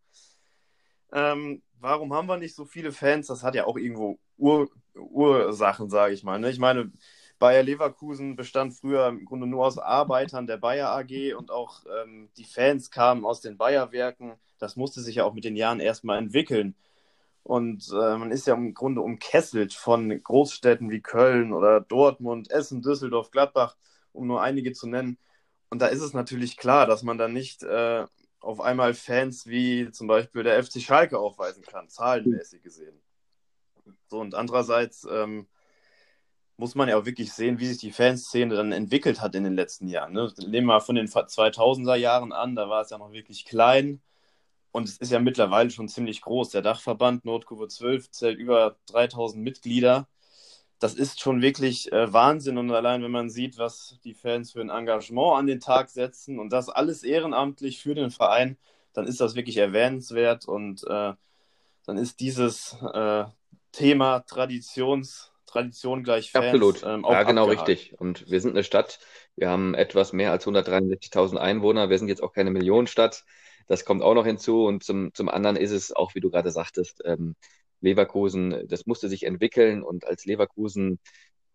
Ähm, 1.14 1.62
warum 1.80 2.14
haben 2.14 2.28
wir 2.28 2.38
nicht 2.38 2.56
so 2.56 2.66
viele 2.66 2.92
Fans? 2.92 3.28
Das 3.28 3.44
hat 3.44 3.56
ja 3.56 3.66
auch 3.66 3.78
irgendwo 3.78 4.20
Ur 4.38 4.70
Ursachen, 4.96 5.90
sage 5.90 6.14
ich 6.14 6.24
mal. 6.24 6.40
Ne? 6.40 6.50
Ich 6.50 6.60
meine, 6.60 6.92
Bayer 7.40 7.64
Leverkusen 7.64 8.36
bestand 8.36 8.74
früher 8.74 9.08
im 9.08 9.26
Grunde 9.26 9.48
nur 9.48 9.66
aus 9.66 9.78
Arbeitern 9.78 10.48
der 10.48 10.58
Bayer 10.58 10.90
AG 10.90 11.36
und 11.38 11.52
auch 11.52 11.82
ähm, 12.04 12.30
die 12.38 12.46
Fans 12.46 12.90
kamen 12.92 13.26
aus 13.26 13.42
den 13.42 13.58
Bayerwerken. 13.58 14.34
Das 14.60 14.76
musste 14.76 15.02
sich 15.02 15.16
ja 15.16 15.26
auch 15.26 15.34
mit 15.34 15.44
den 15.44 15.56
Jahren 15.56 15.80
erstmal 15.80 16.18
entwickeln. 16.18 16.76
Und 17.44 17.90
äh, 17.92 18.18
man 18.18 18.32
ist 18.32 18.48
ja 18.48 18.54
im 18.54 18.74
Grunde 18.74 19.02
umkesselt 19.02 19.74
von 19.74 20.24
Großstädten 20.24 20.90
wie 20.90 21.02
Köln 21.02 21.52
oder 21.54 21.82
Dortmund, 21.82 22.50
Essen, 22.50 22.82
Düsseldorf, 22.82 23.32
Gladbach, 23.32 23.76
um 24.14 24.28
nur 24.28 24.42
einige 24.42 24.72
zu 24.72 24.88
nennen. 24.88 25.18
Und 25.70 25.82
da 25.82 25.88
ist 25.88 26.02
es 26.02 26.14
natürlich 26.14 26.56
klar, 26.56 26.88
dass 26.88 27.04
man 27.04 27.18
dann 27.18 27.34
nicht 27.34 27.64
äh, 27.64 28.06
auf 28.44 28.60
einmal 28.60 28.94
Fans 28.94 29.48
wie 29.48 29.90
zum 29.92 30.08
Beispiel 30.08 30.44
der 30.44 30.62
FC 30.62 30.82
Schalke 30.82 31.18
aufweisen 31.18 31.64
kann, 31.64 31.90
zahlenmäßig 31.90 32.62
gesehen. 32.62 33.02
So, 34.08 34.20
und 34.20 34.36
andererseits 34.36 35.08
ähm, 35.10 35.48
muss 36.58 36.76
man 36.76 36.90
ja 36.90 36.98
auch 36.98 37.06
wirklich 37.06 37.32
sehen, 37.32 37.60
wie 37.60 37.68
sich 37.68 37.78
die 37.78 37.92
Fanszene 37.92 38.56
dann 38.56 38.74
entwickelt 38.74 39.22
hat 39.22 39.34
in 39.36 39.46
den 39.46 39.56
letzten 39.56 39.88
Jahren. 39.88 40.14
Ne? 40.14 40.32
Nehmen 40.40 40.52
wir 40.68 40.74
mal 40.74 40.80
von 40.82 40.96
den 40.96 41.08
2000er 41.08 41.96
Jahren 41.96 42.34
an, 42.34 42.56
da 42.56 42.70
war 42.70 42.82
es 42.82 42.90
ja 42.90 42.98
noch 42.98 43.14
wirklich 43.14 43.46
klein 43.46 44.02
und 44.72 44.90
es 44.90 44.98
ist 44.98 45.12
ja 45.12 45.20
mittlerweile 45.20 45.70
schon 45.70 45.88
ziemlich 45.88 46.22
groß. 46.22 46.50
Der 46.50 46.62
Dachverband 46.62 47.26
Nordkurve 47.26 47.70
12 47.70 48.12
zählt 48.12 48.40
über 48.40 48.78
3000 48.88 49.42
Mitglieder 49.42 50.08
das 50.80 50.96
ist 50.96 51.22
schon 51.22 51.42
wirklich 51.42 51.92
äh, 51.92 52.12
Wahnsinn. 52.12 52.58
Und 52.58 52.72
allein, 52.72 53.04
wenn 53.04 53.12
man 53.12 53.30
sieht, 53.30 53.58
was 53.58 54.00
die 54.04 54.14
Fans 54.14 54.52
für 54.52 54.62
ein 54.62 54.70
Engagement 54.70 55.38
an 55.38 55.48
den 55.48 55.60
Tag 55.60 55.90
setzen 55.90 56.40
und 56.40 56.52
das 56.52 56.70
alles 56.70 57.04
ehrenamtlich 57.04 57.82
für 57.82 57.96
den 57.96 58.12
Verein, 58.12 58.58
dann 58.94 59.08
ist 59.08 59.22
das 59.22 59.36
wirklich 59.36 59.58
erwähnenswert. 59.58 60.46
Und 60.46 60.84
äh, 60.88 61.14
dann 61.86 61.98
ist 61.98 62.20
dieses 62.20 62.78
äh, 62.94 63.26
Thema 63.72 64.20
Traditions, 64.22 65.32
Tradition 65.46 66.04
gleich 66.04 66.32
Fans. 66.32 66.46
Absolut. 66.46 66.84
Ähm, 66.84 67.06
ja, 67.10 67.24
genau 67.24 67.44
abgehakt. 67.44 67.70
richtig. 67.70 68.00
Und 68.00 68.30
wir 68.30 68.42
sind 68.42 68.52
eine 68.52 68.64
Stadt. 68.64 69.00
Wir 69.36 69.50
haben 69.50 69.74
etwas 69.76 70.14
mehr 70.14 70.32
als 70.32 70.46
163.000 70.46 71.38
Einwohner. 71.38 71.90
Wir 71.90 71.98
sind 71.98 72.08
jetzt 72.08 72.24
auch 72.24 72.34
keine 72.34 72.52
Millionenstadt. 72.52 73.24
das 73.68 73.86
kommt 73.86 74.04
auch 74.04 74.14
noch 74.14 74.26
hinzu. 74.26 74.66
Und 74.66 74.84
zum, 74.84 75.14
zum 75.14 75.30
anderen 75.30 75.56
ist 75.56 75.72
es 75.72 75.96
auch, 75.96 76.16
wie 76.16 76.20
du 76.20 76.30
gerade 76.30 76.52
sagtest, 76.52 77.02
ähm, 77.06 77.36
Leverkusen, 77.84 78.68
das 78.68 78.86
musste 78.86 79.10
sich 79.10 79.24
entwickeln 79.24 79.84
und 79.84 80.08
als 80.08 80.26
Leverkusen 80.26 81.00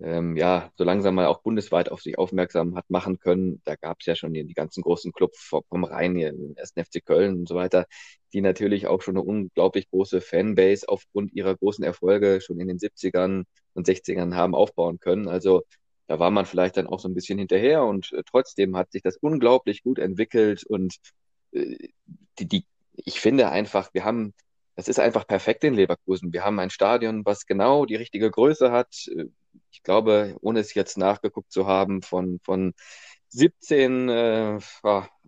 ähm, 0.01 0.37
ja 0.37 0.71
so 0.77 0.85
langsam 0.85 1.15
mal 1.17 1.27
auch 1.27 1.43
bundesweit 1.43 1.91
auf 1.91 2.03
sich 2.03 2.19
aufmerksam 2.19 2.77
hat 2.77 2.89
machen 2.89 3.19
können, 3.19 3.61
da 3.65 3.75
gab 3.77 3.99
es 4.01 4.07
ja 4.07 4.15
schon 4.15 4.33
die, 4.33 4.45
die 4.45 4.55
ganzen 4.55 4.83
großen 4.83 5.13
Clubs 5.13 5.41
vom, 5.43 5.85
Rhein, 5.85 6.15
hier, 6.15 6.33
den 6.33 6.57
1. 6.57 6.75
FC 6.77 7.05
Köln 7.05 7.41
und 7.41 7.49
so 7.49 7.55
weiter, 7.57 7.87
die 8.33 8.41
natürlich 8.41 8.87
auch 8.87 9.03
schon 9.03 9.17
eine 9.17 9.25
unglaublich 9.25 9.91
große 9.91 10.21
Fanbase 10.21 10.89
aufgrund 10.89 11.33
ihrer 11.33 11.57
großen 11.57 11.85
Erfolge 11.85 12.41
schon 12.41 12.61
in 12.61 12.69
den 12.69 12.79
70ern 12.79 13.45
und 13.75 13.89
60ern 13.89 14.35
haben 14.35 14.55
aufbauen 14.55 15.01
können. 15.01 15.29
Also 15.29 15.63
da 16.07 16.19
war 16.19 16.31
man 16.31 16.47
vielleicht 16.47 16.77
dann 16.77 16.87
auch 16.87 17.01
so 17.01 17.09
ein 17.09 17.15
bisschen 17.15 17.39
hinterher 17.39 17.85
und 17.85 18.13
äh, 18.13 18.23
trotzdem 18.25 18.77
hat 18.77 18.93
sich 18.93 19.03
das 19.03 19.17
unglaublich 19.17 19.83
gut 19.83 19.99
entwickelt 19.99 20.65
und 20.65 20.97
äh, 21.53 21.77
die, 22.39 22.47
die, 22.47 22.65
ich 22.95 23.21
finde 23.21 23.51
einfach, 23.51 23.93
wir 23.95 24.05
haben 24.05 24.35
das 24.79 24.87
ist 24.87 25.01
einfach 25.01 25.27
perfekt 25.27 25.65
in 25.65 25.75
Leverkusen. 25.75 26.33
Wir 26.33 26.45
haben 26.45 26.61
ein 26.61 26.71
Stadion, 26.71 27.25
was 27.25 27.47
genau 27.47 27.85
die 27.85 27.97
richtige 27.97 28.31
Größe 28.31 28.71
hat. 28.71 29.11
Ich 29.73 29.83
glaube, 29.83 30.37
ohne 30.41 30.61
es 30.61 30.73
jetzt 30.73 30.97
nachgeguckt 30.97 31.51
zu 31.51 31.67
haben, 31.67 32.01
von, 32.01 32.39
von 32.45 32.75
17 33.29 34.09
äh, 34.09 34.61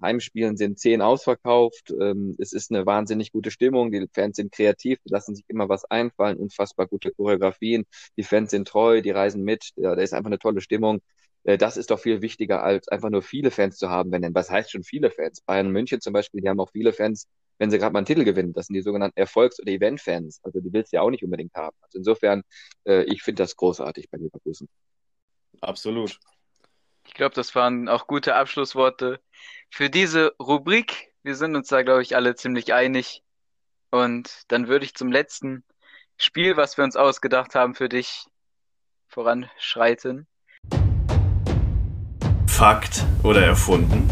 Heimspielen 0.01 0.57
sind 0.57 0.79
10 0.79 1.03
ausverkauft. 1.03 1.91
Ähm, 2.01 2.37
es 2.39 2.53
ist 2.53 2.71
eine 2.71 2.87
wahnsinnig 2.87 3.33
gute 3.33 3.51
Stimmung. 3.51 3.91
Die 3.91 4.07
Fans 4.15 4.37
sind 4.37 4.53
kreativ, 4.53 5.01
lassen 5.03 5.35
sich 5.35 5.45
immer 5.49 5.69
was 5.69 5.85
einfallen, 5.85 6.37
unfassbar 6.39 6.87
gute 6.87 7.11
Choreografien. 7.11 7.87
Die 8.17 8.23
Fans 8.23 8.53
sind 8.53 8.69
treu, 8.69 9.03
die 9.03 9.11
reisen 9.11 9.43
mit. 9.43 9.71
Ja, 9.75 9.97
da 9.97 10.03
ist 10.03 10.15
einfach 10.15 10.29
eine 10.31 10.39
tolle 10.39 10.61
Stimmung. 10.61 11.01
Äh, 11.43 11.59
das 11.59 11.77
ist 11.77 11.91
doch 11.91 11.99
viel 11.99 12.23
wichtiger, 12.23 12.63
als 12.63 12.87
einfach 12.87 13.11
nur 13.11 13.23
viele 13.23 13.51
Fans 13.51 13.79
zu 13.79 13.91
haben. 13.91 14.13
Wenn 14.13 14.23
denn, 14.23 14.35
was 14.35 14.49
heißt 14.49 14.71
schon 14.71 14.85
viele 14.85 15.11
Fans? 15.11 15.41
Bayern 15.41 15.71
München 15.71 16.01
zum 16.01 16.13
Beispiel, 16.13 16.41
die 16.41 16.49
haben 16.49 16.61
auch 16.61 16.71
viele 16.71 16.93
Fans, 16.93 17.27
wenn 17.61 17.71
sie 17.71 17.79
gerade 17.79 17.93
mal 17.93 17.99
einen 17.99 18.07
Titel 18.07 18.25
gewinnen. 18.25 18.55
Das 18.55 18.67
sind 18.67 18.75
die 18.75 18.81
sogenannten 18.81 19.19
Erfolgs- 19.19 19.61
oder 19.61 19.71
Event-Fans. 19.71 20.41
Also 20.43 20.61
die 20.61 20.73
willst 20.73 20.93
du 20.93 20.97
ja 20.97 21.03
auch 21.03 21.11
nicht 21.11 21.23
unbedingt 21.23 21.55
haben. 21.55 21.77
Also 21.83 21.99
insofern, 21.99 22.43
äh, 22.87 23.03
ich 23.03 23.23
finde 23.23 23.43
das 23.43 23.55
großartig 23.55 24.09
bei 24.11 24.17
Leverkusen. 24.17 24.67
Absolut. 25.61 26.19
Ich 27.07 27.13
glaube, 27.13 27.35
das 27.35 27.55
waren 27.55 27.89
auch 27.89 28.07
gute 28.07 28.35
Abschlussworte 28.35 29.21
für 29.69 29.91
diese 29.91 30.35
Rubrik. 30.41 31.13
Wir 31.23 31.37
sind 31.37 31.55
uns 31.55 31.69
da, 31.69 31.83
glaube 31.83 32.01
ich, 32.01 32.17
alle 32.17 32.35
ziemlich 32.35 32.73
einig. 32.73 33.23
Und 33.91 34.45
dann 34.49 34.69
würde 34.69 34.87
ich 34.87 34.95
zum 34.95 35.13
letzten 35.13 35.63
Spiel, 36.17 36.57
was 36.57 36.79
wir 36.79 36.85
uns 36.85 36.97
ausgedacht 36.97 37.55
haben, 37.55 37.75
für 37.75 37.91
dich 37.91 38.25
voranschreiten. 39.09 40.27
Fakt 42.47 43.05
oder 43.23 43.45
erfunden? 43.45 44.09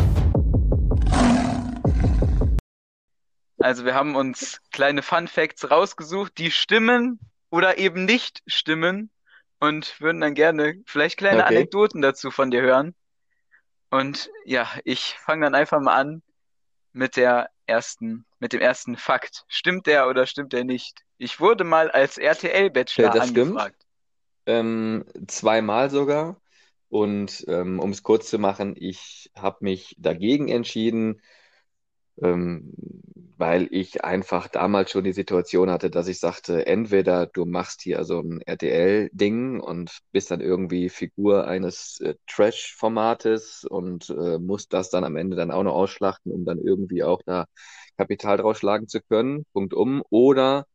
Also 3.60 3.84
wir 3.84 3.94
haben 3.94 4.16
uns 4.16 4.60
kleine 4.72 5.02
Fun 5.02 5.28
Facts 5.28 5.70
rausgesucht, 5.70 6.38
die 6.38 6.50
stimmen 6.50 7.18
oder 7.50 7.78
eben 7.78 8.04
nicht 8.04 8.42
stimmen 8.46 9.10
und 9.58 10.00
würden 10.00 10.20
dann 10.20 10.34
gerne 10.34 10.82
vielleicht 10.86 11.18
kleine 11.18 11.44
Okay. 11.44 11.46
Anekdoten 11.46 12.02
dazu 12.02 12.30
von 12.30 12.50
dir 12.50 12.62
hören. 12.62 12.94
Und 13.90 14.30
ja, 14.44 14.68
ich 14.84 15.16
fange 15.18 15.46
dann 15.46 15.54
einfach 15.54 15.80
mal 15.80 15.96
an 15.96 16.22
mit 16.92 17.16
der 17.16 17.50
ersten, 17.66 18.26
mit 18.38 18.52
dem 18.52 18.60
ersten 18.60 18.96
Fakt. 18.96 19.44
Stimmt 19.48 19.86
der 19.86 20.08
oder 20.08 20.26
stimmt 20.26 20.52
der 20.52 20.64
nicht? 20.64 21.00
Ich 21.18 21.40
wurde 21.40 21.64
mal 21.64 21.90
als 21.90 22.18
RTL-Bachelor 22.18 23.10
Ja, 23.10 23.20
angefragt. 23.20 23.86
Ähm, 24.46 25.04
zweimal 25.26 25.90
sogar. 25.90 26.40
Und 26.88 27.44
ähm, 27.48 27.80
um 27.80 27.90
es 27.90 28.02
kurz 28.02 28.30
zu 28.30 28.38
machen, 28.38 28.74
ich 28.78 29.30
habe 29.36 29.58
mich 29.60 29.94
dagegen 29.98 30.48
entschieden, 30.48 31.20
ähm, 32.22 32.72
weil 33.38 33.68
ich 33.70 34.04
einfach 34.04 34.48
damals 34.48 34.90
schon 34.90 35.04
die 35.04 35.12
Situation 35.12 35.70
hatte, 35.70 35.90
dass 35.90 36.08
ich 36.08 36.18
sagte, 36.18 36.66
entweder 36.66 37.26
du 37.26 37.44
machst 37.46 37.82
hier 37.82 38.04
so 38.04 38.20
ein 38.20 38.40
RTL-Ding 38.42 39.60
und 39.60 40.00
bist 40.12 40.30
dann 40.32 40.40
irgendwie 40.40 40.88
Figur 40.88 41.46
eines 41.46 42.00
äh, 42.00 42.14
Trash-Formates 42.26 43.64
und 43.64 44.10
äh, 44.10 44.38
musst 44.38 44.72
das 44.72 44.90
dann 44.90 45.04
am 45.04 45.16
Ende 45.16 45.36
dann 45.36 45.52
auch 45.52 45.62
noch 45.62 45.74
ausschlachten, 45.74 46.32
um 46.32 46.44
dann 46.44 46.58
irgendwie 46.58 47.04
auch 47.04 47.22
da 47.24 47.46
Kapital 47.96 48.38
draus 48.38 48.58
schlagen 48.58 48.88
zu 48.88 49.00
können. 49.00 49.44
Punkt 49.52 49.72
um. 49.72 50.02
Oder 50.10 50.66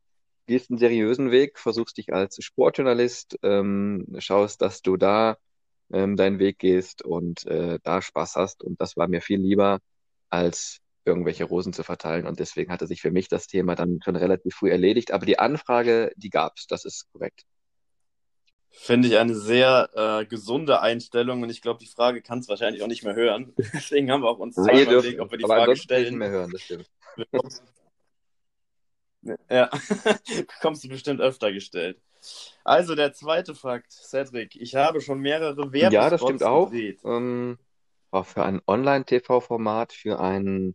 gehst 0.46 0.70
einen 0.70 0.78
seriösen 0.78 1.30
Weg, 1.30 1.58
versuchst 1.58 1.98
dich 1.98 2.12
als 2.14 2.42
Sportjournalist, 2.42 3.38
ähm, 3.42 4.06
schaust, 4.18 4.62
dass 4.62 4.82
du 4.82 4.96
da 4.96 5.36
ähm, 5.92 6.16
deinen 6.16 6.38
Weg 6.38 6.58
gehst 6.58 7.02
und 7.04 7.46
äh, 7.46 7.78
da 7.82 8.02
Spaß 8.02 8.36
hast. 8.36 8.64
Und 8.64 8.80
das 8.80 8.96
war 8.96 9.08
mir 9.08 9.20
viel 9.20 9.40
lieber, 9.40 9.80
als 10.30 10.80
irgendwelche 11.04 11.44
Rosen 11.44 11.72
zu 11.72 11.82
verteilen. 11.82 12.26
Und 12.26 12.40
deswegen 12.40 12.72
hatte 12.72 12.86
sich 12.86 13.00
für 13.00 13.10
mich 13.10 13.28
das 13.28 13.46
Thema 13.46 13.74
dann 13.74 14.00
schon 14.02 14.16
relativ 14.16 14.54
früh 14.54 14.70
erledigt. 14.70 15.12
Aber 15.12 15.26
die 15.26 15.38
Anfrage, 15.38 16.12
die 16.16 16.30
gab's, 16.30 16.66
das 16.66 16.84
ist 16.84 17.10
korrekt. 17.12 17.42
Finde 18.70 19.06
ich 19.06 19.16
eine 19.18 19.34
sehr 19.34 19.88
äh, 19.94 20.26
gesunde 20.26 20.80
Einstellung 20.80 21.42
und 21.42 21.50
ich 21.50 21.62
glaube, 21.62 21.78
die 21.78 21.86
Frage 21.86 22.22
kannst 22.22 22.48
du 22.48 22.50
wahrscheinlich 22.50 22.82
auch 22.82 22.88
nicht 22.88 23.04
mehr 23.04 23.14
hören. 23.14 23.54
Deswegen 23.72 24.10
haben 24.10 24.22
wir 24.22 24.28
auch 24.28 24.38
uns 24.38 24.56
zweimal 24.56 24.86
dürft, 24.86 25.06
überlegt, 25.06 25.20
ob 25.20 25.30
wir 25.30 25.38
die 25.38 25.44
Frage 25.44 25.72
ich 25.72 25.78
nicht 25.78 25.82
stellen. 25.84 26.18
mehr 26.18 26.30
hören, 26.30 26.50
das 26.50 26.62
stimmt. 26.62 26.90
Ja, 29.48 29.70
bekommst 30.58 30.84
du 30.84 30.88
bestimmt 30.88 31.20
öfter 31.20 31.52
gestellt. 31.52 32.00
Also 32.64 32.94
der 32.94 33.12
zweite 33.12 33.54
Fakt, 33.54 33.92
Cedric. 33.92 34.56
Ich 34.56 34.74
habe 34.74 35.00
schon 35.00 35.20
mehrere 35.20 35.70
Ja, 35.76 35.90
das 36.10 36.20
Werbespots 36.20 36.22
stimmt 36.22 36.42
auch. 36.42 36.72
Ähm, 37.04 37.58
war 38.10 38.24
für 38.24 38.44
ein 38.44 38.60
Online-TV-Format, 38.66 39.92
für 39.92 40.20
ein, 40.20 40.74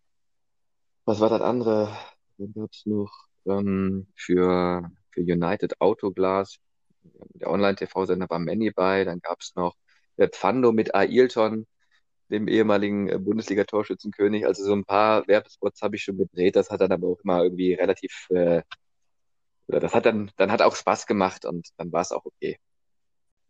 was 1.09 1.19
war 1.21 1.29
das 1.29 1.41
andere? 1.41 1.89
Wen 2.37 2.53
gab's 2.53 2.85
noch? 2.85 3.11
Ähm, 3.47 4.05
für, 4.15 4.91
für 5.09 5.21
United 5.21 5.81
Autoglas. 5.81 6.57
Der 7.33 7.49
Online-TV-Sender 7.49 8.29
war 8.29 8.37
Manny 8.37 8.69
bei. 8.69 9.05
Dann 9.05 9.19
gab's 9.19 9.55
noch 9.55 9.75
äh, 10.17 10.27
Pfando 10.27 10.71
mit 10.71 10.93
Ailton, 10.93 11.65
dem 12.29 12.47
ehemaligen 12.47 13.09
äh, 13.09 13.17
Bundesliga-Torschützenkönig. 13.17 14.45
Also 14.45 14.63
so 14.63 14.73
ein 14.73 14.85
paar 14.85 15.27
Werbespots 15.27 15.81
habe 15.81 15.95
ich 15.95 16.03
schon 16.03 16.19
gedreht. 16.19 16.55
Das 16.55 16.69
hat 16.69 16.81
dann 16.81 16.91
aber 16.91 17.07
auch 17.07 17.19
immer 17.23 17.41
irgendwie 17.41 17.73
relativ, 17.73 18.27
äh, 18.29 18.61
oder 19.67 19.79
das 19.79 19.95
hat 19.95 20.05
dann, 20.05 20.29
dann 20.37 20.51
hat 20.51 20.61
auch 20.61 20.75
Spaß 20.75 21.07
gemacht 21.07 21.43
und 21.43 21.69
dann 21.77 21.91
war 21.91 22.01
es 22.01 22.11
auch 22.11 22.25
okay. 22.25 22.59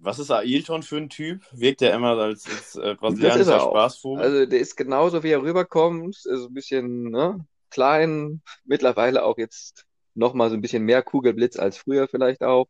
Was 0.01 0.17
ist 0.17 0.31
Ailton 0.31 0.81
für 0.81 0.95
ein 0.95 1.09
Typ? 1.09 1.45
Wirkt 1.51 1.81
er 1.81 1.93
immer 1.93 2.17
als, 2.17 2.47
als 2.47 2.75
äh, 2.75 2.95
brasilianischer 2.95 3.55
er. 3.55 3.59
Spaßvogel? 3.59 4.23
Also 4.23 4.45
der 4.45 4.59
ist 4.59 4.77
genauso, 4.77 5.23
wie 5.23 5.31
er 5.31 5.41
rüberkommt, 5.41 6.15
ist 6.15 6.25
ein 6.25 6.53
bisschen 6.53 7.11
ne, 7.11 7.45
klein, 7.69 8.41
mittlerweile 8.65 9.23
auch 9.23 9.37
jetzt 9.37 9.85
nochmal 10.15 10.49
so 10.49 10.55
ein 10.55 10.61
bisschen 10.61 10.83
mehr 10.83 11.03
Kugelblitz 11.03 11.57
als 11.57 11.77
früher 11.77 12.07
vielleicht 12.07 12.43
auch. 12.43 12.67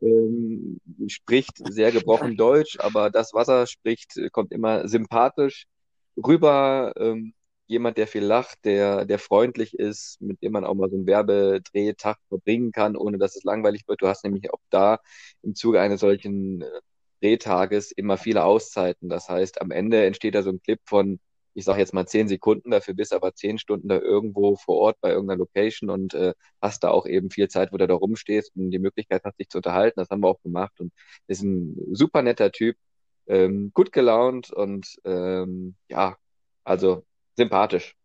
Ähm, 0.00 0.80
spricht 1.08 1.58
sehr 1.72 1.92
gebrochen 1.92 2.36
Deutsch, 2.36 2.78
aber 2.80 3.10
das, 3.10 3.32
was 3.34 3.48
er 3.48 3.66
spricht, 3.66 4.14
kommt 4.32 4.52
immer 4.52 4.88
sympathisch 4.88 5.66
rüber. 6.16 6.92
Ähm, 6.96 7.34
jemand, 7.68 7.98
der 7.98 8.06
viel 8.08 8.24
lacht, 8.24 8.64
der, 8.64 9.04
der 9.04 9.18
freundlich 9.18 9.74
ist, 9.78 10.20
mit 10.20 10.42
dem 10.42 10.52
man 10.52 10.64
auch 10.64 10.74
mal 10.74 10.90
so 10.90 10.96
einen 10.96 11.06
Werbedrehtag 11.06 12.16
verbringen 12.28 12.72
kann, 12.72 12.96
ohne 12.96 13.18
dass 13.18 13.36
es 13.36 13.44
langweilig 13.44 13.86
wird. 13.86 14.02
Du 14.02 14.08
hast 14.08 14.24
nämlich 14.24 14.52
auch 14.52 14.60
da 14.70 14.98
im 15.42 15.54
Zuge 15.54 15.80
eines 15.80 16.00
solchen 16.00 16.62
äh, 16.62 16.66
Drehtages 17.20 17.92
immer 17.92 18.16
viele 18.16 18.44
Auszeiten. 18.44 19.08
Das 19.08 19.28
heißt, 19.28 19.60
am 19.60 19.70
Ende 19.70 20.04
entsteht 20.06 20.34
da 20.34 20.42
so 20.42 20.50
ein 20.50 20.62
Clip 20.62 20.80
von, 20.84 21.20
ich 21.54 21.64
sage 21.64 21.80
jetzt 21.80 21.94
mal 21.94 22.06
zehn 22.06 22.28
Sekunden, 22.28 22.70
dafür 22.70 22.94
bist 22.94 23.12
aber 23.12 23.34
zehn 23.34 23.58
Stunden 23.58 23.88
da 23.88 23.98
irgendwo 23.98 24.56
vor 24.56 24.76
Ort 24.76 25.00
bei 25.00 25.10
irgendeiner 25.10 25.38
Location 25.38 25.90
und 25.90 26.14
äh, 26.14 26.34
hast 26.60 26.84
da 26.84 26.90
auch 26.90 27.06
eben 27.06 27.30
viel 27.30 27.48
Zeit, 27.48 27.72
wo 27.72 27.76
du 27.76 27.86
da 27.86 27.94
rumstehst 27.94 28.54
und 28.56 28.70
die 28.70 28.78
Möglichkeit 28.78 29.22
hast, 29.24 29.38
dich 29.38 29.48
zu 29.48 29.58
unterhalten. 29.58 30.00
Das 30.00 30.10
haben 30.10 30.20
wir 30.22 30.28
auch 30.28 30.42
gemacht 30.42 30.80
und 30.80 30.92
ist 31.26 31.42
ein 31.42 31.76
super 31.92 32.22
netter 32.22 32.52
Typ, 32.52 32.76
ähm, 33.26 33.72
gut 33.74 33.92
gelaunt 33.92 34.50
und 34.52 34.96
ähm, 35.04 35.76
ja, 35.88 36.16
also 36.64 37.04
sympathisch. 37.36 37.96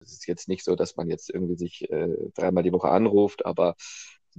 Es 0.00 0.12
ist 0.12 0.26
jetzt 0.26 0.48
nicht 0.48 0.64
so, 0.64 0.76
dass 0.76 0.96
man 0.96 1.08
jetzt 1.08 1.30
irgendwie 1.30 1.56
sich 1.56 1.90
äh, 1.90 2.08
dreimal 2.34 2.62
die 2.62 2.72
Woche 2.72 2.88
anruft, 2.88 3.44
aber 3.44 3.76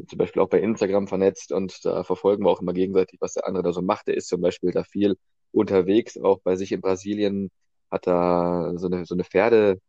zum 0.07 0.17
Beispiel 0.17 0.41
auch 0.41 0.49
bei 0.49 0.59
Instagram 0.59 1.07
vernetzt 1.07 1.51
und 1.51 1.85
da 1.85 2.03
verfolgen 2.03 2.45
wir 2.45 2.49
auch 2.49 2.61
immer 2.61 2.73
gegenseitig, 2.73 3.19
was 3.21 3.33
der 3.33 3.47
andere 3.47 3.63
da 3.63 3.73
so 3.73 3.81
macht. 3.81 4.07
Der 4.07 4.15
ist 4.15 4.27
zum 4.27 4.41
Beispiel 4.41 4.71
da 4.71 4.83
viel 4.83 5.17
unterwegs, 5.51 6.17
auch 6.17 6.39
bei 6.41 6.55
sich 6.55 6.71
in 6.71 6.81
Brasilien 6.81 7.51
hat 7.91 8.07
da 8.07 8.73
so 8.77 8.87
eine, 8.87 9.05
so 9.05 9.15
eine 9.15 9.23
Pferde, 9.23 9.79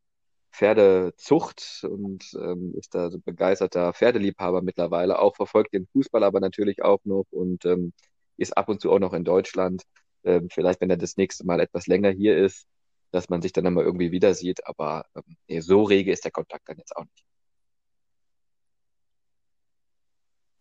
Pferdezucht 0.53 1.85
und 1.85 2.25
ähm, 2.35 2.75
ist 2.77 2.95
da 2.95 3.11
so 3.11 3.19
begeisterter 3.19 3.93
Pferdeliebhaber 3.95 4.63
mittlerweile, 4.63 5.19
auch 5.19 5.37
verfolgt 5.37 5.73
den 5.75 5.87
Fußball 5.93 6.25
aber 6.25 6.41
natürlich 6.41 6.83
auch 6.83 7.01
noch 7.05 7.27
und 7.31 7.65
ähm, 7.65 7.93
ist 8.37 8.57
ab 8.57 8.69
und 8.69 8.81
zu 8.81 8.93
auch 8.93 8.99
noch 8.99 9.15
in 9.15 9.25
Deutschland. 9.25 9.85
Ähm, 10.25 10.49
vielleicht, 10.51 10.81
wenn 10.81 10.91
er 10.91 10.97
das 10.97 11.17
nächste 11.17 11.47
Mal 11.47 11.61
etwas 11.61 11.87
länger 11.87 12.11
hier 12.11 12.37
ist, 12.37 12.67
dass 13.13 13.29
man 13.29 13.43
sich 13.43 13.53
dann 13.53 13.67
einmal 13.67 13.85
irgendwie 13.85 14.13
wieder 14.13 14.35
sieht, 14.35 14.67
aber 14.67 15.07
ähm, 15.17 15.37
nee, 15.49 15.61
so 15.61 15.83
rege 15.85 16.13
ist 16.13 16.25
der 16.25 16.33
Kontakt 16.33 16.69
dann 16.69 16.79
jetzt 16.79 16.97
auch 16.97 17.05
nicht. 17.05 17.25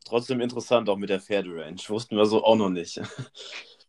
Trotzdem 0.06 0.42
interessant 0.42 0.90
auch 0.90 0.98
mit 0.98 1.10
der 1.10 1.22
Pferderanch. 1.22 1.90
Wussten 1.90 2.18
wir 2.18 2.26
so 2.26 2.44
auch 2.44 2.58
noch 2.58 2.70
nicht. 2.70 3.00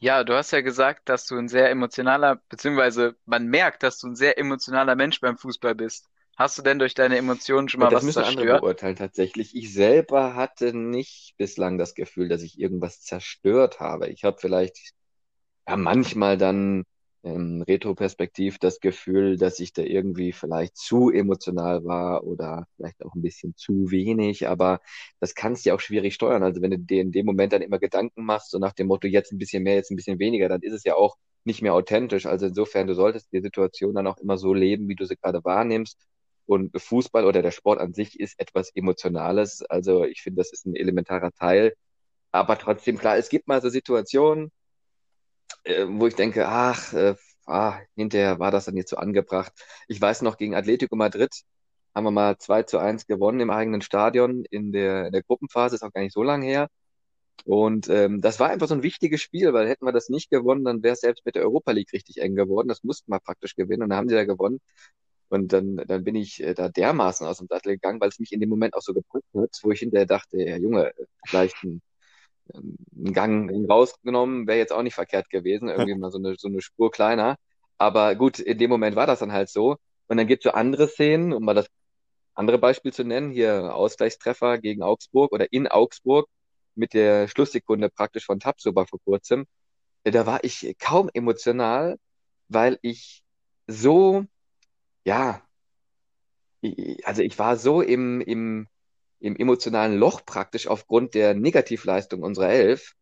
Ja, 0.00 0.24
du 0.24 0.34
hast 0.34 0.52
ja 0.52 0.60
gesagt, 0.62 1.08
dass 1.10 1.26
du 1.26 1.36
ein 1.36 1.48
sehr 1.48 1.70
emotionaler, 1.70 2.36
beziehungsweise 2.48 3.14
man 3.26 3.46
merkt, 3.48 3.82
dass 3.82 3.98
du 3.98 4.06
ein 4.08 4.16
sehr 4.16 4.38
emotionaler 4.38 4.94
Mensch 4.96 5.20
beim 5.20 5.36
Fußball 5.38 5.74
bist. 5.74 6.08
Hast 6.36 6.56
du 6.58 6.62
denn 6.62 6.78
durch 6.78 6.94
deine 6.94 7.16
Emotionen 7.18 7.68
schon 7.68 7.80
Ja, 7.80 7.86
mal 7.86 7.92
das 7.92 8.02
was 8.02 8.02
müssen 8.02 8.22
andere 8.22 8.46
zerstört? 8.46 8.46
beurteilen 8.46 8.96
tatsächlich. 8.96 9.54
Ich 9.54 9.72
selber 9.72 10.34
hatte 10.34 10.72
nicht 10.74 11.34
bislang 11.36 11.76
das 11.78 11.94
Gefühl, 11.94 12.28
dass 12.28 12.42
ich 12.42 12.58
irgendwas 12.58 13.02
zerstört 13.02 13.80
habe. 13.80 14.08
Ich 14.08 14.24
habe 14.24 14.38
vielleicht 14.40 14.92
ja 15.68 15.76
manchmal 15.76 16.38
dann 16.38 16.84
ähm, 17.26 17.62
retroperspektiv 17.62 18.58
das 18.58 18.80
Gefühl, 18.80 19.36
dass 19.36 19.58
ich 19.58 19.72
da 19.72 19.82
irgendwie 19.82 20.32
vielleicht 20.32 20.76
zu 20.76 21.10
emotional 21.10 21.84
war 21.84 22.24
oder 22.24 22.66
vielleicht 22.76 23.04
auch 23.04 23.14
ein 23.14 23.22
bisschen 23.22 23.56
zu 23.56 23.90
wenig, 23.90 24.48
aber 24.48 24.80
das 25.20 25.34
kannst 25.34 25.64
du 25.66 25.70
ja 25.70 25.74
auch 25.74 25.80
schwierig 25.80 26.14
steuern. 26.14 26.42
Also 26.44 26.62
wenn 26.62 26.70
du 26.70 26.78
dir 26.78 27.02
in 27.02 27.12
dem 27.12 27.26
Moment 27.26 27.52
dann 27.52 27.62
immer 27.62 27.78
Gedanken 27.80 28.24
machst, 28.24 28.50
so 28.52 28.58
nach 28.58 28.72
dem 28.74 28.86
Motto, 28.86 29.08
jetzt 29.08 29.32
ein 29.32 29.38
bisschen 29.38 29.64
mehr, 29.64 29.74
jetzt 29.74 29.90
ein 29.90 29.96
bisschen 29.96 30.18
weniger, 30.20 30.48
dann 30.48 30.62
ist 30.62 30.72
es 30.72 30.84
ja 30.84 30.94
auch 30.94 31.16
nicht 31.44 31.62
mehr 31.62 31.74
authentisch. 31.74 32.26
Also 32.26 32.46
insofern, 32.46 32.86
du 32.86 32.94
solltest 32.94 33.32
die 33.32 33.40
Situation 33.40 33.94
dann 33.94 34.06
auch 34.06 34.18
immer 34.18 34.36
so 34.38 34.54
leben, 34.54 34.88
wie 34.88 34.96
du 34.96 35.04
sie 35.04 35.16
gerade 35.16 35.44
wahrnimmst. 35.44 35.98
Und 36.46 36.80
Fußball 36.80 37.24
oder 37.24 37.42
der 37.42 37.50
Sport 37.50 37.80
an 37.80 37.92
sich 37.92 38.20
ist 38.20 38.38
etwas 38.38 38.70
Emotionales. 38.74 39.62
Also 39.62 40.04
ich 40.04 40.22
finde, 40.22 40.38
das 40.40 40.52
ist 40.52 40.66
ein 40.66 40.76
elementarer 40.76 41.32
Teil. 41.32 41.74
Aber 42.32 42.58
trotzdem, 42.58 42.98
klar, 42.98 43.16
es 43.16 43.28
gibt 43.30 43.48
mal 43.48 43.62
so 43.62 43.68
Situationen, 43.68 44.52
äh, 45.66 45.86
wo 45.88 46.06
ich 46.06 46.14
denke, 46.14 46.48
ach, 46.48 46.92
äh, 46.94 47.14
ah, 47.46 47.78
hinterher 47.94 48.38
war 48.38 48.50
das 48.50 48.66
dann 48.66 48.76
jetzt 48.76 48.90
so 48.90 48.96
angebracht. 48.96 49.52
Ich 49.88 50.00
weiß 50.00 50.22
noch, 50.22 50.36
gegen 50.38 50.54
Atletico 50.54 50.96
Madrid 50.96 51.32
haben 51.94 52.04
wir 52.04 52.10
mal 52.10 52.38
2 52.38 52.62
zu 52.64 52.78
eins 52.78 53.06
gewonnen 53.06 53.40
im 53.40 53.50
eigenen 53.50 53.82
Stadion 53.82 54.44
in 54.50 54.72
der, 54.72 55.06
in 55.06 55.12
der 55.12 55.22
Gruppenphase, 55.22 55.76
ist 55.76 55.82
auch 55.82 55.92
gar 55.92 56.02
nicht 56.02 56.12
so 56.14 56.22
lange 56.22 56.46
her. 56.46 56.68
Und 57.44 57.88
ähm, 57.88 58.20
das 58.20 58.40
war 58.40 58.50
einfach 58.50 58.68
so 58.68 58.74
ein 58.74 58.82
wichtiges 58.82 59.20
Spiel, 59.22 59.52
weil 59.52 59.68
hätten 59.68 59.86
wir 59.86 59.92
das 59.92 60.08
nicht 60.08 60.30
gewonnen, 60.30 60.64
dann 60.64 60.82
wäre 60.82 60.94
es 60.94 61.00
selbst 61.00 61.24
mit 61.26 61.36
der 61.36 61.42
Europa 61.44 61.72
League 61.72 61.92
richtig 61.92 62.20
eng 62.20 62.34
geworden. 62.34 62.68
Das 62.68 62.82
mussten 62.84 63.10
wir 63.12 63.20
praktisch 63.20 63.54
gewinnen 63.56 63.84
und 63.84 63.90
dann 63.90 63.98
haben 63.98 64.08
sie 64.08 64.14
da 64.16 64.24
gewonnen. 64.24 64.60
Und 65.28 65.52
dann, 65.52 65.76
dann 65.76 66.04
bin 66.04 66.14
ich 66.16 66.42
äh, 66.42 66.54
da 66.54 66.68
dermaßen 66.68 67.26
aus 67.26 67.38
dem 67.38 67.48
Sattel 67.48 67.74
gegangen, 67.74 68.00
weil 68.00 68.08
es 68.10 68.18
mich 68.20 68.32
in 68.32 68.40
dem 68.40 68.48
Moment 68.48 68.74
auch 68.74 68.82
so 68.82 68.94
gepackt 68.94 69.24
hat, 69.34 69.58
wo 69.62 69.70
ich 69.72 69.80
hinterher 69.80 70.06
dachte, 70.06 70.38
ja, 70.38 70.56
Junge, 70.56 70.92
vielleicht 71.26 71.56
ein 71.64 71.82
einen 72.54 73.12
Gang 73.12 73.50
rausgenommen, 73.68 74.46
wäre 74.46 74.58
jetzt 74.58 74.72
auch 74.72 74.82
nicht 74.82 74.94
verkehrt 74.94 75.30
gewesen, 75.30 75.68
irgendwie 75.68 75.94
mal 75.98 76.10
so 76.10 76.18
eine, 76.18 76.36
so 76.36 76.48
eine 76.48 76.60
Spur 76.62 76.90
kleiner. 76.90 77.36
Aber 77.78 78.14
gut, 78.14 78.38
in 78.38 78.58
dem 78.58 78.70
Moment 78.70 78.96
war 78.96 79.06
das 79.06 79.20
dann 79.20 79.32
halt 79.32 79.48
so. 79.50 79.76
Und 80.08 80.16
dann 80.16 80.26
gibt 80.26 80.44
es 80.44 80.50
so 80.50 80.54
andere 80.54 80.88
Szenen, 80.88 81.32
um 81.32 81.44
mal 81.44 81.54
das 81.54 81.68
andere 82.34 82.58
Beispiel 82.58 82.92
zu 82.92 83.04
nennen, 83.04 83.30
hier 83.32 83.74
Ausgleichstreffer 83.74 84.58
gegen 84.58 84.82
Augsburg 84.82 85.32
oder 85.32 85.52
in 85.52 85.66
Augsburg 85.66 86.28
mit 86.74 86.94
der 86.94 87.28
Schlusssekunde 87.28 87.88
praktisch 87.90 88.26
von 88.26 88.40
Tabsoba 88.40 88.86
vor 88.86 89.00
kurzem. 89.04 89.46
Da 90.04 90.26
war 90.26 90.44
ich 90.44 90.76
kaum 90.78 91.10
emotional, 91.14 91.98
weil 92.48 92.78
ich 92.82 93.24
so, 93.66 94.24
ja, 95.04 95.42
also 97.04 97.22
ich 97.22 97.38
war 97.38 97.56
so 97.56 97.80
im, 97.80 98.20
im, 98.20 98.68
im 99.20 99.36
emotionalen 99.36 99.98
Loch 99.98 100.24
praktisch 100.24 100.66
aufgrund 100.66 101.14
der 101.14 101.34
Negativleistung 101.34 102.22
unserer 102.22 102.50
Elf, 102.50 102.94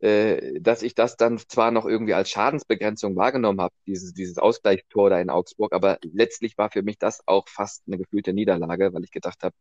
äh, 0.00 0.60
dass 0.60 0.82
ich 0.82 0.94
das 0.94 1.16
dann 1.16 1.38
zwar 1.38 1.70
noch 1.70 1.86
irgendwie 1.86 2.14
als 2.14 2.30
Schadensbegrenzung 2.30 3.16
wahrgenommen 3.16 3.60
habe, 3.60 3.74
dieses, 3.86 4.12
dieses 4.12 4.38
Ausgleichstor 4.38 5.10
da 5.10 5.20
in 5.20 5.30
Augsburg, 5.30 5.72
aber 5.72 5.98
letztlich 6.02 6.58
war 6.58 6.70
für 6.70 6.82
mich 6.82 6.98
das 6.98 7.22
auch 7.26 7.48
fast 7.48 7.82
eine 7.86 7.98
gefühlte 7.98 8.32
Niederlage, 8.32 8.92
weil 8.92 9.04
ich 9.04 9.12
gedacht 9.12 9.42
habe, 9.42 9.54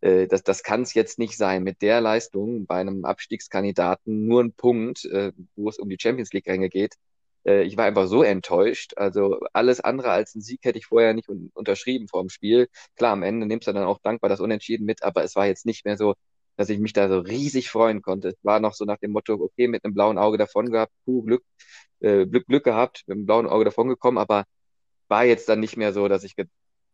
äh, 0.00 0.26
das, 0.28 0.42
das 0.42 0.62
kann 0.62 0.82
es 0.82 0.94
jetzt 0.94 1.18
nicht 1.18 1.36
sein, 1.36 1.62
mit 1.62 1.82
der 1.82 2.00
Leistung 2.00 2.66
bei 2.66 2.76
einem 2.76 3.04
Abstiegskandidaten 3.04 4.26
nur 4.26 4.42
ein 4.42 4.52
Punkt, 4.52 5.04
äh, 5.06 5.32
wo 5.56 5.68
es 5.68 5.78
um 5.78 5.88
die 5.88 5.98
Champions 6.00 6.32
League-Ränge 6.32 6.68
geht, 6.68 6.94
äh, 7.44 7.62
ich 7.62 7.76
war 7.76 7.84
einfach 7.84 8.06
so 8.06 8.22
enttäuscht. 8.22 8.94
Also 8.96 9.40
alles 9.52 9.80
andere 9.80 10.10
als 10.10 10.34
ein 10.34 10.40
Sieg 10.42 10.60
hätte 10.64 10.78
ich 10.78 10.86
vorher 10.86 11.14
nicht 11.14 11.28
un 11.28 11.50
unterschrieben 11.54 12.08
vor 12.08 12.22
dem 12.22 12.30
Spiel. 12.30 12.68
Klar, 12.96 13.12
am 13.12 13.22
Ende 13.22 13.46
nimmst 13.46 13.68
du 13.68 13.72
dann 13.72 13.84
auch 13.84 13.98
dankbar 14.02 14.30
das 14.30 14.40
Unentschieden 14.40 14.84
mit, 14.86 15.02
aber 15.02 15.24
es 15.24 15.36
war 15.36 15.46
jetzt 15.46 15.66
nicht 15.66 15.84
mehr 15.84 15.96
so, 15.96 16.14
dass 16.56 16.68
ich 16.70 16.78
mich 16.78 16.92
da 16.92 17.08
so 17.08 17.18
riesig 17.20 17.70
freuen 17.70 18.02
konnte. 18.02 18.28
Es 18.28 18.38
war 18.42 18.60
noch 18.60 18.74
so 18.74 18.84
nach 18.84 18.98
dem 18.98 19.12
Motto, 19.12 19.34
okay, 19.34 19.68
mit 19.68 19.84
einem 19.84 19.94
blauen 19.94 20.18
Auge 20.18 20.38
davon 20.38 20.70
gehabt, 20.70 20.92
puh, 21.04 21.22
Glück, 21.22 21.44
äh, 22.00 22.26
Glück, 22.26 22.46
Glück 22.46 22.64
gehabt, 22.64 23.04
mit 23.06 23.16
einem 23.16 23.26
blauen 23.26 23.46
Auge 23.48 23.64
davon 23.64 23.88
gekommen, 23.88 24.18
aber 24.18 24.44
war 25.08 25.24
jetzt 25.24 25.48
dann 25.48 25.60
nicht 25.60 25.76
mehr 25.76 25.92
so, 25.92 26.08
dass 26.08 26.24
ich 26.24 26.36
ge 26.36 26.46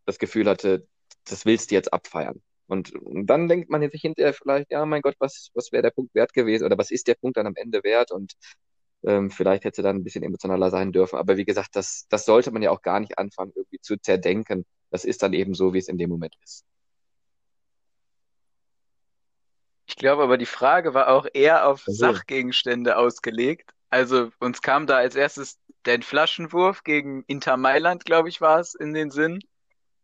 das 0.06 0.18
Gefühl 0.18 0.48
hatte, 0.48 0.86
das 1.28 1.46
willst 1.46 1.70
du 1.70 1.74
jetzt 1.74 1.92
abfeiern. 1.92 2.40
Und, 2.68 2.94
und 2.94 3.26
dann 3.26 3.48
denkt 3.48 3.70
man 3.70 3.88
sich 3.90 4.00
hinterher 4.00 4.34
vielleicht, 4.34 4.70
ja, 4.72 4.84
mein 4.86 5.02
Gott, 5.02 5.16
was, 5.18 5.50
was 5.54 5.72
wäre 5.72 5.82
der 5.82 5.90
Punkt 5.90 6.14
wert 6.14 6.32
gewesen 6.32 6.64
oder 6.64 6.78
was 6.78 6.90
ist 6.90 7.06
der 7.08 7.14
Punkt 7.14 7.36
dann 7.36 7.46
am 7.46 7.56
Ende 7.56 7.82
wert? 7.84 8.12
Und 8.12 8.34
ähm, 9.04 9.30
vielleicht 9.30 9.64
hätte 9.64 9.82
dann 9.82 9.96
ein 9.96 10.04
bisschen 10.04 10.22
emotionaler 10.22 10.70
sein 10.70 10.92
dürfen. 10.92 11.18
Aber 11.18 11.36
wie 11.36 11.44
gesagt, 11.44 11.76
das, 11.76 12.06
das 12.08 12.24
sollte 12.24 12.50
man 12.50 12.62
ja 12.62 12.70
auch 12.70 12.82
gar 12.82 13.00
nicht 13.00 13.18
anfangen, 13.18 13.52
irgendwie 13.54 13.80
zu 13.80 13.96
zerdenken. 13.96 14.64
Das 14.90 15.04
ist 15.04 15.22
dann 15.22 15.32
eben 15.32 15.54
so, 15.54 15.74
wie 15.74 15.78
es 15.78 15.88
in 15.88 15.98
dem 15.98 16.10
Moment 16.10 16.34
ist. 16.42 16.64
Ich 19.86 19.96
glaube 19.96 20.22
aber, 20.22 20.36
die 20.36 20.46
Frage 20.46 20.94
war 20.94 21.08
auch 21.08 21.26
eher 21.32 21.66
auf 21.66 21.84
Also, 21.86 21.98
Sachgegenstände 21.98 22.96
ausgelegt. 22.96 23.70
Also 23.88 24.30
uns 24.40 24.60
kam 24.60 24.86
da 24.86 24.96
als 24.96 25.14
erstes 25.14 25.58
dein 25.84 26.02
Flaschenwurf 26.02 26.82
gegen 26.82 27.22
Inter 27.28 27.56
Mailand, 27.56 28.04
glaube 28.04 28.28
ich, 28.28 28.40
war 28.40 28.58
es, 28.58 28.74
in 28.74 28.92
den 28.92 29.10
Sinn. 29.10 29.38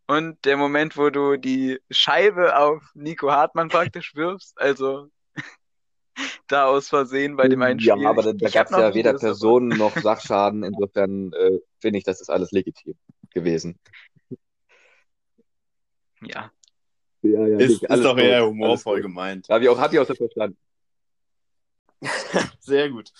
Und 0.07 0.43
der 0.45 0.57
Moment, 0.57 0.97
wo 0.97 1.09
du 1.09 1.37
die 1.37 1.79
Scheibe 1.89 2.57
auf 2.57 2.81
Nico 2.93 3.31
Hartmann 3.31 3.69
praktisch 3.69 4.15
wirfst. 4.15 4.59
Also 4.59 5.09
da 6.53 6.65
aus 6.67 6.87
Versehen 6.89 7.35
bei 7.35 7.47
dem 7.47 7.61
einen 7.61 7.79
ja, 7.79 7.95
Spiel. 7.95 8.07
aber 8.07 8.21
Ich, 8.21 8.25
da, 8.25 8.33
da 8.33 8.49
gab 8.49 8.71
es 8.71 8.77
ja 8.77 8.93
weder. 8.93 9.13
Personen 9.15 9.69
noch 9.77 9.95
Sachschaden. 9.97 10.63
Insofern 10.63 11.33
äh, 11.33 11.59
finde 11.79 11.97
ich, 11.99 12.03
das 12.05 12.21
ist 12.21 12.29
alles 12.29 12.51
legitim 12.51 12.95
gewesen. 13.31 13.79
Ja. 16.21 16.51
Ja, 17.21 17.47
ja, 17.47 17.57
Ist, 17.57 17.83
ist 17.83 18.03
doch 18.03 18.17
eher 18.17 18.45
humorvoll 18.45 19.01
gemeint. 19.01 19.47
Habe 19.49 19.63
ich 19.63 19.69
auch, 19.69 19.79
hab 19.79 19.93
ich 19.93 19.99
auch 19.99 20.05
so 20.07 20.15
verstanden. 20.15 20.57
Sehr 22.59 22.89
gut. 22.89 23.11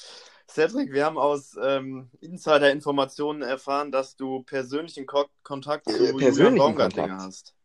Cedric, 0.49 0.91
wir 0.91 1.05
haben 1.05 1.17
aus 1.17 1.57
ähm, 1.61 2.09
Insider-Informationen 2.19 3.41
erfahren, 3.41 3.91
dass 3.91 4.15
du 4.15 4.43
persönlichen 4.43 5.05
Ko 5.05 5.25
Kontakt 5.41 5.89
zu 5.89 6.05
Äh, 6.05 6.11
Julian 6.11 6.17
persönlichen 6.17 6.57
Baumgartlinger 6.57 7.07
Kontakt. 7.07 7.27
hast. 7.27 7.55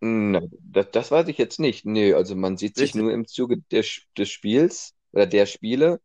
Na, 0.00 0.40
das, 0.62 0.86
das 0.92 1.10
weiß 1.10 1.28
ich 1.28 1.38
jetzt 1.38 1.58
nicht. 1.58 1.84
Nee, 1.84 2.14
also 2.14 2.36
man 2.36 2.56
sieht 2.56 2.76
sich 2.76 2.94
Richtig. 2.94 3.02
nur 3.02 3.12
im 3.12 3.26
Zuge 3.26 3.58
des, 3.72 4.02
des 4.16 4.28
Spiels 4.30 4.94
oder 5.12 5.26
der 5.26 5.46
Spiele. 5.46 6.00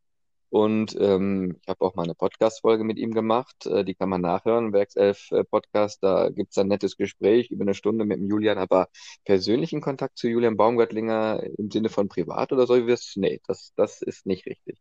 Und 0.49 0.95
ähm, 0.99 1.57
ich 1.63 1.67
habe 1.67 1.83
auch 1.83 1.95
mal 1.95 2.03
eine 2.03 2.13
Podcast-Folge 2.13 2.83
mit 2.83 2.99
ihm 2.99 3.11
gemacht. 3.11 3.65
Äh, 3.65 3.83
die 3.83 3.95
kann 3.95 4.09
man 4.09 4.21
nachhören, 4.21 4.71
Werkself 4.71 5.31
äh, 5.31 5.43
Podcast. 5.43 6.03
Da 6.03 6.29
gibt's 6.29 6.59
ein 6.59 6.67
nettes 6.67 6.95
Gespräch 6.95 7.49
über 7.49 7.63
eine 7.63 7.73
Stunde 7.73 8.05
mit 8.05 8.19
dem 8.19 8.27
Julian. 8.27 8.59
Aber 8.59 8.89
persönlichen 9.25 9.81
Kontakt 9.81 10.19
zu 10.19 10.27
Julian 10.27 10.55
Baumgartlinger 10.55 11.41
im 11.57 11.71
Sinne 11.71 11.89
von 11.89 12.07
privat 12.07 12.51
oder 12.51 12.67
so, 12.67 12.75
wie 12.75 12.85
wir's? 12.85 13.13
Nee, 13.15 13.41
das, 13.47 13.73
das 13.75 14.03
ist 14.03 14.27
nicht 14.27 14.45
richtig. 14.45 14.77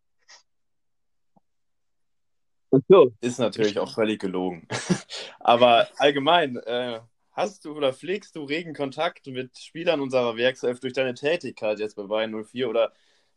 So. 2.88 3.12
Ist 3.22 3.38
natürlich 3.38 3.78
auch 3.78 3.94
völlig 3.94 4.20
gelogen. 4.20 4.68
Aber 5.40 5.88
allgemein, 5.96 6.56
äh, 6.56 7.00
hast 7.32 7.64
du 7.64 7.74
oder 7.74 7.92
pflegst 7.92 8.36
du 8.36 8.44
regen 8.44 8.74
Kontakt 8.74 9.26
mit 9.26 9.56
Spielern 9.58 10.00
unserer 10.00 10.36
Werkself 10.36 10.80
durch 10.80 10.92
deine 10.92 11.14
Tätigkeit 11.14 11.78
jetzt 11.78 11.96
bei 11.96 12.02
Bayern 12.02 12.44
04 12.44 12.68
oder 12.68 12.92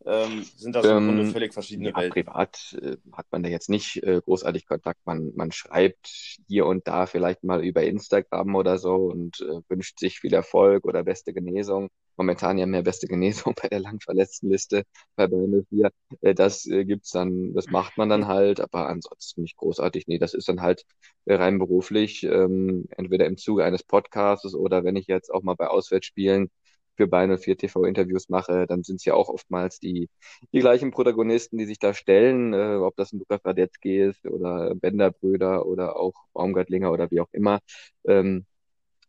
ähm, 0.05 0.51
sind 0.55 0.75
das 0.75 0.89
im 0.89 1.01
Grunde 1.01 1.23
Ähm, 1.23 1.25
völlig 1.25 1.53
verschiedene 1.53 1.89
ja, 1.89 1.95
Welten? 1.95 2.09
privat 2.09 2.77
äh, 2.81 2.97
hat 3.13 3.27
man 3.31 3.43
da 3.43 3.49
jetzt 3.49 3.69
nicht 3.69 4.03
äh, 4.03 4.21
großartig 4.23 4.65
Kontakt. 4.67 4.99
Man, 5.05 5.33
man 5.35 5.51
schreibt 5.51 6.37
hier 6.47 6.65
und 6.67 6.87
da 6.87 7.05
vielleicht 7.07 7.43
mal 7.43 7.63
über 7.65 7.83
Instagram 7.83 8.55
oder 8.55 8.77
so 8.77 8.95
und 8.95 9.41
äh, 9.41 9.61
wünscht 9.69 9.99
sich 9.99 10.19
viel 10.19 10.33
Erfolg 10.33 10.85
oder 10.85 11.03
beste 11.03 11.33
Genesung. 11.33 11.89
Momentan 12.17 12.57
ja 12.57 12.65
mehr 12.65 12.83
beste 12.83 13.07
Genesung 13.07 13.53
bei 13.61 13.67
der 13.69 13.79
Langverletztenliste 13.79 14.83
bei 15.15 15.27
Bayern 15.27 15.65
04. 15.69 15.91
Äh, 16.21 16.35
das 16.35 16.65
äh, 16.67 16.85
gibt's 16.85 17.11
dann, 17.11 17.53
das 17.53 17.67
macht 17.67 17.97
man 17.97 18.09
dann 18.09 18.27
halt, 18.27 18.59
aber 18.61 18.87
ansonsten 18.89 19.41
nicht 19.43 19.57
großartig. 19.57 20.07
Nee, 20.07 20.19
das 20.19 20.33
ist 20.33 20.49
dann 20.49 20.61
halt 20.61 20.85
äh, 21.25 21.35
rein 21.35 21.57
beruflich, 21.59 22.23
ähm, 22.23 22.87
entweder 22.97 23.25
im 23.25 23.37
Zuge 23.37 23.63
eines 23.65 23.83
Podcasts 23.83 24.53
oder 24.55 24.83
wenn 24.83 24.95
ich 24.95 25.07
jetzt 25.07 25.31
auch 25.33 25.43
mal 25.43 25.55
bei 25.55 25.67
Auswärtsspielen 25.67 26.49
für 26.95 27.07
Bayern 27.07 27.37
04 27.37 27.57
TV-Interviews 27.57 28.29
mache, 28.29 28.67
dann 28.67 28.83
sind 28.83 28.97
es 28.97 29.05
ja 29.05 29.13
auch 29.13 29.29
oftmals 29.29 29.79
die, 29.79 30.09
die 30.53 30.59
gleichen 30.59 30.91
Protagonisten, 30.91 31.57
die 31.57 31.65
sich 31.65 31.79
da 31.79 31.93
stellen, 31.93 32.53
äh, 32.53 32.75
ob 32.75 32.95
das 32.95 33.13
ein 33.13 33.19
Lukas 33.19 33.43
Radetzky 33.45 34.01
ist 34.01 34.25
oder 34.25 34.75
Bender-Brüder 34.75 35.65
oder 35.65 35.97
auch 35.97 36.13
Baumgartlinger 36.33 36.91
oder 36.91 37.11
wie 37.11 37.21
auch 37.21 37.29
immer. 37.31 37.59
Ähm, 38.05 38.45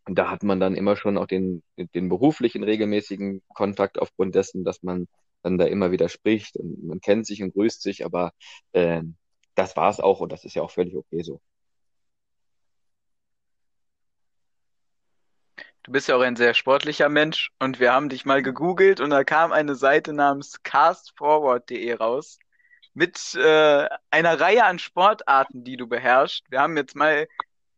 und 0.06 0.16
da 0.18 0.30
hat 0.30 0.42
man 0.44 0.60
dann 0.60 0.76
immer 0.76 0.96
schon 0.96 1.18
auch 1.18 1.26
den, 1.26 1.62
den 1.76 2.08
beruflichen 2.08 2.62
regelmäßigen 2.62 3.42
Kontakt 3.48 3.98
aufgrund 3.98 4.34
dessen, 4.34 4.64
dass 4.64 4.82
man 4.82 5.08
dann 5.42 5.58
da 5.58 5.66
immer 5.66 5.90
wieder 5.90 6.08
spricht 6.08 6.56
und 6.56 6.84
man 6.84 7.00
kennt 7.00 7.26
sich 7.26 7.42
und 7.42 7.54
grüßt 7.54 7.82
sich, 7.82 8.04
aber 8.04 8.32
äh, 8.72 9.02
das 9.54 9.76
war's 9.76 10.00
auch 10.00 10.20
und 10.20 10.32
das 10.32 10.44
ist 10.44 10.54
ja 10.54 10.62
auch 10.62 10.70
völlig 10.70 10.96
okay 10.96 11.22
so. 11.22 11.40
Du 15.86 15.92
bist 15.92 16.08
ja 16.08 16.16
auch 16.16 16.20
ein 16.20 16.34
sehr 16.36 16.52
sportlicher 16.54 17.08
Mensch 17.08 17.52
und 17.60 17.78
wir 17.78 17.92
haben 17.92 18.08
dich 18.08 18.24
mal 18.24 18.42
gegoogelt 18.42 19.00
und 19.00 19.10
da 19.10 19.22
kam 19.22 19.52
eine 19.52 19.76
Seite 19.76 20.12
namens 20.12 20.60
castforward.de 20.64 21.94
raus. 21.94 22.38
mit 22.94 23.34
äh, 23.36 23.88
einer 24.10 24.40
Reihe 24.40 24.64
an 24.64 24.78
Sportarten, 24.80 25.64
die 25.64 25.76
du 25.76 25.86
beherrschst. 25.86 26.50
Wir 26.50 26.60
haben 26.60 26.76
jetzt 26.76 26.96
mal 26.96 27.28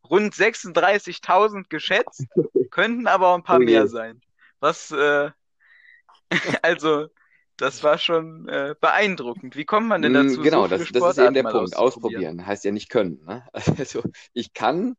rund 0.08 0.34
36.000 0.34 1.70
geschätzt, 1.70 2.26
könnten 2.70 3.06
aber 3.08 3.28
auch 3.28 3.36
ein 3.36 3.44
paar 3.44 3.60
Oh 3.60 3.64
mehr 3.64 3.88
sein. 3.88 4.22
Was, 4.60 4.90
äh, 4.92 5.30
also, 6.62 7.08
das 7.58 7.82
war 7.82 7.98
schon 7.98 8.48
äh, 8.48 8.74
beeindruckend. 8.80 9.56
Wie 9.56 9.64
kommt 9.64 9.88
man 9.88 10.02
denn 10.02 10.12
Mm, 10.12 10.28
dazu, 10.28 10.42
Genau, 10.42 10.62
so 10.62 10.68
das, 10.68 10.92
das 10.92 11.08
ist 11.10 11.18
eben 11.18 11.34
der 11.34 11.42
Punkt. 11.42 11.76
Ausprobieren 11.76 12.46
heißt 12.46 12.64
ja 12.64 12.70
nicht 12.70 12.88
können. 12.88 13.24
Ne? 13.26 13.46
Also 13.78 14.02
ich 14.32 14.54
kann, 14.54 14.96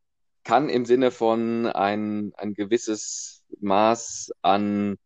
kann 0.50 0.68
im 0.68 0.84
Sinne 0.84 1.12
von 1.12 1.68
ein, 1.68 2.34
ein 2.36 2.56
gewisses 2.56 3.44
Maß 3.60 4.32
an, 4.42 4.98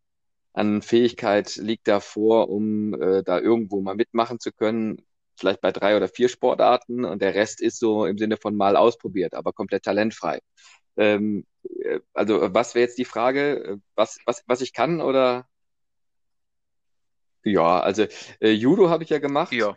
an 0.54 0.80
Fähigkeit 0.80 1.56
liegt 1.56 1.86
davor, 1.86 2.48
um 2.48 2.94
äh, 2.94 3.22
da 3.22 3.40
irgendwo 3.40 3.82
mal 3.82 3.94
mitmachen 3.94 4.40
zu 4.40 4.52
können. 4.52 5.04
Vielleicht 5.36 5.60
bei 5.60 5.70
drei 5.70 5.98
oder 5.98 6.08
vier 6.08 6.30
Sportarten 6.30 7.04
und 7.04 7.20
der 7.20 7.34
Rest 7.34 7.60
ist 7.60 7.78
so 7.78 8.06
im 8.06 8.16
Sinne 8.16 8.38
von 8.38 8.56
mal 8.56 8.74
ausprobiert, 8.74 9.34
aber 9.34 9.52
komplett 9.52 9.82
talentfrei. 9.82 10.40
Ähm, 10.96 11.44
äh, 11.62 12.00
also 12.14 12.54
was 12.54 12.74
wäre 12.74 12.86
jetzt 12.86 12.96
die 12.96 13.04
Frage, 13.04 13.80
was, 13.94 14.16
was, 14.24 14.44
was 14.46 14.62
ich 14.62 14.72
kann 14.72 15.02
oder? 15.02 15.46
Ja, 17.42 17.80
also 17.80 18.06
äh, 18.40 18.52
Judo 18.52 18.88
habe 18.88 19.04
ich 19.04 19.10
ja 19.10 19.18
gemacht. 19.18 19.52
Ja, 19.52 19.76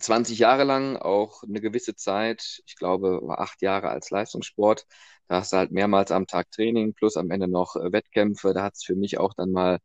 20 0.00 0.38
Jahre 0.38 0.64
lang, 0.64 0.96
auch 0.96 1.42
eine 1.42 1.60
gewisse 1.60 1.94
Zeit, 1.96 2.62
ich 2.66 2.76
glaube, 2.76 3.20
war 3.22 3.40
acht 3.40 3.62
Jahre 3.62 3.88
als 3.90 4.10
Leistungssport. 4.10 4.86
Da 5.28 5.36
hast 5.40 5.52
du 5.52 5.58
halt 5.58 5.72
mehrmals 5.72 6.10
am 6.10 6.26
Tag 6.26 6.50
Training 6.50 6.94
plus 6.94 7.16
am 7.16 7.30
Ende 7.30 7.48
noch 7.48 7.76
äh, 7.76 7.92
Wettkämpfe. 7.92 8.54
Da 8.54 8.64
hat 8.64 8.74
es 8.76 8.84
für 8.84 8.96
mich 8.96 9.18
auch 9.18 9.34
dann 9.34 9.52
mal 9.52 9.78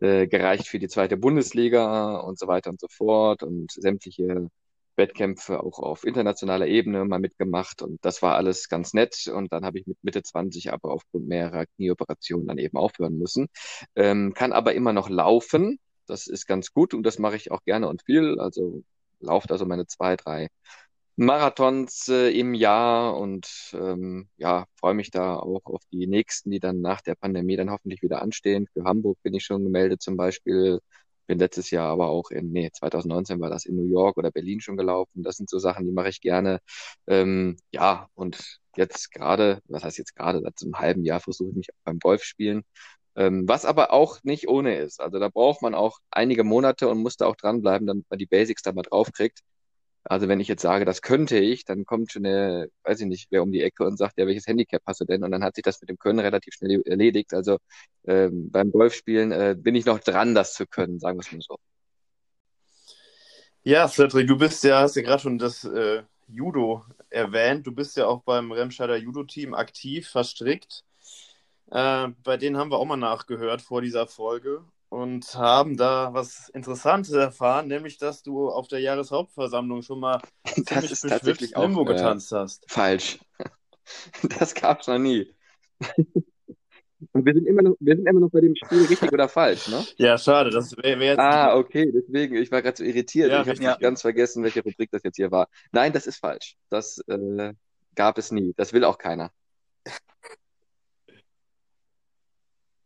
äh, 0.00 0.26
gereicht 0.28 0.68
für 0.68 0.78
die 0.78 0.88
zweite 0.88 1.16
Bundesliga 1.16 2.18
und 2.20 2.38
so 2.38 2.46
weiter 2.46 2.70
und 2.70 2.80
so 2.80 2.88
fort 2.88 3.42
und 3.42 3.72
sämtliche 3.72 4.48
Wettkämpfe 4.96 5.62
auch 5.62 5.78
auf 5.78 6.04
internationaler 6.04 6.66
Ebene 6.66 7.04
mal 7.04 7.20
mitgemacht 7.20 7.82
und 7.82 8.04
das 8.04 8.20
war 8.22 8.36
alles 8.36 8.68
ganz 8.68 8.92
nett 8.94 9.28
und 9.28 9.52
dann 9.52 9.64
habe 9.64 9.78
ich 9.78 9.86
mit 9.86 9.98
Mitte 10.02 10.22
20 10.22 10.72
aber 10.72 10.92
aufgrund 10.92 11.28
mehrerer 11.28 11.66
Knieoperationen 11.66 12.46
dann 12.48 12.58
eben 12.58 12.76
aufhören 12.76 13.16
müssen. 13.18 13.48
Ähm, 13.96 14.34
kann 14.34 14.52
aber 14.52 14.74
immer 14.74 14.92
noch 14.92 15.08
laufen. 15.08 15.78
Das 16.06 16.26
ist 16.26 16.46
ganz 16.46 16.72
gut 16.72 16.94
und 16.94 17.04
das 17.04 17.18
mache 17.18 17.36
ich 17.36 17.50
auch 17.52 17.62
gerne 17.64 17.88
und 17.88 18.02
viel. 18.02 18.38
Also 18.40 18.82
laufe 19.20 19.50
also 19.50 19.66
meine 19.66 19.86
zwei, 19.86 20.16
drei 20.16 20.48
Marathons 21.16 22.08
äh, 22.08 22.30
im 22.38 22.54
Jahr 22.54 23.16
und 23.18 23.48
ähm, 23.74 24.28
ja, 24.36 24.66
freue 24.76 24.94
mich 24.94 25.10
da 25.10 25.36
auch 25.36 25.62
auf 25.66 25.82
die 25.92 26.06
nächsten, 26.06 26.50
die 26.52 26.60
dann 26.60 26.80
nach 26.80 27.00
der 27.00 27.16
Pandemie 27.16 27.56
dann 27.56 27.70
hoffentlich 27.70 28.02
wieder 28.02 28.22
anstehen. 28.22 28.68
Für 28.72 28.84
Hamburg 28.84 29.18
bin 29.22 29.34
ich 29.34 29.44
schon 29.44 29.64
gemeldet 29.64 30.00
zum 30.00 30.16
Beispiel. 30.16 30.80
Bin 31.26 31.38
letztes 31.40 31.70
Jahr 31.72 31.88
aber 31.90 32.08
auch 32.08 32.30
in, 32.30 32.52
nee, 32.52 32.70
2019 32.72 33.40
war 33.40 33.50
das 33.50 33.66
in 33.66 33.74
New 33.76 33.90
York 33.90 34.16
oder 34.16 34.30
Berlin 34.30 34.60
schon 34.60 34.76
gelaufen. 34.76 35.22
Das 35.24 35.36
sind 35.36 35.50
so 35.50 35.58
Sachen, 35.58 35.86
die 35.86 35.92
mache 35.92 36.08
ich 36.08 36.20
gerne. 36.20 36.60
Ähm, 37.08 37.56
ja, 37.72 38.08
und 38.14 38.60
jetzt 38.76 39.10
gerade, 39.12 39.60
was 39.66 39.82
heißt 39.84 39.98
jetzt 39.98 40.14
gerade, 40.16 40.40
seit 40.40 40.58
so 40.58 40.66
einem 40.66 40.78
halben 40.78 41.04
Jahr 41.04 41.20
versuche 41.20 41.50
ich 41.50 41.56
mich 41.56 41.70
auch 41.74 41.78
beim 41.84 41.98
Golfspielen. 41.98 42.64
Ähm, 43.18 43.48
was 43.48 43.64
aber 43.64 43.92
auch 43.92 44.22
nicht 44.22 44.48
ohne 44.48 44.76
ist. 44.76 45.00
Also 45.00 45.18
da 45.18 45.28
braucht 45.28 45.60
man 45.60 45.74
auch 45.74 45.98
einige 46.10 46.44
Monate 46.44 46.88
und 46.88 46.98
muss 46.98 47.16
da 47.16 47.26
auch 47.26 47.34
dranbleiben, 47.34 47.86
damit 47.86 48.06
man 48.08 48.18
die 48.18 48.26
Basics 48.26 48.62
da 48.62 48.72
mal 48.72 48.82
draufkriegt. 48.82 49.40
Also 50.04 50.28
wenn 50.28 50.38
ich 50.40 50.46
jetzt 50.46 50.62
sage, 50.62 50.84
das 50.84 51.02
könnte 51.02 51.36
ich, 51.36 51.64
dann 51.64 51.84
kommt 51.84 52.12
schon 52.12 52.24
eine, 52.24 52.68
weiß 52.84 53.00
ich 53.00 53.06
nicht, 53.06 53.26
wer 53.30 53.42
um 53.42 53.50
die 53.50 53.62
Ecke 53.62 53.84
und 53.84 53.98
sagt, 53.98 54.18
ja, 54.18 54.26
welches 54.26 54.46
Handicap 54.46 54.82
hast 54.86 55.00
du 55.00 55.04
denn? 55.04 55.24
Und 55.24 55.32
dann 55.32 55.42
hat 55.42 55.56
sich 55.56 55.64
das 55.64 55.80
mit 55.80 55.90
dem 55.90 55.98
Können 55.98 56.20
relativ 56.20 56.54
schnell 56.54 56.80
erledigt. 56.86 57.34
Also 57.34 57.58
ähm, 58.06 58.50
beim 58.52 58.70
Golfspielen 58.70 59.32
äh, 59.32 59.56
bin 59.58 59.74
ich 59.74 59.84
noch 59.84 59.98
dran, 59.98 60.36
das 60.36 60.54
zu 60.54 60.66
können, 60.66 61.00
sagen 61.00 61.18
wir 61.18 61.22
es 61.22 61.32
mal 61.32 61.40
so. 61.40 61.58
Ja, 63.64 63.88
Cedric, 63.88 64.28
du 64.28 64.38
bist 64.38 64.62
ja, 64.62 64.80
hast 64.80 64.94
ja 64.94 65.02
gerade 65.02 65.22
schon 65.22 65.38
das 65.38 65.64
äh, 65.64 66.04
Judo 66.28 66.84
erwähnt. 67.10 67.66
Du 67.66 67.72
bist 67.72 67.96
ja 67.96 68.06
auch 68.06 68.22
beim 68.22 68.52
Remscheider 68.52 68.96
Judo-Team 68.96 69.54
aktiv, 69.54 70.08
verstrickt. 70.08 70.84
Äh, 71.70 72.08
bei 72.24 72.36
denen 72.36 72.56
haben 72.56 72.70
wir 72.70 72.78
auch 72.78 72.84
mal 72.86 72.96
nachgehört 72.96 73.62
vor 73.62 73.82
dieser 73.82 74.06
Folge 74.06 74.64
und 74.88 75.34
haben 75.34 75.76
da 75.76 76.14
was 76.14 76.48
Interessantes 76.50 77.12
erfahren, 77.12 77.68
nämlich 77.68 77.98
dass 77.98 78.22
du 78.22 78.48
auf 78.48 78.68
der 78.68 78.80
Jahreshauptversammlung 78.80 79.82
schon 79.82 80.00
mal 80.00 80.20
Das 80.66 80.90
ist 80.90 81.06
tatsächlich 81.06 81.56
auch 81.56 81.62
Limbo 81.62 81.82
äh, 81.82 81.84
getanzt 81.84 82.32
hast. 82.32 82.64
falsch. 82.68 83.18
Das 84.38 84.54
gab's 84.54 84.86
noch 84.86 84.98
nie. 84.98 85.34
Und 87.12 87.24
wir 87.24 87.32
sind 87.32 87.46
immer 87.46 87.62
noch, 87.62 87.76
wir 87.80 87.96
sind 87.96 88.06
immer 88.06 88.20
noch 88.20 88.30
bei 88.30 88.40
dem 88.40 88.54
Spiel 88.56 88.84
richtig 88.84 89.12
oder 89.12 89.28
falsch, 89.28 89.68
ne? 89.68 89.86
Ja, 89.96 90.18
schade, 90.18 90.50
das 90.50 90.76
wäre 90.76 90.98
wär 90.98 91.06
jetzt. 91.12 91.18
Ah, 91.20 91.56
okay, 91.56 91.90
deswegen, 91.92 92.36
ich 92.36 92.50
war 92.50 92.60
gerade 92.60 92.76
so 92.76 92.84
irritiert. 92.84 93.30
Ja, 93.30 93.42
ich 93.42 93.48
habe. 93.48 93.62
Ja. 93.62 93.76
ganz 93.76 94.02
vergessen, 94.02 94.42
welche 94.42 94.62
Rubrik 94.62 94.90
das 94.90 95.02
jetzt 95.04 95.16
hier 95.16 95.30
war. 95.30 95.48
Nein, 95.70 95.92
das 95.92 96.06
ist 96.06 96.18
falsch. 96.18 96.56
Das 96.70 96.98
äh, 97.06 97.54
gab 97.94 98.18
es 98.18 98.32
nie. 98.32 98.52
Das 98.56 98.72
will 98.72 98.84
auch 98.84 98.98
keiner. 98.98 99.30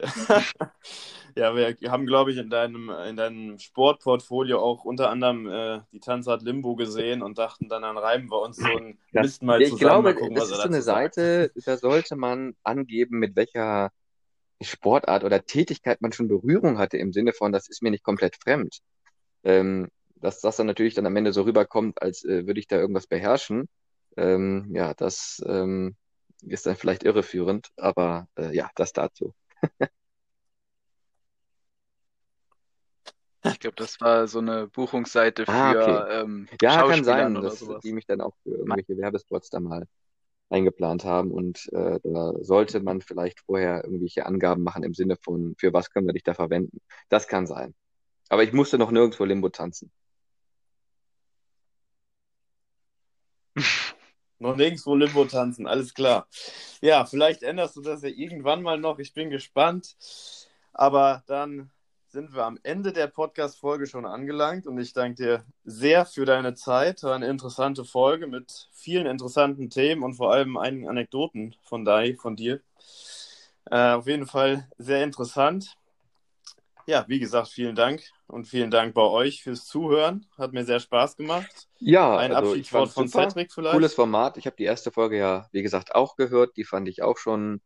Ja, 1.34 1.56
wir 1.56 1.90
haben, 1.90 2.06
glaube 2.06 2.30
ich, 2.30 2.36
in 2.36 2.50
deinem, 2.50 2.90
in 3.08 3.16
deinem 3.16 3.58
Sportportfolio 3.58 4.58
auch 4.58 4.84
unter 4.84 5.08
anderem 5.08 5.48
äh, 5.48 5.80
die 5.92 6.00
Tanzart 6.00 6.42
Limbo 6.42 6.76
gesehen 6.76 7.22
und 7.22 7.38
dachten, 7.38 7.68
dann, 7.68 7.82
dann 7.82 7.96
reiben 7.96 8.30
wir 8.30 8.40
uns 8.42 8.58
so 8.58 8.66
ein 8.66 8.98
Ja. 9.12 9.22
Mist 9.22 9.42
mal 9.42 9.60
ich 9.60 9.70
zusammen, 9.70 9.78
glaube, 9.78 10.02
mal 10.02 10.14
gucken, 10.14 10.34
das 10.34 10.50
ist 10.50 10.56
so 10.56 10.62
eine 10.62 10.82
sagt. 10.82 11.14
Seite, 11.14 11.52
da 11.64 11.76
sollte 11.76 12.16
man 12.16 12.54
angeben, 12.62 13.18
mit 13.18 13.36
welcher 13.36 13.90
Sportart 14.60 15.24
oder 15.24 15.44
Tätigkeit 15.44 16.00
man 16.00 16.12
schon 16.12 16.28
Berührung 16.28 16.78
hatte, 16.78 16.98
im 16.98 17.12
Sinne 17.12 17.32
von, 17.32 17.52
das 17.52 17.68
ist 17.68 17.82
mir 17.82 17.90
nicht 17.90 18.04
komplett 18.04 18.36
fremd. 18.36 18.78
Ähm, 19.44 19.88
dass 20.16 20.40
das 20.40 20.56
dann 20.56 20.66
natürlich 20.66 20.94
dann 20.94 21.06
am 21.06 21.16
Ende 21.16 21.32
so 21.32 21.42
rüberkommt, 21.42 22.00
als 22.00 22.24
äh, 22.24 22.46
würde 22.46 22.60
ich 22.60 22.68
da 22.68 22.76
irgendwas 22.76 23.06
beherrschen. 23.06 23.68
Ähm, 24.16 24.70
ja, 24.74 24.94
das 24.94 25.42
ähm, 25.46 25.96
ist 26.42 26.66
dann 26.66 26.76
vielleicht 26.76 27.02
irreführend, 27.02 27.70
aber 27.76 28.28
äh, 28.38 28.54
ja, 28.54 28.70
das 28.76 28.92
dazu. 28.92 29.34
Ich 33.44 33.60
glaube, 33.60 33.76
das 33.76 34.00
war 34.00 34.28
so 34.28 34.38
eine 34.38 34.68
Buchungsseite 34.68 35.44
für 35.44 35.52
Ah, 35.52 35.72
okay. 35.72 36.20
ähm, 36.20 36.48
Ja, 36.60 36.76
kann 36.76 36.88
Schauspielern 36.88 37.04
sein, 37.04 37.36
oder 37.36 37.50
dass 37.50 37.58
sowas. 37.58 37.82
die 37.82 37.92
mich 37.92 38.06
dann 38.06 38.20
auch 38.20 38.34
für 38.42 38.50
irgendwelche 38.50 38.96
Werbespots 38.96 39.50
da 39.50 39.60
mal 39.60 39.86
eingeplant 40.50 41.04
haben 41.04 41.30
und 41.30 41.72
äh, 41.72 41.98
da 42.04 42.34
sollte 42.40 42.80
man 42.80 43.00
vielleicht 43.00 43.40
vorher 43.40 43.84
irgendwelche 43.84 44.26
Angaben 44.26 44.62
machen 44.62 44.84
im 44.84 44.94
Sinne 44.94 45.16
von, 45.22 45.54
für 45.58 45.72
was 45.72 45.90
können 45.90 46.06
wir 46.06 46.12
dich 46.12 46.24
da 46.24 46.34
verwenden. 46.34 46.78
Das 47.08 47.26
kann 47.26 47.46
sein. 47.46 47.74
Aber 48.28 48.42
ich 48.44 48.52
musste 48.52 48.78
noch 48.78 48.90
nirgendwo 48.90 49.24
Limbo 49.24 49.48
tanzen. 49.48 49.90
Noch 54.42 54.56
nirgendwo 54.56 54.96
Limbo 54.96 55.24
tanzen, 55.24 55.68
alles 55.68 55.94
klar. 55.94 56.26
Ja, 56.80 57.04
vielleicht 57.04 57.44
änderst 57.44 57.76
du 57.76 57.80
das 57.80 58.02
ja 58.02 58.08
irgendwann 58.08 58.60
mal 58.60 58.76
noch. 58.76 58.98
Ich 58.98 59.14
bin 59.14 59.30
gespannt. 59.30 59.96
Aber 60.72 61.22
dann 61.28 61.70
sind 62.08 62.34
wir 62.34 62.44
am 62.44 62.58
Ende 62.64 62.92
der 62.92 63.06
Podcast-Folge 63.06 63.86
schon 63.86 64.04
angelangt 64.04 64.66
und 64.66 64.80
ich 64.80 64.92
danke 64.92 65.22
dir 65.22 65.44
sehr 65.64 66.06
für 66.06 66.24
deine 66.24 66.54
Zeit. 66.54 67.04
War 67.04 67.14
eine 67.14 67.28
interessante 67.28 67.84
Folge 67.84 68.26
mit 68.26 68.68
vielen 68.72 69.06
interessanten 69.06 69.70
Themen 69.70 70.02
und 70.02 70.14
vor 70.14 70.32
allem 70.32 70.56
einigen 70.56 70.88
Anekdoten 70.88 71.54
von, 71.62 71.84
Dai, 71.84 72.16
von 72.16 72.34
dir. 72.34 72.60
Äh, 73.70 73.92
auf 73.92 74.08
jeden 74.08 74.26
Fall 74.26 74.68
sehr 74.76 75.04
interessant. 75.04 75.76
Ja, 76.86 77.04
wie 77.06 77.20
gesagt, 77.20 77.46
vielen 77.46 77.76
Dank 77.76 78.02
und 78.32 78.48
vielen 78.48 78.70
Dank 78.70 78.94
bei 78.94 79.02
euch 79.02 79.42
fürs 79.42 79.66
Zuhören. 79.66 80.26
Hat 80.38 80.54
mir 80.54 80.64
sehr 80.64 80.80
Spaß 80.80 81.16
gemacht. 81.16 81.68
Ja, 81.78 82.16
Ein 82.16 82.32
also 82.32 82.50
Abschiedswort 82.50 82.88
von 82.88 83.06
super. 83.06 83.28
Cedric 83.28 83.52
vielleicht. 83.52 83.74
Cooles 83.74 83.94
Format. 83.94 84.38
Ich 84.38 84.46
habe 84.46 84.56
die 84.56 84.64
erste 84.64 84.90
Folge 84.90 85.18
ja, 85.18 85.48
wie 85.52 85.62
gesagt, 85.62 85.94
auch 85.94 86.16
gehört. 86.16 86.56
Die 86.56 86.64
fand 86.64 86.88
ich 86.88 87.02
auch 87.02 87.18
schon 87.18 87.60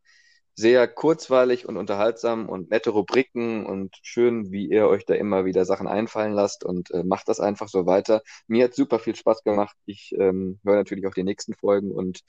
sehr 0.55 0.87
kurzweilig 0.87 1.67
und 1.67 1.77
unterhaltsam 1.77 2.49
und 2.49 2.69
nette 2.69 2.89
Rubriken 2.89 3.65
und 3.65 3.95
schön, 4.01 4.51
wie 4.51 4.67
ihr 4.67 4.87
euch 4.87 5.05
da 5.05 5.13
immer 5.13 5.45
wieder 5.45 5.63
Sachen 5.63 5.87
einfallen 5.87 6.33
lasst 6.33 6.65
und 6.65 6.91
äh, 6.91 7.03
macht 7.03 7.29
das 7.29 7.39
einfach 7.39 7.69
so 7.69 7.85
weiter. 7.85 8.21
Mir 8.47 8.65
hat 8.65 8.73
super 8.73 8.99
viel 8.99 9.15
Spaß 9.15 9.43
gemacht. 9.43 9.77
Ich 9.85 10.13
ähm, 10.17 10.59
höre 10.65 10.75
natürlich 10.75 11.07
auch 11.07 11.13
die 11.13 11.23
nächsten 11.23 11.53
Folgen 11.53 11.91
und 11.91 12.21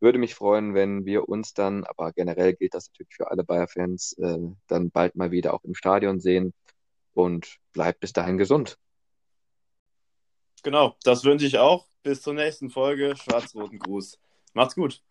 würde 0.00 0.18
mich 0.18 0.34
freuen, 0.34 0.74
wenn 0.74 1.04
wir 1.04 1.28
uns 1.28 1.52
dann, 1.52 1.84
aber 1.84 2.12
generell 2.12 2.54
gilt 2.54 2.74
das 2.74 2.88
natürlich 2.88 3.14
für 3.14 3.30
alle 3.30 3.44
Bayer-Fans, 3.44 4.16
äh, 4.18 4.38
dann 4.66 4.90
bald 4.90 5.14
mal 5.14 5.30
wieder 5.30 5.52
auch 5.52 5.64
im 5.64 5.74
Stadion 5.74 6.20
sehen 6.20 6.54
und 7.14 7.58
bleibt 7.72 8.00
bis 8.00 8.12
dahin 8.12 8.38
gesund. 8.38 8.78
Genau, 10.62 10.96
das 11.02 11.24
wünsche 11.24 11.46
ich 11.46 11.58
auch. 11.58 11.86
Bis 12.02 12.22
zur 12.22 12.34
nächsten 12.34 12.70
Folge. 12.70 13.14
Schwarz-roten 13.16 13.78
Gruß. 13.78 14.18
Macht's 14.54 14.74
gut. 14.74 15.02